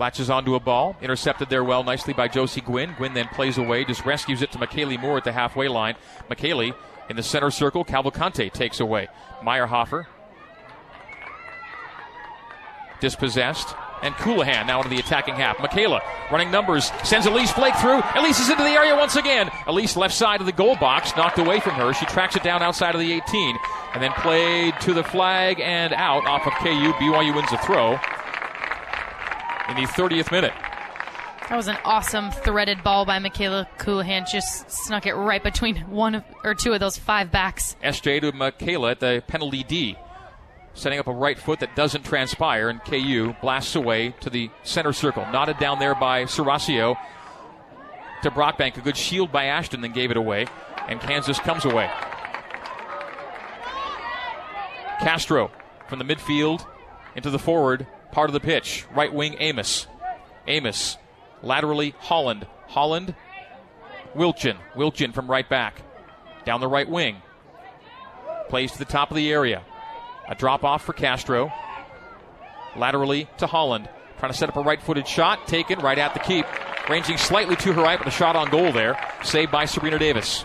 Latches 0.00 0.30
onto 0.30 0.54
a 0.54 0.60
ball. 0.60 0.96
Intercepted 1.02 1.50
there 1.50 1.62
well 1.62 1.84
nicely 1.84 2.14
by 2.14 2.26
Josie 2.26 2.62
Gwynn. 2.62 2.94
Gwynn 2.96 3.12
then 3.12 3.28
plays 3.28 3.58
away, 3.58 3.84
just 3.84 4.06
rescues 4.06 4.40
it 4.40 4.50
to 4.52 4.58
McKaylee 4.58 4.98
Moore 4.98 5.18
at 5.18 5.24
the 5.24 5.32
halfway 5.32 5.68
line. 5.68 5.94
McKaylee 6.30 6.74
in 7.10 7.16
the 7.16 7.22
center 7.22 7.50
circle. 7.50 7.84
Cavalcante 7.84 8.50
takes 8.50 8.80
away. 8.80 9.08
Meyerhofer. 9.42 10.06
Dispossessed. 13.00 13.74
And 14.02 14.14
Colohan 14.14 14.66
now 14.66 14.78
into 14.78 14.88
the 14.88 14.98
attacking 14.98 15.34
half. 15.34 15.60
Michaela 15.60 16.00
running 16.32 16.50
numbers. 16.50 16.90
Sends 17.04 17.26
Elise 17.26 17.52
Flake 17.52 17.76
through. 17.76 18.00
Elise 18.14 18.40
is 18.40 18.48
into 18.48 18.62
the 18.62 18.70
area 18.70 18.96
once 18.96 19.16
again. 19.16 19.50
Elise 19.66 19.98
left 19.98 20.14
side 20.14 20.40
of 20.40 20.46
the 20.46 20.52
goal 20.52 20.76
box. 20.76 21.14
Knocked 21.14 21.38
away 21.38 21.60
from 21.60 21.74
her. 21.74 21.92
She 21.92 22.06
tracks 22.06 22.36
it 22.36 22.42
down 22.42 22.62
outside 22.62 22.94
of 22.94 23.02
the 23.02 23.12
18. 23.12 23.58
And 23.92 24.02
then 24.02 24.12
played 24.12 24.80
to 24.80 24.94
the 24.94 25.04
flag 25.04 25.60
and 25.60 25.92
out 25.92 26.24
off 26.26 26.46
of 26.46 26.54
KU. 26.54 26.92
BYU 26.94 27.34
wins 27.34 27.50
the 27.50 27.58
throw 27.58 28.00
in 29.70 29.76
the 29.76 29.88
30th 29.88 30.30
minute. 30.32 30.52
That 31.48 31.56
was 31.56 31.68
an 31.68 31.78
awesome 31.84 32.30
threaded 32.30 32.82
ball 32.84 33.04
by 33.04 33.18
Michaela 33.18 33.68
Colohan. 33.78 34.30
Just 34.30 34.70
snuck 34.70 35.06
it 35.06 35.14
right 35.14 35.42
between 35.42 35.76
one 35.90 36.14
of, 36.14 36.24
or 36.44 36.54
two 36.54 36.72
of 36.72 36.80
those 36.80 36.96
five 36.96 37.32
backs. 37.32 37.74
SJ 37.82 38.20
to 38.20 38.32
Michaela 38.32 38.92
at 38.92 39.00
the 39.00 39.22
penalty 39.26 39.64
D. 39.64 39.96
Setting 40.74 41.00
up 41.00 41.08
a 41.08 41.12
right 41.12 41.36
foot 41.36 41.58
that 41.60 41.74
doesn't 41.74 42.04
transpire, 42.04 42.68
and 42.68 42.80
KU 42.84 43.34
blasts 43.42 43.74
away 43.74 44.14
to 44.20 44.30
the 44.30 44.48
center 44.62 44.92
circle. 44.92 45.26
Knotted 45.32 45.58
down 45.58 45.80
there 45.80 45.96
by 45.96 46.22
Serasio 46.24 46.96
to 48.22 48.30
Brockbank. 48.30 48.76
A 48.76 48.80
good 48.80 48.96
shield 48.96 49.32
by 49.32 49.46
Ashton, 49.46 49.80
then 49.80 49.92
gave 49.92 50.12
it 50.12 50.16
away, 50.16 50.46
and 50.88 51.00
Kansas 51.00 51.40
comes 51.40 51.64
away. 51.64 51.90
Castro 55.00 55.50
from 55.88 55.98
the 55.98 56.04
midfield 56.04 56.64
into 57.16 57.30
the 57.30 57.38
forward 57.40 57.88
part 58.12 58.30
of 58.30 58.34
the 58.34 58.40
pitch. 58.40 58.86
Right 58.94 59.12
wing 59.12 59.36
Amos. 59.38 59.86
Amos 60.46 60.96
laterally 61.42 61.94
Holland. 61.98 62.46
Holland 62.68 63.14
Wilchin. 64.14 64.56
Wilchin 64.74 65.14
from 65.14 65.30
right 65.30 65.48
back. 65.48 65.82
Down 66.44 66.60
the 66.60 66.68
right 66.68 66.88
wing. 66.88 67.16
Plays 68.48 68.72
to 68.72 68.78
the 68.78 68.84
top 68.84 69.10
of 69.10 69.16
the 69.16 69.30
area. 69.30 69.62
A 70.28 70.34
drop 70.34 70.64
off 70.64 70.84
for 70.84 70.92
Castro. 70.92 71.52
Laterally 72.76 73.28
to 73.38 73.46
Holland. 73.46 73.88
Trying 74.18 74.32
to 74.32 74.38
set 74.38 74.48
up 74.48 74.56
a 74.56 74.62
right 74.62 74.82
footed 74.82 75.06
shot. 75.06 75.46
Taken 75.46 75.78
right 75.80 75.98
at 75.98 76.14
the 76.14 76.20
keep. 76.20 76.46
Ranging 76.88 77.16
slightly 77.16 77.56
to 77.56 77.72
her 77.72 77.82
right, 77.82 77.98
but 77.98 78.08
a 78.08 78.10
shot 78.10 78.36
on 78.36 78.50
goal 78.50 78.72
there. 78.72 78.98
Saved 79.22 79.52
by 79.52 79.64
Sabrina 79.64 79.98
Davis. 79.98 80.44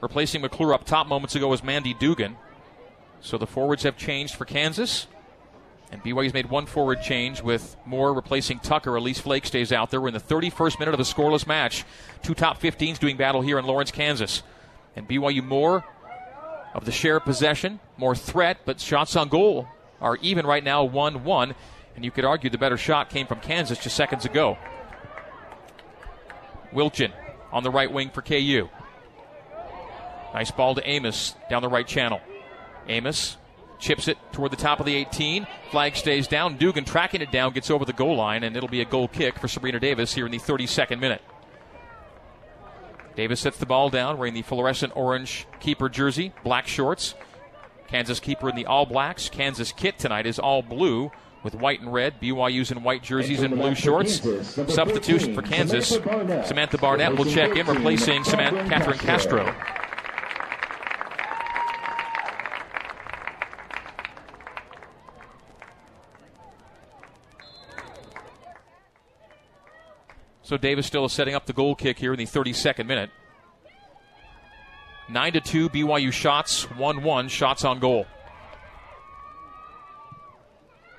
Replacing 0.00 0.42
McClure 0.42 0.74
up 0.74 0.84
top 0.84 1.06
moments 1.06 1.34
ago 1.36 1.48
was 1.48 1.62
Mandy 1.62 1.94
Dugan. 1.94 2.36
So 3.22 3.38
the 3.38 3.46
forwards 3.46 3.84
have 3.84 3.96
changed 3.96 4.34
for 4.34 4.44
Kansas. 4.44 5.06
And 5.92 6.02
BYU's 6.02 6.32
made 6.32 6.50
one 6.50 6.66
forward 6.66 7.02
change 7.02 7.42
with 7.42 7.76
Moore 7.86 8.12
replacing 8.14 8.58
Tucker. 8.58 8.96
Elise 8.96 9.20
Flake 9.20 9.46
stays 9.46 9.72
out 9.72 9.90
there. 9.90 10.00
We're 10.00 10.08
in 10.08 10.14
the 10.14 10.20
31st 10.20 10.78
minute 10.78 10.94
of 10.94 11.00
a 11.00 11.04
scoreless 11.04 11.46
match. 11.46 11.84
Two 12.22 12.34
top 12.34 12.60
15s 12.60 12.98
doing 12.98 13.16
battle 13.16 13.42
here 13.42 13.58
in 13.58 13.66
Lawrence, 13.66 13.90
Kansas. 13.90 14.42
And 14.96 15.08
BYU 15.08 15.44
more 15.44 15.84
of 16.74 16.84
the 16.84 16.92
share 16.92 17.16
of 17.16 17.24
possession, 17.24 17.78
more 17.98 18.16
threat, 18.16 18.58
but 18.64 18.80
shots 18.80 19.16
on 19.16 19.28
goal 19.28 19.68
are 20.00 20.16
even 20.16 20.46
right 20.46 20.64
now 20.64 20.82
1 20.84 21.24
1. 21.24 21.54
And 21.94 22.04
you 22.04 22.10
could 22.10 22.24
argue 22.24 22.48
the 22.48 22.58
better 22.58 22.78
shot 22.78 23.10
came 23.10 23.26
from 23.26 23.40
Kansas 23.40 23.78
just 23.78 23.94
seconds 23.94 24.24
ago. 24.24 24.56
Wilchin 26.72 27.12
on 27.52 27.62
the 27.62 27.70
right 27.70 27.92
wing 27.92 28.10
for 28.10 28.22
KU. 28.22 28.68
Nice 30.32 30.50
ball 30.50 30.74
to 30.74 30.88
Amos 30.88 31.34
down 31.50 31.60
the 31.60 31.68
right 31.68 31.86
channel. 31.86 32.20
Amos 32.88 33.36
chips 33.78 34.08
it 34.08 34.16
toward 34.32 34.52
the 34.52 34.56
top 34.56 34.80
of 34.80 34.86
the 34.86 34.94
18. 34.94 35.46
Flag 35.70 35.96
stays 35.96 36.28
down. 36.28 36.56
Dugan 36.56 36.84
tracking 36.84 37.20
it 37.20 37.32
down, 37.32 37.52
gets 37.52 37.70
over 37.70 37.84
the 37.84 37.92
goal 37.92 38.16
line, 38.16 38.44
and 38.44 38.56
it'll 38.56 38.68
be 38.68 38.80
a 38.80 38.86
goal 38.86 39.08
kick 39.08 39.38
for 39.38 39.48
Sabrina 39.48 39.80
Davis 39.80 40.14
here 40.14 40.24
in 40.24 40.32
the 40.32 40.38
32nd 40.38 41.00
minute. 41.00 41.22
Davis 43.16 43.40
sets 43.40 43.58
the 43.58 43.66
ball 43.66 43.90
down, 43.90 44.16
wearing 44.16 44.34
the 44.34 44.42
fluorescent 44.42 44.96
orange 44.96 45.46
keeper 45.60 45.88
jersey, 45.88 46.32
black 46.44 46.66
shorts. 46.66 47.14
Kansas 47.88 48.20
keeper 48.20 48.48
in 48.48 48.56
the 48.56 48.64
all 48.64 48.86
blacks. 48.86 49.28
Kansas 49.28 49.70
kit 49.72 49.98
tonight 49.98 50.24
is 50.24 50.38
all 50.38 50.62
blue 50.62 51.10
with 51.42 51.54
white 51.54 51.80
and 51.80 51.92
red. 51.92 52.18
BYU's 52.22 52.70
in 52.70 52.82
white 52.82 53.02
jerseys 53.02 53.42
and 53.42 53.54
blue 53.54 53.74
shorts. 53.74 54.22
Substitution 54.72 55.34
for 55.34 55.42
Kansas. 55.42 55.88
Samantha 55.88 56.78
Barnett 56.78 57.16
will 57.16 57.26
check 57.26 57.54
in, 57.56 57.66
replacing 57.66 58.24
Samantha 58.24 58.64
Catherine 58.68 58.98
Castro. 58.98 59.54
So 70.52 70.58
Davis 70.58 70.86
still 70.86 71.06
is 71.06 71.14
setting 71.14 71.34
up 71.34 71.46
the 71.46 71.54
goal 71.54 71.74
kick 71.74 71.98
here 71.98 72.12
in 72.12 72.18
the 72.18 72.26
32nd 72.26 72.84
minute. 72.84 73.08
9 75.08 75.32
to 75.32 75.40
2 75.40 75.70
BYU 75.70 76.12
shots, 76.12 76.70
1 76.72 77.02
1 77.02 77.28
shots 77.28 77.64
on 77.64 77.78
goal. 77.78 78.06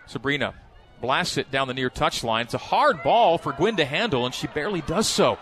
Sabrina 0.08 0.56
blasts 1.02 1.38
it 1.38 1.52
down 1.52 1.68
the 1.68 1.76
near 1.76 1.92
touchline. 1.92 2.46
It's 2.46 2.56
a 2.56 2.58
hard 2.58 3.04
ball 3.04 3.38
for 3.38 3.54
Gwynn 3.54 3.76
to 3.76 3.86
handle, 3.86 4.26
and 4.26 4.34
she 4.34 4.48
barely 4.48 4.82
does 4.82 5.08
so. 5.08 5.38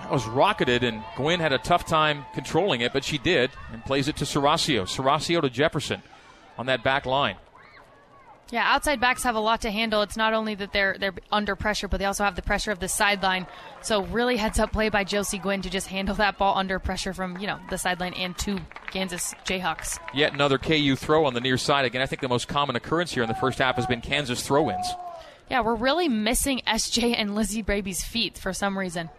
That 0.00 0.10
was 0.10 0.26
rocketed, 0.26 0.84
and 0.84 1.02
Gwynn 1.16 1.40
had 1.40 1.54
a 1.54 1.58
tough 1.58 1.86
time 1.86 2.26
controlling 2.34 2.82
it, 2.82 2.92
but 2.92 3.02
she 3.02 3.16
did, 3.16 3.50
and 3.72 3.82
plays 3.82 4.08
it 4.08 4.16
to 4.16 4.26
Serasio. 4.26 4.82
Serasio 4.82 5.40
to 5.40 5.48
Jefferson 5.48 6.02
on 6.58 6.66
that 6.66 6.84
back 6.84 7.06
line. 7.06 7.36
Yeah, 8.50 8.62
outside 8.66 9.00
backs 9.00 9.22
have 9.22 9.36
a 9.36 9.40
lot 9.40 9.62
to 9.62 9.70
handle. 9.70 10.02
It's 10.02 10.16
not 10.16 10.34
only 10.34 10.54
that 10.56 10.72
they're 10.72 10.96
they're 10.98 11.14
under 11.32 11.56
pressure, 11.56 11.88
but 11.88 11.98
they 11.98 12.04
also 12.04 12.24
have 12.24 12.36
the 12.36 12.42
pressure 12.42 12.70
of 12.70 12.78
the 12.78 12.88
sideline. 12.88 13.46
So 13.80 14.04
really 14.04 14.36
heads 14.36 14.58
up 14.58 14.72
play 14.72 14.90
by 14.90 15.04
Josie 15.04 15.38
Gwynn 15.38 15.62
to 15.62 15.70
just 15.70 15.86
handle 15.86 16.14
that 16.16 16.36
ball 16.36 16.56
under 16.56 16.78
pressure 16.78 17.14
from, 17.14 17.38
you 17.38 17.46
know, 17.46 17.58
the 17.70 17.78
sideline 17.78 18.12
and 18.14 18.36
two 18.36 18.58
Kansas 18.90 19.34
Jayhawks. 19.46 19.98
Yet 20.12 20.34
another 20.34 20.58
KU 20.58 20.94
throw 20.94 21.24
on 21.24 21.34
the 21.34 21.40
near 21.40 21.56
side. 21.56 21.86
Again, 21.86 22.02
I 22.02 22.06
think 22.06 22.20
the 22.20 22.28
most 22.28 22.46
common 22.46 22.76
occurrence 22.76 23.12
here 23.12 23.22
in 23.22 23.28
the 23.28 23.34
first 23.34 23.58
half 23.58 23.76
has 23.76 23.86
been 23.86 24.02
Kansas 24.02 24.46
throw 24.46 24.70
ins. 24.70 24.86
Yeah, 25.50 25.60
we're 25.60 25.74
really 25.74 26.08
missing 26.08 26.60
SJ 26.66 27.14
and 27.16 27.34
Lizzie 27.34 27.62
Braby's 27.62 28.04
feet 28.04 28.38
for 28.38 28.52
some 28.52 28.78
reason. 28.78 29.10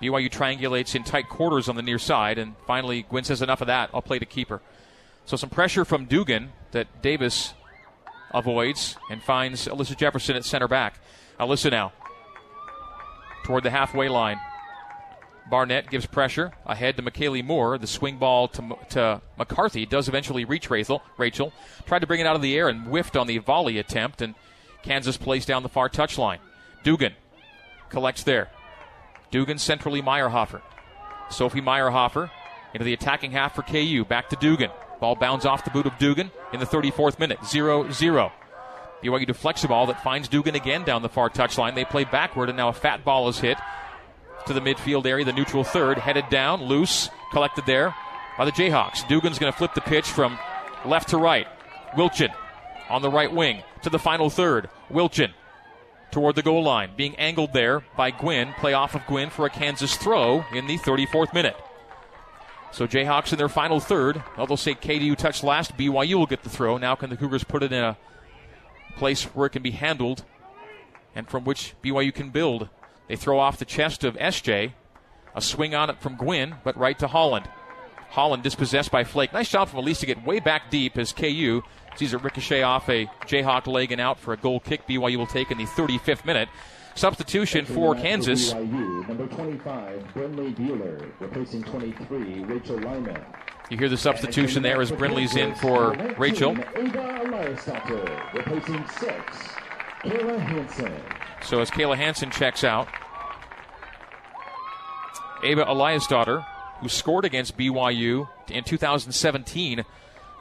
BYU 0.00 0.30
triangulates 0.30 0.94
in 0.94 1.04
tight 1.04 1.28
quarters 1.28 1.68
on 1.68 1.76
the 1.76 1.82
near 1.82 1.98
side, 1.98 2.38
and 2.38 2.54
finally 2.66 3.02
Gwynn 3.02 3.22
says 3.22 3.42
enough 3.42 3.60
of 3.60 3.68
that. 3.68 3.90
I'll 3.94 4.02
play 4.02 4.18
to 4.18 4.26
keeper. 4.26 4.60
So 5.24 5.36
some 5.36 5.50
pressure 5.50 5.84
from 5.84 6.06
Dugan 6.06 6.50
that 6.72 7.02
Davis 7.02 7.54
avoids 8.34 8.96
and 9.10 9.22
finds 9.22 9.66
Alyssa 9.68 9.96
Jefferson 9.96 10.36
at 10.36 10.44
center 10.44 10.68
back. 10.68 10.98
Alyssa 11.38 11.70
now 11.70 11.92
toward 13.44 13.64
the 13.64 13.70
halfway 13.70 14.08
line. 14.08 14.38
Barnett 15.50 15.90
gives 15.90 16.06
pressure 16.06 16.52
ahead 16.64 16.96
to 16.96 17.02
McKaylee 17.02 17.44
Moore. 17.44 17.76
The 17.76 17.86
swing 17.86 18.16
ball 18.16 18.48
to, 18.48 18.76
to 18.90 19.20
McCarthy 19.36 19.84
does 19.84 20.08
eventually 20.08 20.44
reach 20.44 20.70
Rachel. 20.70 21.02
Rachel 21.18 21.52
tried 21.84 21.98
to 21.98 22.06
bring 22.06 22.20
it 22.20 22.26
out 22.26 22.36
of 22.36 22.42
the 22.42 22.56
air 22.56 22.68
and 22.68 22.86
whiffed 22.86 23.16
on 23.16 23.26
the 23.26 23.38
volley 23.38 23.78
attempt, 23.78 24.22
and 24.22 24.34
Kansas 24.82 25.16
plays 25.16 25.44
down 25.44 25.62
the 25.62 25.68
far 25.68 25.88
touchline. 25.88 26.38
Dugan 26.84 27.14
collects 27.90 28.22
there. 28.22 28.50
Dugan 29.30 29.58
centrally 29.58 30.00
Meyerhofer. 30.00 30.62
Sophie 31.28 31.60
Meyerhofer 31.60 32.30
into 32.72 32.84
the 32.84 32.92
attacking 32.92 33.32
half 33.32 33.54
for 33.54 33.62
KU. 33.62 34.04
Back 34.04 34.28
to 34.30 34.36
Dugan. 34.36 34.70
Ball 35.02 35.16
bounds 35.16 35.44
off 35.44 35.64
the 35.64 35.70
boot 35.70 35.84
of 35.84 35.98
Dugan 35.98 36.30
in 36.52 36.60
the 36.60 36.66
34th 36.66 37.18
minute. 37.18 37.44
0 37.44 37.90
0. 37.90 38.32
BYU 39.02 39.26
deflects 39.26 39.62
the 39.62 39.66
ball 39.66 39.86
that 39.86 40.00
finds 40.00 40.28
Dugan 40.28 40.54
again 40.54 40.84
down 40.84 41.02
the 41.02 41.08
far 41.08 41.28
touchline. 41.28 41.74
They 41.74 41.84
play 41.84 42.04
backward, 42.04 42.48
and 42.48 42.56
now 42.56 42.68
a 42.68 42.72
fat 42.72 43.04
ball 43.04 43.28
is 43.28 43.40
hit 43.40 43.58
to 44.46 44.52
the 44.52 44.60
midfield 44.60 45.04
area, 45.04 45.24
the 45.24 45.32
neutral 45.32 45.64
third, 45.64 45.98
headed 45.98 46.28
down, 46.30 46.62
loose, 46.62 47.10
collected 47.32 47.66
there 47.66 47.92
by 48.38 48.44
the 48.44 48.52
Jayhawks. 48.52 49.08
Dugan's 49.08 49.40
going 49.40 49.52
to 49.52 49.58
flip 49.58 49.74
the 49.74 49.80
pitch 49.80 50.06
from 50.06 50.38
left 50.84 51.08
to 51.08 51.18
right. 51.18 51.48
Wilchin 51.96 52.32
on 52.88 53.02
the 53.02 53.10
right 53.10 53.32
wing 53.32 53.64
to 53.82 53.90
the 53.90 53.98
final 53.98 54.30
third. 54.30 54.70
Wilchin 54.88 55.32
toward 56.12 56.36
the 56.36 56.42
goal 56.42 56.62
line, 56.62 56.90
being 56.96 57.16
angled 57.16 57.52
there 57.52 57.82
by 57.96 58.12
Gwynn. 58.12 58.54
Play 58.60 58.74
off 58.74 58.94
of 58.94 59.04
Gwynn 59.06 59.30
for 59.30 59.46
a 59.46 59.50
Kansas 59.50 59.96
throw 59.96 60.44
in 60.52 60.68
the 60.68 60.78
34th 60.78 61.34
minute. 61.34 61.56
So 62.72 62.86
Jayhawks 62.86 63.32
in 63.32 63.38
their 63.38 63.50
final 63.50 63.80
third. 63.80 64.22
Well, 64.36 64.46
they'll 64.46 64.56
say 64.56 64.74
KU 64.74 65.14
touched 65.14 65.44
last. 65.44 65.76
BYU 65.76 66.14
will 66.14 66.26
get 66.26 66.42
the 66.42 66.48
throw. 66.48 66.78
Now 66.78 66.94
can 66.94 67.10
the 67.10 67.16
Cougars 67.16 67.44
put 67.44 67.62
it 67.62 67.72
in 67.72 67.84
a 67.84 67.98
place 68.96 69.24
where 69.24 69.46
it 69.46 69.50
can 69.50 69.62
be 69.62 69.72
handled 69.72 70.24
and 71.14 71.28
from 71.28 71.44
which 71.44 71.74
BYU 71.84 72.14
can 72.14 72.30
build? 72.30 72.68
They 73.08 73.16
throw 73.16 73.38
off 73.38 73.58
the 73.58 73.66
chest 73.66 74.04
of 74.04 74.16
SJ. 74.16 74.72
A 75.34 75.40
swing 75.40 75.74
on 75.74 75.90
it 75.90 76.00
from 76.00 76.16
Gwynn, 76.16 76.56
but 76.64 76.76
right 76.76 76.98
to 76.98 77.08
Holland. 77.08 77.48
Holland 78.10 78.42
dispossessed 78.42 78.90
by 78.90 79.04
Flake. 79.04 79.32
Nice 79.32 79.50
job 79.50 79.68
from 79.68 79.78
Elise 79.78 80.00
to 80.00 80.06
get 80.06 80.26
way 80.26 80.40
back 80.40 80.70
deep 80.70 80.98
as 80.98 81.12
KU 81.12 81.62
sees 81.96 82.12
it 82.12 82.22
ricochet 82.22 82.62
off 82.62 82.88
a 82.88 83.06
Jayhawk 83.26 83.66
leg 83.66 83.92
and 83.92 84.00
out 84.00 84.18
for 84.18 84.32
a 84.32 84.36
goal 84.36 84.60
kick. 84.60 84.86
BYU 84.86 85.16
will 85.16 85.26
take 85.26 85.50
in 85.50 85.58
the 85.58 85.64
35th 85.64 86.24
minute. 86.24 86.48
Substitution 86.94 87.64
for 87.64 87.94
Kansas. 87.94 88.52
number 88.52 89.26
25, 89.26 90.04
Brinley 90.14 90.54
Bueller, 90.54 91.10
replacing 91.20 91.62
23, 91.64 92.44
Rachel 92.44 92.78
Lyman. 92.80 93.20
You 93.70 93.78
hear 93.78 93.88
the 93.88 93.96
substitution 93.96 94.62
there 94.62 94.80
as 94.80 94.90
Brinley's 94.92 95.34
in 95.34 95.54
for 95.54 95.94
Rachel. 96.18 96.54
Replacing 98.34 98.86
6, 98.86 99.12
Kayla 100.02 100.38
Hansen. 100.38 100.92
So 101.42 101.60
as 101.60 101.70
Kayla 101.70 101.96
Hansen 101.96 102.30
checks 102.30 102.64
out, 102.64 102.88
Ava 105.42 105.64
Elias' 105.66 106.06
daughter, 106.06 106.44
who 106.80 106.88
scored 106.88 107.24
against 107.24 107.56
BYU 107.56 108.28
in 108.48 108.64
2017 108.64 109.84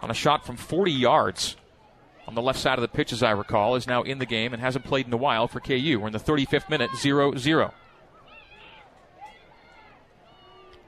on 0.01 0.11
a 0.11 0.13
shot 0.13 0.45
from 0.45 0.57
40 0.57 0.91
yards 0.91 1.55
on 2.31 2.35
the 2.35 2.41
left 2.41 2.59
side 2.59 2.77
of 2.77 2.81
the 2.81 2.87
pitch, 2.87 3.11
as 3.11 3.21
I 3.21 3.31
recall, 3.31 3.75
is 3.75 3.87
now 3.87 4.03
in 4.03 4.17
the 4.17 4.25
game 4.25 4.53
and 4.53 4.61
hasn't 4.61 4.85
played 4.85 5.05
in 5.05 5.11
a 5.11 5.17
while 5.17 5.49
for 5.49 5.59
KU. 5.59 5.99
We're 5.99 6.07
in 6.07 6.13
the 6.13 6.19
35th 6.19 6.69
minute, 6.69 6.89
0 6.95 7.35
0. 7.35 7.73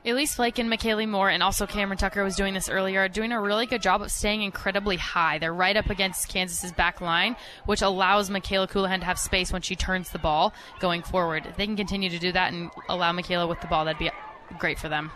Elise 0.05 0.35
Flake 0.35 0.59
and 0.59 0.71
McKaylee 0.71 1.07
Moore 1.07 1.29
and 1.29 1.43
also 1.43 1.65
Cameron 1.65 1.97
Tucker 1.97 2.23
was 2.23 2.37
doing 2.37 2.53
this 2.53 2.69
earlier, 2.69 3.01
are 3.01 3.09
doing 3.09 3.33
a 3.33 3.41
really 3.41 3.65
good 3.65 3.81
job 3.81 4.01
of 4.01 4.09
staying 4.09 4.41
incredibly 4.41 4.95
high. 4.95 5.37
They're 5.37 5.53
right 5.53 5.75
up 5.75 5.89
against 5.89 6.29
Kansas's 6.29 6.71
back 6.71 7.01
line, 7.01 7.35
which 7.65 7.81
allows 7.81 8.29
Michaela 8.29 8.67
Colohan 8.67 8.99
to 8.99 9.05
have 9.05 9.19
space 9.19 9.51
when 9.51 9.61
she 9.61 9.75
turns 9.75 10.11
the 10.11 10.19
ball 10.19 10.53
going 10.79 11.03
forward. 11.03 11.45
If 11.45 11.57
they 11.57 11.65
can 11.65 11.75
continue 11.75 12.09
to 12.09 12.19
do 12.19 12.31
that 12.31 12.53
and 12.53 12.69
allow 12.87 13.11
Michaela 13.11 13.47
with 13.47 13.59
the 13.59 13.67
ball, 13.67 13.83
that'd 13.83 13.99
be 13.99 14.11
great 14.59 14.79
for 14.79 14.87
them. 14.87 15.11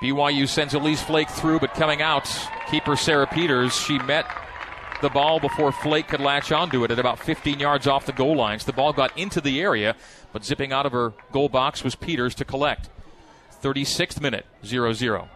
BYU 0.00 0.48
sends 0.48 0.74
Elise 0.74 1.02
Flake 1.02 1.30
through, 1.30 1.58
but 1.58 1.74
coming 1.74 2.02
out, 2.02 2.28
keeper 2.68 2.96
Sarah 2.96 3.26
Peters, 3.26 3.76
she 3.76 3.98
met 4.00 4.26
the 5.02 5.10
ball 5.10 5.40
before 5.40 5.72
Flake 5.72 6.08
could 6.08 6.20
latch 6.20 6.52
onto 6.52 6.84
it 6.84 6.90
at 6.90 6.98
about 6.98 7.18
15 7.18 7.58
yards 7.58 7.86
off 7.86 8.06
the 8.06 8.12
goal 8.12 8.36
lines. 8.36 8.64
The 8.64 8.72
ball 8.72 8.92
got 8.92 9.16
into 9.16 9.40
the 9.40 9.60
area, 9.60 9.96
but 10.32 10.44
zipping 10.44 10.72
out 10.72 10.86
of 10.86 10.92
her 10.92 11.12
goal 11.32 11.48
box 11.48 11.84
was 11.84 11.94
Peters 11.94 12.34
to 12.36 12.44
collect. 12.44 12.88
36th 13.62 14.20
minute, 14.20 14.46
0 14.64 14.92
0. 14.92 15.28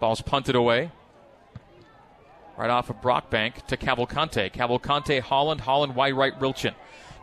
Ball's 0.00 0.22
punted 0.22 0.54
away. 0.54 0.90
Right 2.56 2.70
off 2.70 2.90
of 2.90 2.96
Brockbank 2.96 3.66
to 3.66 3.76
Cavalcante. 3.76 4.52
Cavalcante, 4.52 5.20
Holland, 5.20 5.60
Holland, 5.60 5.94
wide 5.94 6.14
right, 6.14 6.38
Wilchin. 6.38 6.74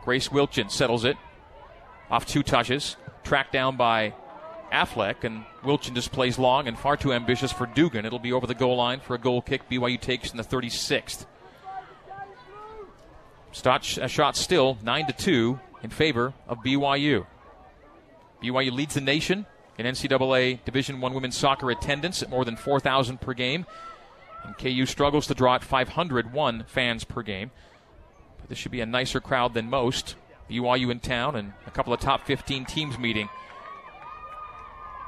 Grace 0.04 0.30
Wilchin 0.30 0.72
settles 0.72 1.04
it 1.04 1.18
off 2.10 2.26
two 2.26 2.44
touches. 2.44 2.96
Tracked 3.24 3.52
down 3.52 3.76
by 3.76 4.14
Affleck, 4.76 5.24
and 5.24 5.46
Wilchin 5.64 5.96
just 5.96 6.12
plays 6.12 6.38
long 6.38 6.68
and 6.68 6.78
far 6.78 6.98
too 6.98 7.14
ambitious 7.14 7.52
for 7.52 7.66
Dugan. 7.66 8.06
It'll 8.06 8.20
be 8.20 8.34
over 8.34 8.46
the 8.46 8.54
goal 8.54 8.76
line 8.76 9.00
for 9.00 9.16
a 9.16 9.18
goal 9.18 9.42
kick. 9.42 9.70
BYU 9.70 10.00
takes 10.00 10.32
in 10.32 10.38
the 10.38 10.44
36th. 10.44 11.26
Stot, 13.52 13.98
a 13.98 14.10
shot 14.10 14.36
still 14.36 14.78
9 14.84 15.08
to 15.08 15.14
2 15.14 15.60
in 15.82 15.90
favor 15.90 16.34
of 16.48 16.58
BYU. 16.60 17.26
BYU 18.44 18.72
leads 18.72 18.96
the 18.96 19.02
nation 19.02 19.46
in 19.78 19.86
NCAA 19.86 20.64
Division 20.66 21.00
One 21.00 21.14
women's 21.14 21.38
soccer 21.38 21.72
attendance 21.72 22.22
at 22.22 22.30
more 22.30 22.44
than 22.44 22.58
4,000 22.58 23.22
per 23.22 23.34
game, 23.34 23.66
and 24.44 24.58
KU 24.58 24.86
struggles 24.86 25.28
to 25.28 25.34
draw 25.34 25.56
at 25.56 25.64
501 25.64 26.66
fans 26.68 27.04
per 27.06 27.22
game. 27.22 27.52
But 28.40 28.50
this 28.50 28.58
should 28.58 28.72
be 28.72 28.82
a 28.82 28.86
nicer 28.86 29.22
crowd 29.22 29.54
than 29.54 29.70
most. 29.70 30.16
BYU 30.50 30.92
in 30.92 31.00
town 31.00 31.36
and 31.36 31.54
a 31.66 31.72
couple 31.72 31.94
of 31.94 32.00
top 32.00 32.28
15 32.28 32.66
teams 32.66 33.00
meeting. 33.00 33.30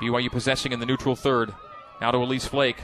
BYU 0.01 0.31
possessing 0.31 0.71
in 0.71 0.79
the 0.79 0.85
neutral 0.85 1.15
third. 1.15 1.53
Now 2.01 2.11
to 2.11 2.17
Elise 2.17 2.45
Flake. 2.45 2.77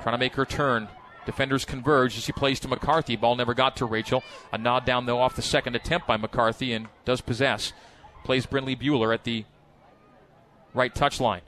Trying 0.00 0.14
to 0.14 0.18
make 0.18 0.34
her 0.34 0.44
turn. 0.44 0.88
Defenders 1.24 1.64
converge 1.64 2.16
as 2.16 2.24
she 2.24 2.32
plays 2.32 2.58
to 2.60 2.68
McCarthy. 2.68 3.14
Ball 3.16 3.36
never 3.36 3.54
got 3.54 3.76
to 3.76 3.86
Rachel. 3.86 4.24
A 4.52 4.58
nod 4.58 4.84
down, 4.84 5.06
though, 5.06 5.20
off 5.20 5.36
the 5.36 5.42
second 5.42 5.76
attempt 5.76 6.06
by 6.06 6.16
McCarthy 6.16 6.72
and 6.72 6.88
does 7.04 7.20
possess. 7.20 7.72
Plays 8.24 8.46
Brinley 8.46 8.76
Bueller 8.76 9.14
at 9.14 9.24
the 9.24 9.44
right 10.74 10.92
touchline. 10.92 11.42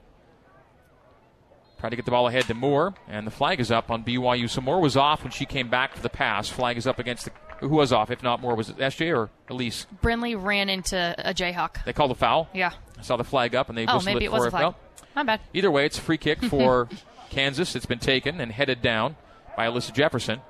Trying 1.80 1.90
to 1.90 1.96
get 1.96 2.05
the 2.05 2.12
ball 2.12 2.28
ahead 2.28 2.44
to 2.44 2.55
Moore, 2.55 2.94
and 3.09 3.26
the 3.26 3.32
flag 3.32 3.61
is 3.61 3.70
up 3.70 3.90
on 3.90 4.05
BYU. 4.05 4.48
So 4.48 4.61
Moore 4.61 4.80
was 4.80 4.96
off 4.96 5.22
when 5.22 5.32
she 5.32 5.44
came 5.44 5.68
back 5.68 5.94
for 5.94 6.02
the 6.02 6.09
pass. 6.09 6.48
Flag 6.48 6.76
is 6.76 6.86
up 6.86 6.98
against 6.98 7.26
the. 7.26 7.32
Who 7.61 7.68
was 7.68 7.92
off? 7.92 8.11
If 8.11 8.22
not 8.22 8.40
more? 8.40 8.55
was 8.55 8.68
it 8.68 8.76
SJ 8.78 9.16
or 9.16 9.30
Elise? 9.48 9.86
Brinley 10.02 10.34
ran 10.40 10.68
into 10.68 11.14
a 11.18 11.32
Jayhawk. 11.32 11.84
They 11.84 11.92
called 11.92 12.11
a 12.11 12.14
foul. 12.14 12.48
Yeah. 12.52 12.72
I 12.98 13.02
saw 13.02 13.16
the 13.16 13.24
flag 13.24 13.55
up, 13.55 13.68
and 13.68 13.78
they 13.78 13.86
Oh, 13.86 13.94
whistled 13.96 14.05
maybe 14.14 14.24
it 14.24 14.28
it 14.28 14.32
was 14.32 14.42
for 14.42 14.48
a 14.48 14.50
flag. 14.50 14.74
My 15.14 15.22
bad. 15.22 15.40
Either 15.52 15.70
way, 15.70 15.86
it's 15.86 15.98
a 15.98 16.00
free 16.00 16.18
kick 16.18 16.42
for 16.42 16.88
Kansas. 17.30 17.74
It's 17.76 17.86
been 17.86 17.98
taken 18.00 18.40
and 18.40 18.52
headed 18.52 18.82
down 18.82 19.16
by 19.57 19.66
Alyssa 19.66 19.92
Jefferson. 19.94 20.40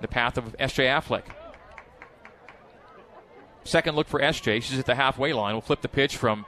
The 0.00 0.08
path 0.08 0.36
of 0.36 0.54
SJ 0.58 0.84
Affleck. 0.86 1.24
Second 3.64 3.96
look 3.96 4.06
for 4.06 4.20
SJ. 4.20 4.62
She's 4.62 4.78
at 4.78 4.86
the 4.86 4.94
halfway 4.94 5.32
line. 5.32 5.54
We'll 5.54 5.62
flip 5.62 5.80
the 5.80 5.88
pitch 5.88 6.16
from 6.16 6.44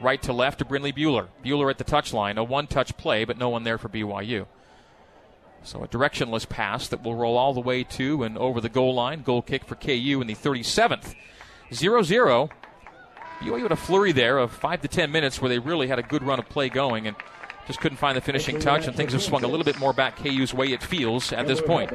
right 0.00 0.20
to 0.22 0.32
left 0.32 0.58
to 0.58 0.64
Brinley 0.64 0.92
Bueller. 0.92 1.28
Bueller 1.44 1.70
at 1.70 1.78
the 1.78 1.84
touchline. 1.84 2.36
A 2.36 2.42
one 2.44 2.66
touch 2.66 2.96
play, 2.96 3.24
but 3.24 3.38
no 3.38 3.48
one 3.48 3.62
there 3.62 3.78
for 3.78 3.88
BYU. 3.88 4.46
So 5.68 5.84
a 5.84 5.88
directionless 5.88 6.48
pass 6.48 6.88
that 6.88 7.04
will 7.04 7.14
roll 7.14 7.36
all 7.36 7.52
the 7.52 7.60
way 7.60 7.84
to 7.84 8.22
and 8.22 8.38
over 8.38 8.58
the 8.58 8.70
goal 8.70 8.94
line. 8.94 9.20
Goal 9.20 9.42
kick 9.42 9.66
for 9.66 9.74
KU 9.74 10.18
in 10.22 10.26
the 10.26 10.34
37th. 10.34 11.14
0 11.74 12.02
0. 12.02 12.48
BYU 13.40 13.62
had 13.62 13.72
a 13.72 13.76
flurry 13.76 14.12
there 14.12 14.38
of 14.38 14.50
five 14.50 14.80
to 14.80 14.88
ten 14.88 15.12
minutes 15.12 15.42
where 15.42 15.50
they 15.50 15.58
really 15.58 15.86
had 15.86 15.98
a 15.98 16.02
good 16.02 16.22
run 16.22 16.38
of 16.38 16.48
play 16.48 16.70
going, 16.70 17.06
and 17.06 17.14
just 17.66 17.80
couldn't 17.80 17.98
find 17.98 18.16
the 18.16 18.22
finishing 18.22 18.58
touch, 18.58 18.86
and 18.86 18.96
things 18.96 19.12
have 19.12 19.22
swung 19.22 19.44
a 19.44 19.46
little 19.46 19.62
bit 19.62 19.78
more 19.78 19.92
back 19.92 20.16
KU's 20.16 20.54
way, 20.54 20.72
it 20.72 20.82
feels, 20.82 21.34
at 21.34 21.46
this 21.46 21.60
point. 21.60 21.90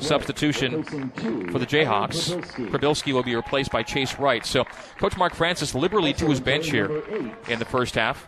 Substitution 0.00 0.82
for 0.82 1.58
the 1.58 1.66
Jayhawks. 1.66 2.34
Prabilski 2.70 3.12
will 3.12 3.22
be 3.22 3.36
replaced 3.36 3.70
by 3.70 3.82
Chase 3.82 4.18
Wright. 4.18 4.44
So, 4.46 4.64
Coach 4.96 5.18
Mark 5.18 5.34
Francis 5.34 5.74
liberally 5.74 6.14
to 6.14 6.26
his 6.28 6.40
bench 6.40 6.70
here 6.70 7.02
in 7.46 7.58
the 7.58 7.66
first 7.66 7.94
half. 7.94 8.26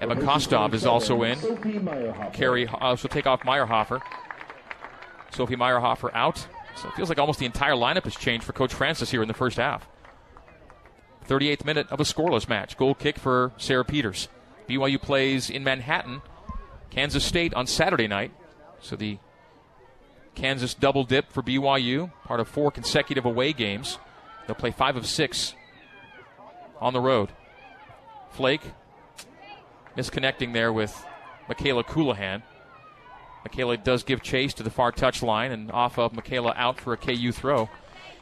Emma 0.00 0.20
Kostov 0.20 0.74
is 0.74 0.86
also 0.86 1.22
in. 1.22 1.38
Carrie 2.32 2.68
uh, 2.68 2.90
will 2.90 3.08
take 3.08 3.26
off 3.26 3.42
Meyerhofer. 3.42 4.00
Sophie 5.32 5.56
Meyerhofer 5.56 6.10
out. 6.14 6.46
So 6.76 6.88
it 6.88 6.94
feels 6.94 7.08
like 7.08 7.18
almost 7.18 7.40
the 7.40 7.46
entire 7.46 7.72
lineup 7.72 8.04
has 8.04 8.14
changed 8.14 8.44
for 8.44 8.52
Coach 8.52 8.72
Francis 8.72 9.10
here 9.10 9.22
in 9.22 9.28
the 9.28 9.34
first 9.34 9.56
half. 9.56 9.88
38th 11.28 11.64
minute 11.64 11.86
of 11.90 12.00
a 12.00 12.04
scoreless 12.04 12.48
match. 12.48 12.76
Goal 12.76 12.94
kick 12.94 13.18
for 13.18 13.52
Sarah 13.58 13.84
Peters. 13.84 14.28
BYU 14.68 15.00
plays 15.00 15.50
in 15.50 15.64
Manhattan, 15.64 16.22
Kansas 16.90 17.24
State 17.24 17.52
on 17.54 17.66
Saturday 17.66 18.06
night. 18.06 18.32
So 18.80 18.96
the 18.96 19.18
Kansas 20.34 20.74
double 20.74 21.04
dip 21.04 21.32
for 21.32 21.42
BYU, 21.42 22.12
part 22.24 22.38
of 22.38 22.48
four 22.48 22.70
consecutive 22.70 23.24
away 23.24 23.52
games. 23.52 23.98
They'll 24.46 24.54
play 24.54 24.70
five 24.70 24.96
of 24.96 25.06
six 25.06 25.54
on 26.80 26.92
the 26.92 27.00
road. 27.00 27.30
Flake 28.30 28.62
misconnecting 29.98 30.52
there 30.52 30.72
with 30.72 31.04
Michaela 31.48 31.82
Colohan. 31.82 32.42
Michaela 33.44 33.76
does 33.76 34.04
give 34.04 34.22
chase 34.22 34.54
to 34.54 34.62
the 34.62 34.70
far 34.70 34.92
touch 34.92 35.24
line 35.24 35.50
and 35.50 35.72
off 35.72 35.98
of 35.98 36.12
Michaela 36.12 36.54
out 36.56 36.80
for 36.80 36.92
a 36.92 36.96
KU 36.96 37.32
throw. 37.32 37.68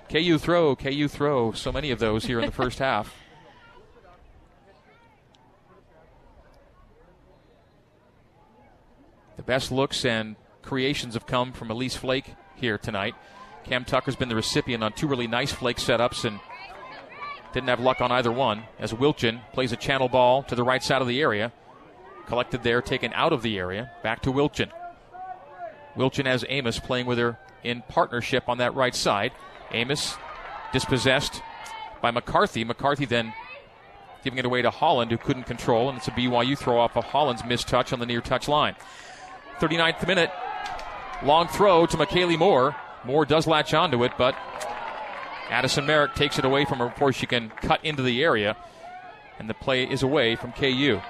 KU 0.09 0.39
throw, 0.39 0.75
KU 0.75 1.07
throw. 1.07 1.53
So 1.53 1.71
many 1.71 1.91
of 1.91 1.99
those 1.99 2.25
here 2.25 2.41
in 2.41 2.47
the 2.47 2.53
first 2.53 2.79
half. 2.79 3.15
The 9.37 9.43
best 9.43 9.71
looks 9.71 10.07
and 10.07 10.35
creations 10.63 11.13
have 11.13 11.27
come 11.27 11.53
from 11.53 11.71
Elise 11.71 11.95
Flake 11.95 12.35
here 12.55 12.79
tonight. 12.79 13.15
Cam 13.65 13.85
Tucker's 13.85 14.17
been 14.17 14.31
the 14.31 14.35
recipient 14.35 14.83
on 14.83 14.95
two 14.95 15.07
really 15.07 15.27
nice 15.27 15.53
Flake 15.53 15.77
setups 15.77 16.25
and 16.25 16.41
didn't 17.53 17.69
have 17.69 17.81
luck 17.81 18.01
on 18.01 18.11
either 18.11 18.33
one 18.33 18.65
as 18.79 18.95
Wilchin 18.95 19.43
plays 19.53 19.73
a 19.73 19.77
channel 19.77 20.09
ball 20.09 20.43
to 20.45 20.55
the 20.55 20.65
right 20.65 20.83
side 20.83 21.03
of 21.03 21.07
the 21.07 21.21
area. 21.21 21.53
Collected 22.27 22.65
there, 22.65 22.83
taken 22.83 23.13
out 23.13 23.33
of 23.33 23.43
the 23.43 23.59
area. 23.59 23.91
Back 24.03 24.23
to 24.23 24.33
Wilchin. 24.33 24.71
Wilchin 25.97 26.27
has 26.27 26.45
Amos 26.49 26.79
playing 26.79 27.07
with 27.07 27.19
her 27.19 27.39
in 27.63 27.83
partnership 27.89 28.49
on 28.49 28.59
that 28.59 28.75
right 28.75 28.95
side. 28.95 29.33
Amos 29.71 30.17
dispossessed 30.73 31.41
by 32.03 32.11
McCarthy. 32.11 32.65
McCarthy 32.65 33.05
then 33.05 33.33
giving 34.25 34.39
it 34.39 34.45
away 34.45 34.61
to 34.61 34.71
Holland, 34.71 35.11
who 35.11 35.17
couldn't 35.17 35.45
control, 35.45 35.89
and 35.89 35.99
it's 35.99 36.09
a 36.09 36.11
BYU 36.11 36.59
throw 36.59 36.79
off 36.79 36.97
of 36.97 37.05
Holland's 37.05 37.45
missed 37.45 37.69
touch 37.69 37.93
on 37.93 38.01
the 38.01 38.07
near 38.07 38.21
touch 38.21 38.49
line. 38.49 38.75
39th 39.61 40.07
minute, 40.07 40.31
long 41.23 41.47
throw 41.47 41.87
to 41.87 41.97
McKaylee 41.97 42.39
Moore. 42.39 42.75
Moore 43.05 43.25
does 43.25 43.47
latch 43.47 43.73
onto 43.73 44.03
it, 44.03 44.13
but 44.19 44.35
Addison 45.49 45.87
Merrick 45.87 46.15
takes 46.15 46.41
it 46.41 46.45
away 46.45 46.65
from 46.65 46.79
her 46.79 46.89
before 46.89 47.13
she 47.13 47.27
can 47.27 47.51
cut 47.51 47.83
into 47.85 48.03
the 48.03 48.23
area, 48.25 48.57
and 49.39 49.49
the 49.49 49.55
play 49.55 49.85
is 49.85 50.03
away 50.03 50.35
from 50.35 50.53
KU 50.53 51.01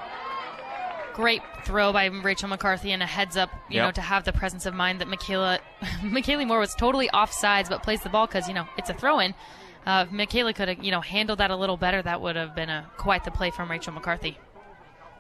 great 1.16 1.40
throw 1.64 1.94
by 1.94 2.04
Rachel 2.04 2.50
McCarthy 2.50 2.92
and 2.92 3.02
a 3.02 3.06
heads 3.06 3.38
up, 3.38 3.48
you 3.70 3.76
yep. 3.76 3.86
know, 3.86 3.90
to 3.92 4.02
have 4.02 4.24
the 4.24 4.34
presence 4.34 4.66
of 4.66 4.74
mind 4.74 5.00
that 5.00 5.08
Michaela, 5.08 5.58
McKaylee 6.02 6.46
Moore 6.46 6.58
was 6.58 6.74
totally 6.74 7.08
offsides, 7.08 7.70
but 7.70 7.82
plays 7.82 8.02
the 8.02 8.10
ball 8.10 8.26
because 8.26 8.46
you 8.46 8.54
know 8.54 8.68
it's 8.76 8.90
a 8.90 8.94
throw 8.94 9.18
in. 9.18 9.34
Uh, 9.86 10.04
if 10.06 10.12
Michaela 10.12 10.52
could 10.52 10.68
have 10.68 10.84
you 10.84 10.90
know 10.90 11.00
handled 11.00 11.38
that 11.38 11.50
a 11.50 11.56
little 11.56 11.78
better, 11.78 12.02
that 12.02 12.20
would 12.20 12.36
have 12.36 12.54
been 12.54 12.68
a 12.68 12.86
quite 12.98 13.24
the 13.24 13.30
play 13.30 13.50
from 13.50 13.70
Rachel 13.70 13.94
McCarthy. 13.94 14.38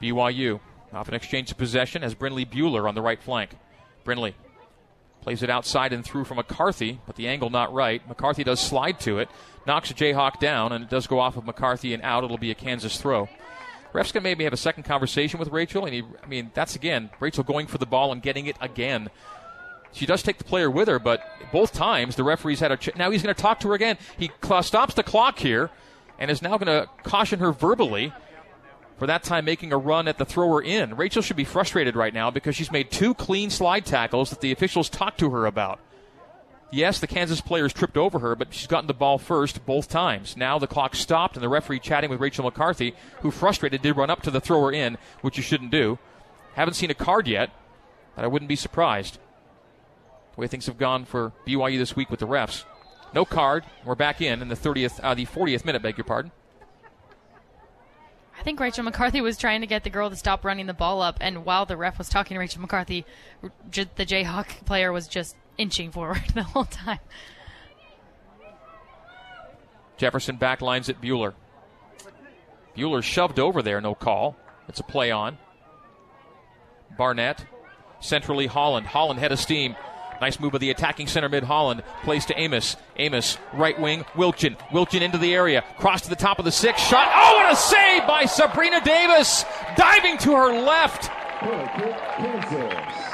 BYU 0.02 0.60
off 0.92 1.08
an 1.08 1.14
exchange 1.14 1.50
of 1.50 1.56
possession 1.56 2.04
as 2.04 2.14
Brinley 2.14 2.46
Bueller 2.46 2.86
on 2.86 2.94
the 2.94 3.02
right 3.02 3.20
flank. 3.20 3.56
Brinley 4.04 4.34
plays 5.22 5.42
it 5.42 5.48
outside 5.48 5.94
and 5.94 6.04
through 6.04 6.24
from 6.24 6.36
McCarthy, 6.36 7.00
but 7.06 7.16
the 7.16 7.26
angle 7.26 7.48
not 7.48 7.72
right. 7.72 8.06
McCarthy 8.06 8.44
does 8.44 8.60
slide 8.60 9.00
to 9.00 9.18
it, 9.18 9.30
knocks 9.66 9.90
a 9.90 9.94
Jayhawk 9.94 10.40
down, 10.40 10.72
and 10.72 10.84
it 10.84 10.90
does 10.90 11.06
go 11.06 11.18
off 11.18 11.38
of 11.38 11.46
McCarthy 11.46 11.94
and 11.94 12.02
out. 12.02 12.22
It'll 12.22 12.38
be 12.38 12.50
a 12.50 12.54
Kansas 12.54 13.00
throw. 13.00 13.28
Ref's 13.96 14.12
going 14.12 14.22
to 14.22 14.28
maybe 14.28 14.44
have 14.44 14.52
a 14.52 14.58
second 14.58 14.82
conversation 14.82 15.40
with 15.40 15.48
Rachel. 15.48 15.86
And 15.86 15.94
he, 15.94 16.02
I 16.22 16.26
mean, 16.26 16.50
that's 16.52 16.76
again, 16.76 17.08
Rachel 17.18 17.42
going 17.42 17.66
for 17.66 17.78
the 17.78 17.86
ball 17.86 18.12
and 18.12 18.20
getting 18.20 18.44
it 18.46 18.56
again. 18.60 19.08
She 19.92 20.04
does 20.04 20.22
take 20.22 20.36
the 20.36 20.44
player 20.44 20.70
with 20.70 20.86
her, 20.88 20.98
but 20.98 21.26
both 21.50 21.72
times 21.72 22.14
the 22.14 22.22
referee's 22.22 22.60
had 22.60 22.70
a. 22.70 22.76
Ch- 22.76 22.94
now 22.96 23.10
he's 23.10 23.22
going 23.22 23.34
to 23.34 23.40
talk 23.40 23.60
to 23.60 23.68
her 23.68 23.74
again. 23.74 23.96
He 24.18 24.30
cl- 24.44 24.62
stops 24.62 24.92
the 24.92 25.02
clock 25.02 25.38
here 25.38 25.70
and 26.18 26.30
is 26.30 26.42
now 26.42 26.58
going 26.58 26.66
to 26.66 26.86
caution 27.04 27.38
her 27.38 27.52
verbally 27.52 28.12
for 28.98 29.06
that 29.06 29.22
time 29.22 29.46
making 29.46 29.72
a 29.72 29.78
run 29.78 30.08
at 30.08 30.18
the 30.18 30.26
thrower 30.26 30.60
in. 30.60 30.94
Rachel 30.94 31.22
should 31.22 31.36
be 31.36 31.44
frustrated 31.44 31.96
right 31.96 32.12
now 32.12 32.30
because 32.30 32.54
she's 32.54 32.70
made 32.70 32.90
two 32.90 33.14
clean 33.14 33.48
slide 33.48 33.86
tackles 33.86 34.28
that 34.28 34.42
the 34.42 34.52
officials 34.52 34.90
talked 34.90 35.18
to 35.20 35.30
her 35.30 35.46
about. 35.46 35.80
Yes, 36.70 36.98
the 36.98 37.06
Kansas 37.06 37.40
players 37.40 37.72
tripped 37.72 37.96
over 37.96 38.18
her, 38.18 38.34
but 38.34 38.52
she's 38.52 38.66
gotten 38.66 38.88
the 38.88 38.94
ball 38.94 39.18
first 39.18 39.64
both 39.64 39.88
times. 39.88 40.36
Now 40.36 40.58
the 40.58 40.66
clock 40.66 40.96
stopped, 40.96 41.36
and 41.36 41.42
the 41.42 41.48
referee 41.48 41.80
chatting 41.80 42.10
with 42.10 42.20
Rachel 42.20 42.44
McCarthy, 42.44 42.94
who 43.20 43.30
frustrated 43.30 43.82
did 43.82 43.96
run 43.96 44.10
up 44.10 44.22
to 44.22 44.30
the 44.30 44.40
thrower 44.40 44.72
in, 44.72 44.98
which 45.20 45.36
you 45.36 45.42
shouldn't 45.42 45.70
do. 45.70 45.98
Haven't 46.54 46.74
seen 46.74 46.90
a 46.90 46.94
card 46.94 47.28
yet, 47.28 47.50
but 48.16 48.24
I 48.24 48.28
wouldn't 48.28 48.48
be 48.48 48.56
surprised. 48.56 49.18
The 50.34 50.40
way 50.40 50.46
things 50.48 50.66
have 50.66 50.78
gone 50.78 51.04
for 51.04 51.32
BYU 51.46 51.78
this 51.78 51.94
week 51.94 52.10
with 52.10 52.20
the 52.20 52.26
refs. 52.26 52.64
No 53.14 53.24
card. 53.24 53.64
We're 53.84 53.94
back 53.94 54.20
in 54.20 54.42
in 54.42 54.48
the 54.48 54.56
30th, 54.56 55.00
uh, 55.02 55.14
the 55.14 55.26
40th 55.26 55.64
minute. 55.64 55.82
Beg 55.82 55.96
your 55.96 56.04
pardon. 56.04 56.32
I 58.38 58.42
think 58.42 58.60
Rachel 58.60 58.84
McCarthy 58.84 59.20
was 59.20 59.38
trying 59.38 59.60
to 59.62 59.66
get 59.66 59.84
the 59.84 59.90
girl 59.90 60.10
to 60.10 60.16
stop 60.16 60.44
running 60.44 60.66
the 60.66 60.74
ball 60.74 61.00
up, 61.00 61.16
and 61.20 61.44
while 61.44 61.64
the 61.64 61.76
ref 61.76 61.96
was 61.96 62.08
talking 62.08 62.34
to 62.34 62.38
Rachel 62.38 62.60
McCarthy, 62.60 63.06
the 63.40 64.04
Jayhawk 64.04 64.66
player 64.66 64.92
was 64.92 65.08
just 65.08 65.36
inching 65.58 65.90
forward 65.90 66.22
the 66.34 66.42
whole 66.42 66.64
time. 66.64 66.98
Jefferson 69.96 70.36
backlines 70.36 70.88
at 70.88 71.00
Bueller. 71.00 71.34
Bueller 72.76 73.02
shoved 73.02 73.38
over 73.38 73.62
there, 73.62 73.80
no 73.80 73.94
call. 73.94 74.36
It's 74.68 74.80
a 74.80 74.82
play 74.82 75.10
on. 75.10 75.38
Barnett, 76.98 77.44
centrally 78.00 78.46
Holland. 78.46 78.86
Holland 78.86 79.18
head 79.18 79.32
of 79.32 79.38
steam. 79.38 79.74
Nice 80.20 80.40
move 80.40 80.54
of 80.54 80.60
the 80.60 80.70
attacking 80.70 81.06
center 81.06 81.28
mid 81.28 81.44
Holland. 81.44 81.82
Plays 82.02 82.26
to 82.26 82.38
Amos. 82.38 82.76
Amos, 82.96 83.38
right 83.52 83.78
wing, 83.78 84.04
Wilchin. 84.14 84.58
Wilchin 84.70 85.02
into 85.02 85.18
the 85.18 85.34
area. 85.34 85.62
Cross 85.78 86.02
to 86.02 86.08
the 86.08 86.16
top 86.16 86.38
of 86.38 86.44
the 86.44 86.52
six. 86.52 86.80
Shot. 86.80 87.10
Oh, 87.14 87.36
what 87.36 87.52
a 87.52 87.56
save 87.56 88.06
by 88.06 88.24
Sabrina 88.24 88.80
Davis. 88.82 89.44
Diving 89.76 90.18
to 90.18 90.32
her 90.32 90.60
left. 90.60 91.10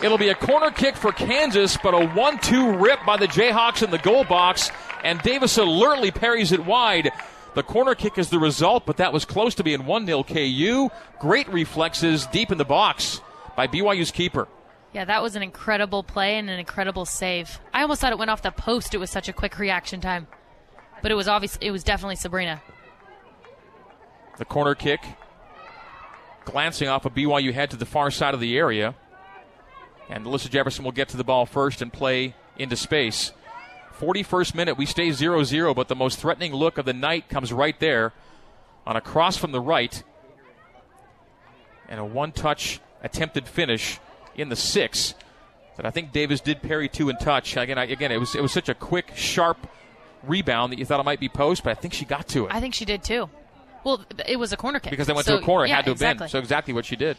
It'll 0.02 0.18
be 0.18 0.30
a 0.30 0.34
corner 0.34 0.70
kick 0.72 0.96
for 0.96 1.12
Kansas, 1.12 1.76
but 1.80 1.94
a 1.94 2.04
1 2.04 2.38
2 2.38 2.76
rip 2.78 2.98
by 3.06 3.16
the 3.16 3.28
Jayhawks 3.28 3.82
in 3.82 3.90
the 3.92 3.98
goal 3.98 4.24
box, 4.24 4.70
and 5.04 5.22
Davis 5.22 5.58
alertly 5.58 6.10
parries 6.10 6.50
it 6.50 6.66
wide. 6.66 7.12
The 7.54 7.62
corner 7.62 7.94
kick 7.94 8.18
is 8.18 8.28
the 8.28 8.40
result, 8.40 8.84
but 8.84 8.96
that 8.96 9.12
was 9.12 9.24
close 9.24 9.54
to 9.56 9.62
being 9.62 9.86
1 9.86 10.06
0 10.06 10.24
KU. 10.24 10.90
Great 11.20 11.48
reflexes 11.48 12.26
deep 12.26 12.50
in 12.50 12.58
the 12.58 12.64
box 12.64 13.20
by 13.56 13.68
BYU's 13.68 14.10
keeper. 14.10 14.48
Yeah, 14.92 15.04
that 15.04 15.22
was 15.22 15.36
an 15.36 15.42
incredible 15.42 16.02
play 16.02 16.36
and 16.36 16.50
an 16.50 16.58
incredible 16.58 17.04
save. 17.04 17.60
I 17.72 17.82
almost 17.82 18.00
thought 18.00 18.12
it 18.12 18.18
went 18.18 18.30
off 18.30 18.42
the 18.42 18.50
post. 18.50 18.94
It 18.94 18.98
was 18.98 19.10
such 19.10 19.28
a 19.28 19.32
quick 19.32 19.58
reaction 19.58 20.00
time. 20.00 20.26
But 21.00 21.12
it 21.12 21.14
was 21.14 21.28
obvious 21.28 21.56
it 21.60 21.70
was 21.70 21.84
definitely 21.84 22.16
Sabrina. 22.16 22.60
The 24.38 24.44
corner 24.44 24.74
kick 24.74 25.00
glancing 26.44 26.88
off 26.88 27.04
a 27.04 27.08
of 27.08 27.14
BYU 27.14 27.52
head 27.52 27.70
to 27.70 27.76
the 27.76 27.86
far 27.86 28.10
side 28.10 28.34
of 28.34 28.40
the 28.40 28.56
area. 28.56 28.96
And 30.12 30.26
Alyssa 30.26 30.50
Jefferson 30.50 30.84
will 30.84 30.92
get 30.92 31.08
to 31.08 31.16
the 31.16 31.24
ball 31.24 31.46
first 31.46 31.80
and 31.80 31.90
play 31.90 32.34
into 32.58 32.76
space. 32.76 33.32
41st 33.98 34.54
minute, 34.54 34.76
we 34.76 34.84
stay 34.84 35.10
0 35.10 35.42
0, 35.42 35.72
but 35.72 35.88
the 35.88 35.96
most 35.96 36.18
threatening 36.18 36.52
look 36.52 36.76
of 36.76 36.84
the 36.84 36.92
night 36.92 37.30
comes 37.30 37.50
right 37.50 37.78
there 37.80 38.12
on 38.86 38.94
a 38.94 39.00
cross 39.00 39.38
from 39.38 39.52
the 39.52 39.60
right. 39.60 40.02
And 41.88 41.98
a 41.98 42.04
one 42.04 42.32
touch 42.32 42.80
attempted 43.02 43.48
finish 43.48 43.98
in 44.34 44.50
the 44.50 44.56
six 44.56 45.14
that 45.76 45.86
I 45.86 45.90
think 45.90 46.12
Davis 46.12 46.42
did 46.42 46.60
parry 46.60 46.90
two 46.90 47.08
in 47.08 47.16
touch. 47.16 47.56
Again, 47.56 47.78
I, 47.78 47.84
again, 47.84 48.12
it 48.12 48.20
was 48.20 48.34
it 48.34 48.42
was 48.42 48.52
such 48.52 48.68
a 48.68 48.74
quick, 48.74 49.12
sharp 49.14 49.66
rebound 50.22 50.72
that 50.72 50.78
you 50.78 50.84
thought 50.84 51.00
it 51.00 51.04
might 51.04 51.20
be 51.20 51.30
post, 51.30 51.64
but 51.64 51.70
I 51.70 51.74
think 51.74 51.94
she 51.94 52.04
got 52.04 52.28
to 52.28 52.46
it. 52.46 52.54
I 52.54 52.60
think 52.60 52.74
she 52.74 52.84
did 52.84 53.02
too. 53.02 53.30
Well, 53.82 54.04
it 54.28 54.38
was 54.38 54.52
a 54.52 54.58
corner 54.58 54.78
kick 54.78 54.90
because 54.90 55.06
they 55.06 55.14
went 55.14 55.26
so, 55.26 55.38
to 55.38 55.42
a 55.42 55.46
corner. 55.46 55.64
It 55.64 55.70
yeah, 55.70 55.76
had 55.76 55.86
to 55.86 55.92
exactly. 55.92 56.08
have 56.08 56.18
been 56.18 56.28
so 56.28 56.38
exactly 56.38 56.74
what 56.74 56.84
she 56.84 56.96
did. 56.96 57.16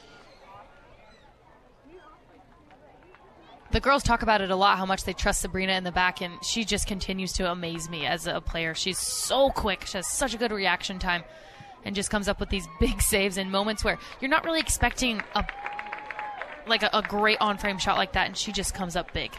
The 3.73 3.79
girls 3.79 4.03
talk 4.03 4.21
about 4.21 4.41
it 4.41 4.51
a 4.51 4.55
lot, 4.55 4.77
how 4.77 4.85
much 4.85 5.03
they 5.03 5.13
trust 5.13 5.41
Sabrina 5.41 5.73
in 5.73 5.83
the 5.83 5.91
back, 5.91 6.21
and 6.21 6.33
she 6.45 6.63
just 6.63 6.85
continues 6.85 7.33
to 7.33 7.51
amaze 7.51 7.89
me 7.89 8.05
as 8.05 8.27
a 8.27 8.39
player. 8.39 8.75
She's 8.75 8.99
so 8.99 9.49
quick. 9.49 9.87
She 9.87 9.97
has 9.97 10.07
such 10.07 10.35
a 10.35 10.37
good 10.37 10.51
reaction 10.51 10.99
time 10.99 11.23
and 11.83 11.95
just 11.95 12.11
comes 12.11 12.27
up 12.27 12.39
with 12.39 12.49
these 12.49 12.67
big 12.79 13.01
saves 13.01 13.35
in 13.35 13.49
moments 13.49 13.83
where 13.83 13.97
you're 14.21 14.29
not 14.29 14.45
really 14.45 14.59
expecting 14.59 15.23
a 15.33 15.43
like 16.67 16.83
a, 16.83 16.89
a 16.93 17.01
great 17.01 17.39
on-frame 17.41 17.79
shot 17.79 17.97
like 17.97 18.13
that, 18.13 18.27
and 18.27 18.37
she 18.37 18.51
just 18.51 18.75
comes 18.75 18.95
up 18.95 19.11
big. 19.11 19.31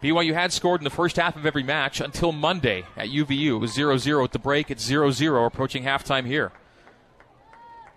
BYU 0.00 0.32
had 0.34 0.52
scored 0.52 0.80
in 0.80 0.84
the 0.84 0.90
first 0.90 1.16
half 1.16 1.34
of 1.34 1.44
every 1.44 1.64
match 1.64 2.00
until 2.00 2.30
Monday 2.30 2.84
at 2.96 3.08
UVU. 3.08 3.56
It 3.56 3.58
was 3.58 3.74
0 3.74 3.96
0 3.96 4.22
at 4.22 4.30
the 4.30 4.38
break. 4.38 4.70
It's 4.70 4.84
0 4.84 5.10
0 5.10 5.46
approaching 5.46 5.82
halftime 5.82 6.26
here. 6.26 6.52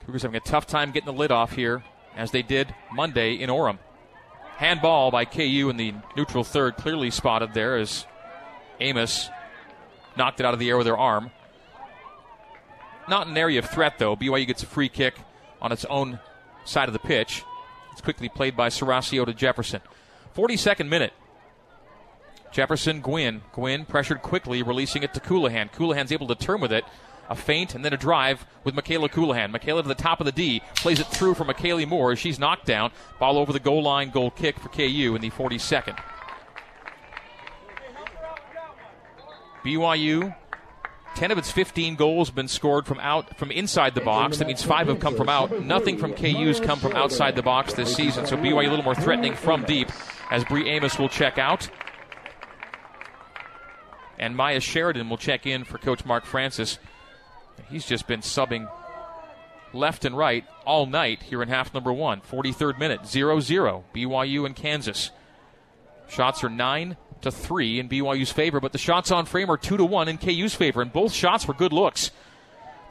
Cougars 0.08 0.24
having 0.24 0.38
a 0.38 0.40
tough 0.40 0.66
time 0.66 0.92
getting 0.92 1.06
the 1.06 1.18
lid 1.18 1.32
off 1.32 1.54
here 1.54 1.84
as 2.16 2.32
they 2.32 2.42
did 2.42 2.74
Monday 2.92 3.36
in 3.36 3.52
Orem. 3.52 3.78
Handball 4.58 5.12
by 5.12 5.26
KU 5.26 5.70
in 5.70 5.78
the 5.78 5.94
neutral 6.16 6.44
third, 6.44 6.78
clearly 6.78 7.12
spotted 7.12 7.54
there 7.54 7.78
as 7.78 8.06
Amos 8.80 9.30
knocked 10.18 10.40
it 10.40 10.46
out 10.46 10.54
of 10.54 10.60
the 10.60 10.70
air 10.70 10.78
with 10.78 10.88
her 10.88 10.98
arm. 10.98 11.30
Not 13.08 13.28
an 13.28 13.38
area 13.38 13.60
of 13.60 13.70
threat, 13.70 14.00
though. 14.00 14.16
BYU 14.16 14.48
gets 14.48 14.64
a 14.64 14.66
free 14.66 14.90
kick 14.90 15.14
on 15.62 15.72
its 15.72 15.86
own 15.86 16.20
side 16.66 16.90
of 16.90 16.94
the 16.94 17.00
pitch. 17.00 17.44
It's 17.92 18.02
quickly 18.02 18.30
played 18.30 18.58
by 18.58 18.70
Serasio 18.70 19.26
to 19.26 19.34
Jefferson. 19.34 19.82
42nd 20.36 20.90
minute. 20.90 21.14
Jefferson, 22.52 23.02
Gwynn. 23.02 23.42
Gwynn 23.54 23.86
pressured 23.86 24.22
quickly, 24.22 24.64
releasing 24.64 25.04
it 25.04 25.14
to 25.14 25.20
Colohan. 25.20 25.72
Colohan's 25.72 26.12
able 26.12 26.28
to 26.28 26.36
turn 26.36 26.62
with 26.62 26.72
it. 26.72 26.84
A 27.30 27.36
feint 27.36 27.76
and 27.76 27.84
then 27.84 27.94
a 27.94 27.98
drive 27.98 28.46
with 28.64 28.74
Michaela 28.74 29.10
Colohan. 29.10 29.52
Michaela 29.52 29.82
to 29.82 29.88
the 29.88 29.96
top 29.96 30.20
of 30.20 30.26
the 30.26 30.32
D. 30.32 30.62
Plays 30.76 31.00
it 31.00 31.08
through 31.08 31.34
for 31.34 31.46
McKaylee 31.46 31.88
Moore 31.88 32.14
as 32.14 32.20
she's 32.20 32.40
knocked 32.40 32.66
down. 32.66 32.92
Ball 33.20 33.38
over 33.38 33.52
the 33.52 33.60
goal 33.60 33.84
line, 33.84 34.10
goal 34.10 34.32
kick 34.32 34.60
for 34.60 34.70
KU 34.70 35.14
in 35.16 35.22
the 35.22 35.30
42nd. 35.30 35.98
BYU 39.64 40.34
10 41.18 41.32
of 41.32 41.40
its 41.40 41.50
15 41.50 41.96
goals 41.96 42.28
have 42.28 42.36
been 42.36 42.48
scored 42.48 42.86
from 42.86 43.00
out 43.00 43.36
from 43.38 43.50
inside 43.50 43.96
the 43.96 44.02
box. 44.02 44.38
That 44.38 44.46
means 44.46 44.62
five 44.62 44.88
have 44.88 45.00
come 45.00 45.16
from 45.16 45.30
out. 45.30 45.64
Nothing 45.64 45.98
from 45.98 46.14
KU's 46.14 46.60
come 46.60 46.78
from 46.78 46.94
outside 46.94 47.36
the 47.36 47.42
box 47.42 47.74
this 47.74 47.96
season. 47.96 48.28
So 48.28 48.38
BYU 48.38 48.68
a 48.68 48.70
little 48.70 48.86
more 48.86 48.94
threatening 48.94 49.34
from 49.34 49.64
deep 49.64 49.90
as 50.30 50.46
Bree 50.46 50.70
Amos 50.70 51.00
will 51.00 51.10
check 51.10 51.40
out. 51.40 51.70
And 54.20 54.36
Maya 54.36 54.60
Sheridan 54.60 55.10
will 55.10 55.18
check 55.18 55.48
in 55.48 55.64
for 55.64 55.80
Coach 55.80 56.06
Mark 56.06 56.24
Francis. 56.24 56.78
He's 57.70 57.86
just 57.86 58.08
been 58.08 58.22
subbing 58.22 58.70
left 59.74 60.06
and 60.06 60.18
right 60.18 60.46
all 60.66 60.86
night 60.86 61.24
here 61.24 61.42
in 61.42 61.50
half 61.50 61.74
number 61.74 61.92
one. 61.92 62.22
43rd 62.22 62.80
minute, 62.80 63.06
0 63.06 63.40
0. 63.40 63.84
BYU 63.94 64.46
and 64.46 64.56
Kansas. 64.56 65.12
Shots 66.08 66.44
are 66.44 66.50
9 66.50 66.96
to 67.22 67.32
three 67.32 67.80
in 67.80 67.90
BYU's 67.90 68.32
favor, 68.32 68.60
but 68.60 68.72
the 68.72 68.78
shots 68.78 69.12
on 69.12 69.26
frame 69.26 69.50
are 69.50 69.58
two 69.58 69.78
to 69.78 69.86
one 69.86 70.08
in 70.08 70.18
KU's 70.18 70.54
favor, 70.54 70.82
and 70.82 70.94
both 70.94 71.14
shots 71.14 71.48
were 71.48 71.54
good 71.54 71.74
looks. 71.74 72.12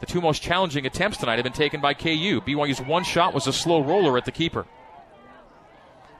The 0.01 0.07
two 0.07 0.20
most 0.20 0.43
challenging 0.43 0.85
attempts 0.85 1.18
tonight 1.18 1.37
have 1.37 1.45
been 1.45 1.53
taken 1.53 1.81
by 1.81 1.95
KU. 1.95 2.41
BYU's 2.41 2.81
one 2.81 3.05
shot 3.05 3.33
was 3.33 3.47
a 3.47 3.53
slow 3.53 3.83
roller 3.83 4.18
at 4.18 4.24
the 4.24 4.33
keeper. 4.33 4.66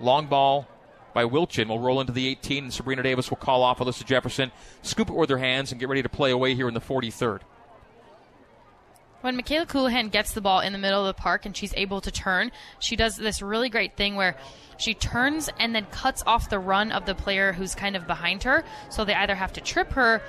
Long 0.01 0.27
ball 0.27 0.67
by 1.13 1.25
Wilchin 1.25 1.69
will 1.69 1.79
roll 1.79 2.01
into 2.01 2.13
the 2.13 2.29
18, 2.29 2.65
and 2.65 2.73
Sabrina 2.73 3.03
Davis 3.03 3.31
will 3.31 3.37
call 3.37 3.63
off 3.63 3.79
Alyssa 3.79 4.05
Jefferson, 4.05 4.51
scoop 4.83 5.11
it 5.11 5.17
with 5.17 5.31
her 5.31 5.39
hands, 5.39 5.73
and 5.73 5.81
get 5.81 5.89
ready 5.89 6.03
to 6.03 6.09
play 6.09 6.31
away 6.31 6.55
here 6.55 6.69
in 6.69 6.75
the 6.75 6.81
43rd. 6.81 7.41
When 9.27 9.35
Michaela 9.35 9.67
Colohan 9.67 10.13
gets 10.13 10.35
the 10.35 10.41
ball 10.41 10.61
in 10.61 10.73
the 10.73 10.79
middle 10.79 11.05
of 11.05 11.09
the 11.09 11.21
park 11.21 11.47
and 11.47 11.57
she's 11.57 11.75
able 11.77 12.01
to 12.01 12.13
turn, 12.13 12.53
she 12.79 12.95
does 12.95 13.17
this 13.17 13.43
really 13.43 13.69
great 13.69 13.97
thing 13.97 14.15
where 14.15 14.37
she 14.77 14.95
turns 14.95 15.51
and 15.59 15.75
then 15.75 15.87
cuts 15.87 16.23
off 16.29 16.49
the 16.49 16.61
run 16.61 16.93
of 16.93 17.07
the 17.07 17.15
player 17.17 17.53
who's 17.53 17.75
kind 17.75 17.97
of 17.97 18.07
behind 18.07 18.45
her. 18.45 18.63
So 18.89 19.05
they 19.05 19.15
either 19.15 19.35
have 19.35 19.53
to 19.55 19.61
trip 19.61 19.91
her 19.95 20.23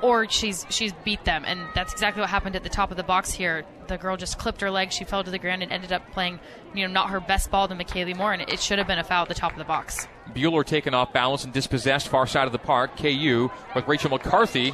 or 0.00 0.26
she's 0.30 0.64
she's 0.70 0.94
beat 1.04 1.26
them, 1.26 1.44
and 1.46 1.60
that's 1.74 1.92
exactly 1.92 2.22
what 2.22 2.30
happened 2.30 2.56
at 2.56 2.62
the 2.62 2.70
top 2.70 2.90
of 2.90 2.96
the 2.96 3.02
box 3.02 3.34
here. 3.34 3.66
The 3.88 3.98
girl 3.98 4.16
just 4.16 4.38
clipped 4.38 4.62
her 4.62 4.70
leg, 4.70 4.92
she 4.92 5.04
fell 5.04 5.22
to 5.22 5.30
the 5.30 5.38
ground, 5.38 5.62
and 5.62 5.70
ended 5.70 5.92
up 5.92 6.10
playing, 6.12 6.40
you 6.74 6.88
know, 6.88 6.92
not 6.92 7.10
her 7.10 7.20
best 7.20 7.50
ball 7.50 7.68
to 7.68 7.74
McKaylee 7.74 8.16
Moore, 8.16 8.32
and 8.32 8.40
it 8.40 8.60
should 8.60 8.78
have 8.78 8.86
been 8.86 8.98
a 8.98 9.04
foul 9.04 9.24
at 9.24 9.28
the 9.28 9.34
top 9.34 9.52
of 9.52 9.58
the 9.58 9.64
box. 9.64 10.08
Bueller 10.30 10.64
taken 10.64 10.94
off 10.94 11.12
balance 11.12 11.44
and 11.44 11.52
dispossessed 11.52 12.08
far 12.08 12.26
side 12.26 12.46
of 12.46 12.52
the 12.52 12.58
park. 12.58 12.96
KU 12.96 13.50
with 13.74 13.86
Rachel 13.86 14.08
McCarthy, 14.08 14.72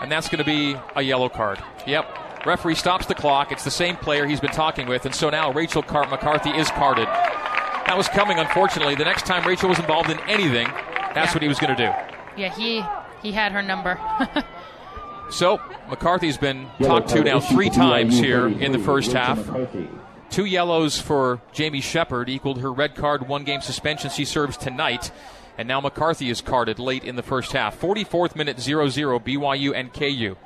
and 0.00 0.12
that's 0.12 0.28
going 0.28 0.38
to 0.38 0.44
be 0.44 0.76
a 0.94 1.02
yellow 1.02 1.28
card. 1.28 1.60
Yep. 1.84 2.25
Referee 2.46 2.76
stops 2.76 3.06
the 3.06 3.14
clock. 3.14 3.52
It's 3.52 3.64
the 3.64 3.70
same 3.70 3.96
player 3.96 4.26
he's 4.26 4.40
been 4.40 4.50
talking 4.50 4.86
with, 4.86 5.04
and 5.04 5.14
so 5.14 5.30
now 5.30 5.52
Rachel 5.52 5.82
Car- 5.82 6.08
McCarthy 6.08 6.50
is 6.50 6.70
carded. 6.70 7.06
That 7.06 7.96
was 7.96 8.08
coming, 8.08 8.38
unfortunately. 8.38 8.94
The 8.94 9.04
next 9.04 9.26
time 9.26 9.46
Rachel 9.46 9.68
was 9.68 9.78
involved 9.78 10.10
in 10.10 10.18
anything, 10.20 10.66
that's 11.14 11.30
yeah. 11.30 11.32
what 11.34 11.42
he 11.42 11.48
was 11.48 11.58
going 11.58 11.76
to 11.76 11.86
do. 11.86 12.40
Yeah, 12.40 12.54
he 12.54 12.84
he 13.22 13.32
had 13.32 13.52
her 13.52 13.62
number. 13.62 13.98
so 15.30 15.60
McCarthy's 15.88 16.36
been 16.36 16.68
talked 16.80 17.08
to 17.10 17.22
now 17.22 17.40
three 17.40 17.70
times 17.70 18.18
here 18.18 18.46
in 18.46 18.72
the 18.72 18.78
first 18.78 19.12
half. 19.12 19.38
Two 20.30 20.44
yellows 20.44 21.00
for 21.00 21.40
Jamie 21.52 21.80
Shepard 21.80 22.28
equaled 22.28 22.60
her 22.60 22.72
red 22.72 22.94
card, 22.94 23.28
one 23.28 23.44
game 23.44 23.60
suspension 23.60 24.10
she 24.10 24.24
serves 24.24 24.56
tonight. 24.56 25.10
And 25.56 25.66
now 25.66 25.80
McCarthy 25.80 26.28
is 26.28 26.40
carded 26.40 26.78
late 26.78 27.04
in 27.04 27.16
the 27.16 27.22
first 27.22 27.52
half. 27.52 27.80
44th 27.80 28.36
minute 28.36 28.60
0 28.60 28.88
0 28.88 29.18
BYU 29.20 29.72
and 29.74 29.92
KU. 29.92 30.36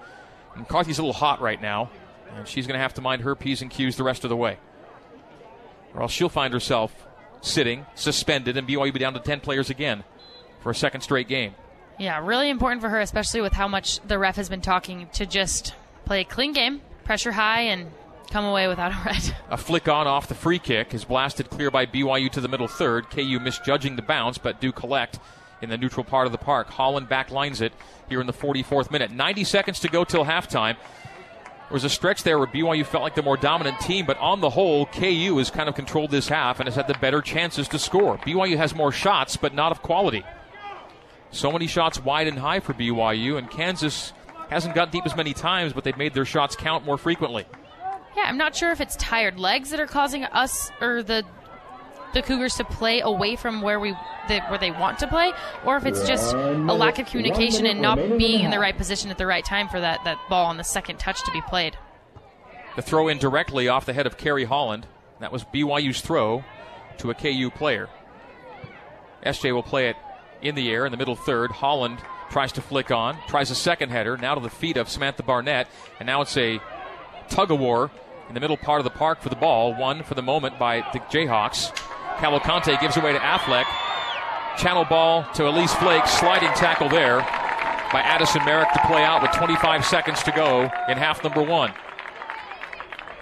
McCarthy's 0.56 0.98
a 0.98 1.02
little 1.02 1.12
hot 1.12 1.40
right 1.40 1.60
now, 1.60 1.90
and 2.34 2.46
she's 2.46 2.66
going 2.66 2.78
to 2.78 2.82
have 2.82 2.94
to 2.94 3.00
mind 3.00 3.22
her 3.22 3.34
P's 3.34 3.62
and 3.62 3.70
Q's 3.70 3.96
the 3.96 4.04
rest 4.04 4.24
of 4.24 4.30
the 4.30 4.36
way. 4.36 4.58
Or 5.94 6.02
else 6.02 6.12
she'll 6.12 6.28
find 6.28 6.52
herself 6.52 6.94
sitting, 7.40 7.86
suspended, 7.94 8.56
and 8.56 8.68
BYU 8.68 8.92
be 8.92 8.98
down 8.98 9.14
to 9.14 9.20
10 9.20 9.40
players 9.40 9.70
again 9.70 10.04
for 10.60 10.70
a 10.70 10.74
second 10.74 11.00
straight 11.00 11.28
game. 11.28 11.54
Yeah, 11.98 12.24
really 12.24 12.48
important 12.48 12.80
for 12.80 12.88
her, 12.88 13.00
especially 13.00 13.40
with 13.40 13.52
how 13.52 13.68
much 13.68 14.00
the 14.06 14.18
ref 14.18 14.36
has 14.36 14.48
been 14.48 14.60
talking 14.60 15.08
to 15.14 15.26
just 15.26 15.74
play 16.04 16.20
a 16.20 16.24
clean 16.24 16.52
game, 16.52 16.80
pressure 17.04 17.32
high, 17.32 17.62
and 17.62 17.90
come 18.30 18.44
away 18.44 18.68
without 18.68 18.92
a 18.92 18.98
red. 19.06 19.36
A 19.50 19.56
flick 19.56 19.88
on 19.88 20.06
off 20.06 20.28
the 20.28 20.34
free 20.34 20.58
kick 20.58 20.94
is 20.94 21.04
blasted 21.04 21.50
clear 21.50 21.70
by 21.70 21.86
BYU 21.86 22.30
to 22.32 22.40
the 22.40 22.48
middle 22.48 22.68
third. 22.68 23.10
KU 23.10 23.38
misjudging 23.40 23.96
the 23.96 24.02
bounce, 24.02 24.38
but 24.38 24.60
do 24.60 24.72
collect 24.72 25.18
in 25.62 25.70
the 25.70 25.78
neutral 25.78 26.04
part 26.04 26.26
of 26.26 26.32
the 26.32 26.38
park. 26.38 26.68
Holland 26.68 27.08
backlines 27.08 27.60
it 27.60 27.72
here 28.08 28.20
in 28.20 28.26
the 28.26 28.32
44th 28.32 28.90
minute. 28.90 29.10
90 29.10 29.44
seconds 29.44 29.80
to 29.80 29.88
go 29.88 30.04
till 30.04 30.24
halftime. 30.24 30.76
There 31.70 31.74
was 31.74 31.84
a 31.84 31.88
stretch 31.88 32.24
there 32.24 32.38
where 32.38 32.48
BYU 32.48 32.84
felt 32.84 33.04
like 33.04 33.14
the 33.14 33.22
more 33.22 33.36
dominant 33.36 33.78
team, 33.80 34.04
but 34.04 34.18
on 34.18 34.40
the 34.40 34.50
whole, 34.50 34.86
KU 34.86 35.36
has 35.38 35.50
kind 35.50 35.68
of 35.68 35.76
controlled 35.76 36.10
this 36.10 36.28
half 36.28 36.58
and 36.58 36.66
has 36.66 36.74
had 36.74 36.88
the 36.88 36.94
better 36.94 37.22
chances 37.22 37.68
to 37.68 37.78
score. 37.78 38.18
BYU 38.18 38.56
has 38.56 38.74
more 38.74 38.90
shots, 38.90 39.36
but 39.36 39.54
not 39.54 39.70
of 39.70 39.80
quality. 39.80 40.24
So 41.30 41.52
many 41.52 41.68
shots 41.68 42.02
wide 42.02 42.26
and 42.26 42.38
high 42.38 42.58
for 42.58 42.74
BYU, 42.74 43.38
and 43.38 43.48
Kansas 43.48 44.12
hasn't 44.48 44.74
got 44.74 44.90
deep 44.90 45.06
as 45.06 45.14
many 45.14 45.32
times, 45.32 45.72
but 45.72 45.84
they've 45.84 45.96
made 45.96 46.12
their 46.12 46.24
shots 46.24 46.56
count 46.56 46.84
more 46.84 46.98
frequently. 46.98 47.46
Yeah, 48.16 48.24
I'm 48.26 48.36
not 48.36 48.56
sure 48.56 48.72
if 48.72 48.80
it's 48.80 48.96
tired 48.96 49.38
legs 49.38 49.70
that 49.70 49.78
are 49.78 49.86
causing 49.86 50.24
us 50.24 50.72
or 50.80 51.04
the 51.04 51.24
the 52.12 52.22
Cougars 52.22 52.56
to 52.56 52.64
play 52.64 53.00
away 53.00 53.36
from 53.36 53.62
where 53.62 53.78
we 53.80 53.96
the, 54.28 54.40
where 54.48 54.58
they 54.58 54.70
want 54.70 54.98
to 55.00 55.06
play, 55.06 55.32
or 55.64 55.76
if 55.76 55.86
it's 55.86 56.06
just 56.06 56.34
a 56.34 56.38
lack 56.72 56.98
of 56.98 57.06
communication 57.06 57.66
and 57.66 57.80
not 57.80 57.96
being 58.18 58.44
in 58.44 58.50
the 58.50 58.58
right 58.58 58.76
position 58.76 59.10
at 59.10 59.18
the 59.18 59.26
right 59.26 59.44
time 59.44 59.68
for 59.68 59.80
that, 59.80 60.04
that 60.04 60.18
ball 60.28 60.46
on 60.46 60.56
the 60.56 60.64
second 60.64 60.98
touch 60.98 61.22
to 61.24 61.32
be 61.32 61.40
played. 61.42 61.76
The 62.76 62.82
throw 62.82 63.08
in 63.08 63.18
directly 63.18 63.68
off 63.68 63.86
the 63.86 63.92
head 63.92 64.06
of 64.06 64.16
Kerry 64.16 64.44
Holland. 64.44 64.86
That 65.18 65.32
was 65.32 65.44
BYU's 65.44 66.00
throw 66.00 66.44
to 66.98 67.10
a 67.10 67.14
KU 67.14 67.50
player. 67.50 67.88
SJ 69.24 69.52
will 69.52 69.62
play 69.62 69.88
it 69.88 69.96
in 70.40 70.54
the 70.54 70.70
air 70.70 70.86
in 70.86 70.92
the 70.92 70.96
middle 70.96 71.16
third. 71.16 71.50
Holland 71.50 71.98
tries 72.30 72.52
to 72.52 72.62
flick 72.62 72.90
on, 72.90 73.18
tries 73.26 73.50
a 73.50 73.54
second 73.54 73.90
header, 73.90 74.16
now 74.16 74.34
to 74.34 74.40
the 74.40 74.48
feet 74.48 74.76
of 74.76 74.88
Samantha 74.88 75.22
Barnett, 75.22 75.66
and 75.98 76.06
now 76.06 76.22
it's 76.22 76.36
a 76.36 76.60
tug 77.28 77.50
of 77.50 77.58
war 77.58 77.90
in 78.28 78.34
the 78.34 78.40
middle 78.40 78.56
part 78.56 78.80
of 78.80 78.84
the 78.84 78.90
park 78.90 79.20
for 79.20 79.28
the 79.28 79.36
ball. 79.36 79.74
One 79.74 80.02
for 80.02 80.14
the 80.14 80.22
moment 80.22 80.58
by 80.58 80.88
the 80.92 81.00
Jayhawks. 81.00 81.76
Cavalcante 82.20 82.78
gives 82.80 82.98
away 82.98 83.12
to 83.12 83.18
Affleck. 83.18 83.64
Channel 84.58 84.84
ball 84.84 85.24
to 85.34 85.48
Elise 85.48 85.72
Flake. 85.74 86.06
Sliding 86.06 86.50
tackle 86.50 86.90
there 86.90 87.20
by 87.92 88.02
Addison 88.02 88.44
Merrick 88.44 88.70
to 88.74 88.78
play 88.80 89.02
out 89.02 89.22
with 89.22 89.32
25 89.32 89.84
seconds 89.86 90.22
to 90.24 90.32
go 90.32 90.64
in 90.88 90.98
half 90.98 91.24
number 91.24 91.42
one. 91.42 91.72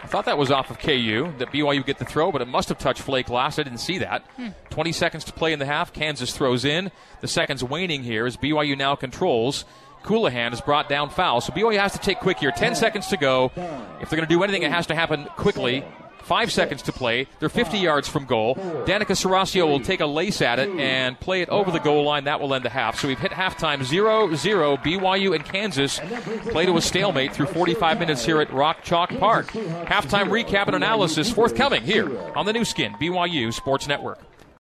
I 0.03 0.07
thought 0.09 0.25
that 0.25 0.37
was 0.37 0.51
off 0.51 0.71
of 0.71 0.81
KU, 0.81 1.33
that 1.39 1.53
BYU 1.53 1.87
get 1.87 1.99
the 1.99 2.05
throw, 2.05 2.33
but 2.33 2.43
it 2.43 2.49
must 2.49 2.69
have 2.71 2.79
touched 2.79 3.03
Flake 3.03 3.29
last. 3.29 3.61
I 3.61 3.63
didn't 3.63 3.79
see 3.79 3.99
that. 3.99 4.25
Hmm. 4.37 4.49
20 4.71 4.91
seconds 4.91 5.25
to 5.25 5.33
play 5.33 5.53
in 5.53 5.61
the 5.61 5.67
half. 5.67 5.93
Kansas 5.93 6.37
throws 6.37 6.65
in. 6.65 6.91
The 7.21 7.29
seconds 7.29 7.63
waning 7.63 8.03
here 8.03 8.27
as 8.27 8.37
BYU 8.37 8.77
now 8.77 8.97
controls. 8.97 9.65
Colohan 10.03 10.53
is 10.53 10.61
brought 10.61 10.89
down 10.89 11.11
foul. 11.11 11.41
So 11.41 11.53
BYU 11.53 11.79
has 11.79 11.93
to 11.93 11.99
take 11.99 12.19
quick 12.19 12.39
here. 12.39 12.51
10 12.51 12.75
seconds 12.75 13.07
to 13.09 13.17
go. 13.17 13.53
If 14.01 14.11
they're 14.11 14.17
going 14.17 14.29
to 14.29 14.35
do 14.35 14.43
anything, 14.43 14.63
it 14.63 14.73
has 14.73 14.87
to 14.89 14.95
happen 14.95 15.27
quickly. 15.37 15.85
Five 16.29 16.53
seconds 16.53 16.83
to 16.83 16.93
play. 16.93 17.27
They're 17.41 17.49
50 17.49 17.79
ah. 17.79 17.81
yards 17.81 18.07
from 18.07 18.27
goal. 18.27 18.55
Danica 18.85 19.17
Serasio 19.17 19.67
will 19.67 19.81
take 19.81 20.01
a 20.01 20.07
lace 20.07 20.43
at 20.43 20.59
it 20.59 20.69
and 20.69 21.19
play 21.19 21.41
it 21.41 21.49
over 21.49 21.71
the 21.71 21.79
goal 21.79 22.05
line. 22.05 22.25
That 22.25 22.39
will 22.39 22.53
end 22.53 22.67
the 22.67 22.69
half. 22.69 23.01
So 23.01 23.09
we've 23.09 23.19
hit 23.19 23.33
halftime 23.33 23.83
0 23.83 24.35
0. 24.35 24.77
BYU 24.77 25.35
and 25.35 25.43
Kansas 25.43 25.99
play 26.51 26.67
to 26.67 26.77
a 26.77 26.83
stalemate 26.83 27.33
through 27.33 27.47
45 27.47 27.99
minutes 27.99 28.27
here 28.27 28.43
at 28.43 28.53
Rock 28.53 28.83
Chalk 28.83 29.09
Park. 29.19 29.47
Halftime 29.53 30.29
recap 30.29 30.67
and 30.67 30.77
analysis 30.77 31.33
forthcoming 31.33 31.83
here 31.83 32.19
on 32.37 32.45
the 32.45 32.53
new 32.53 32.67
Skin, 32.67 32.93
BYU 33.01 33.51
Sports 33.51 33.89
Network. 33.89 34.21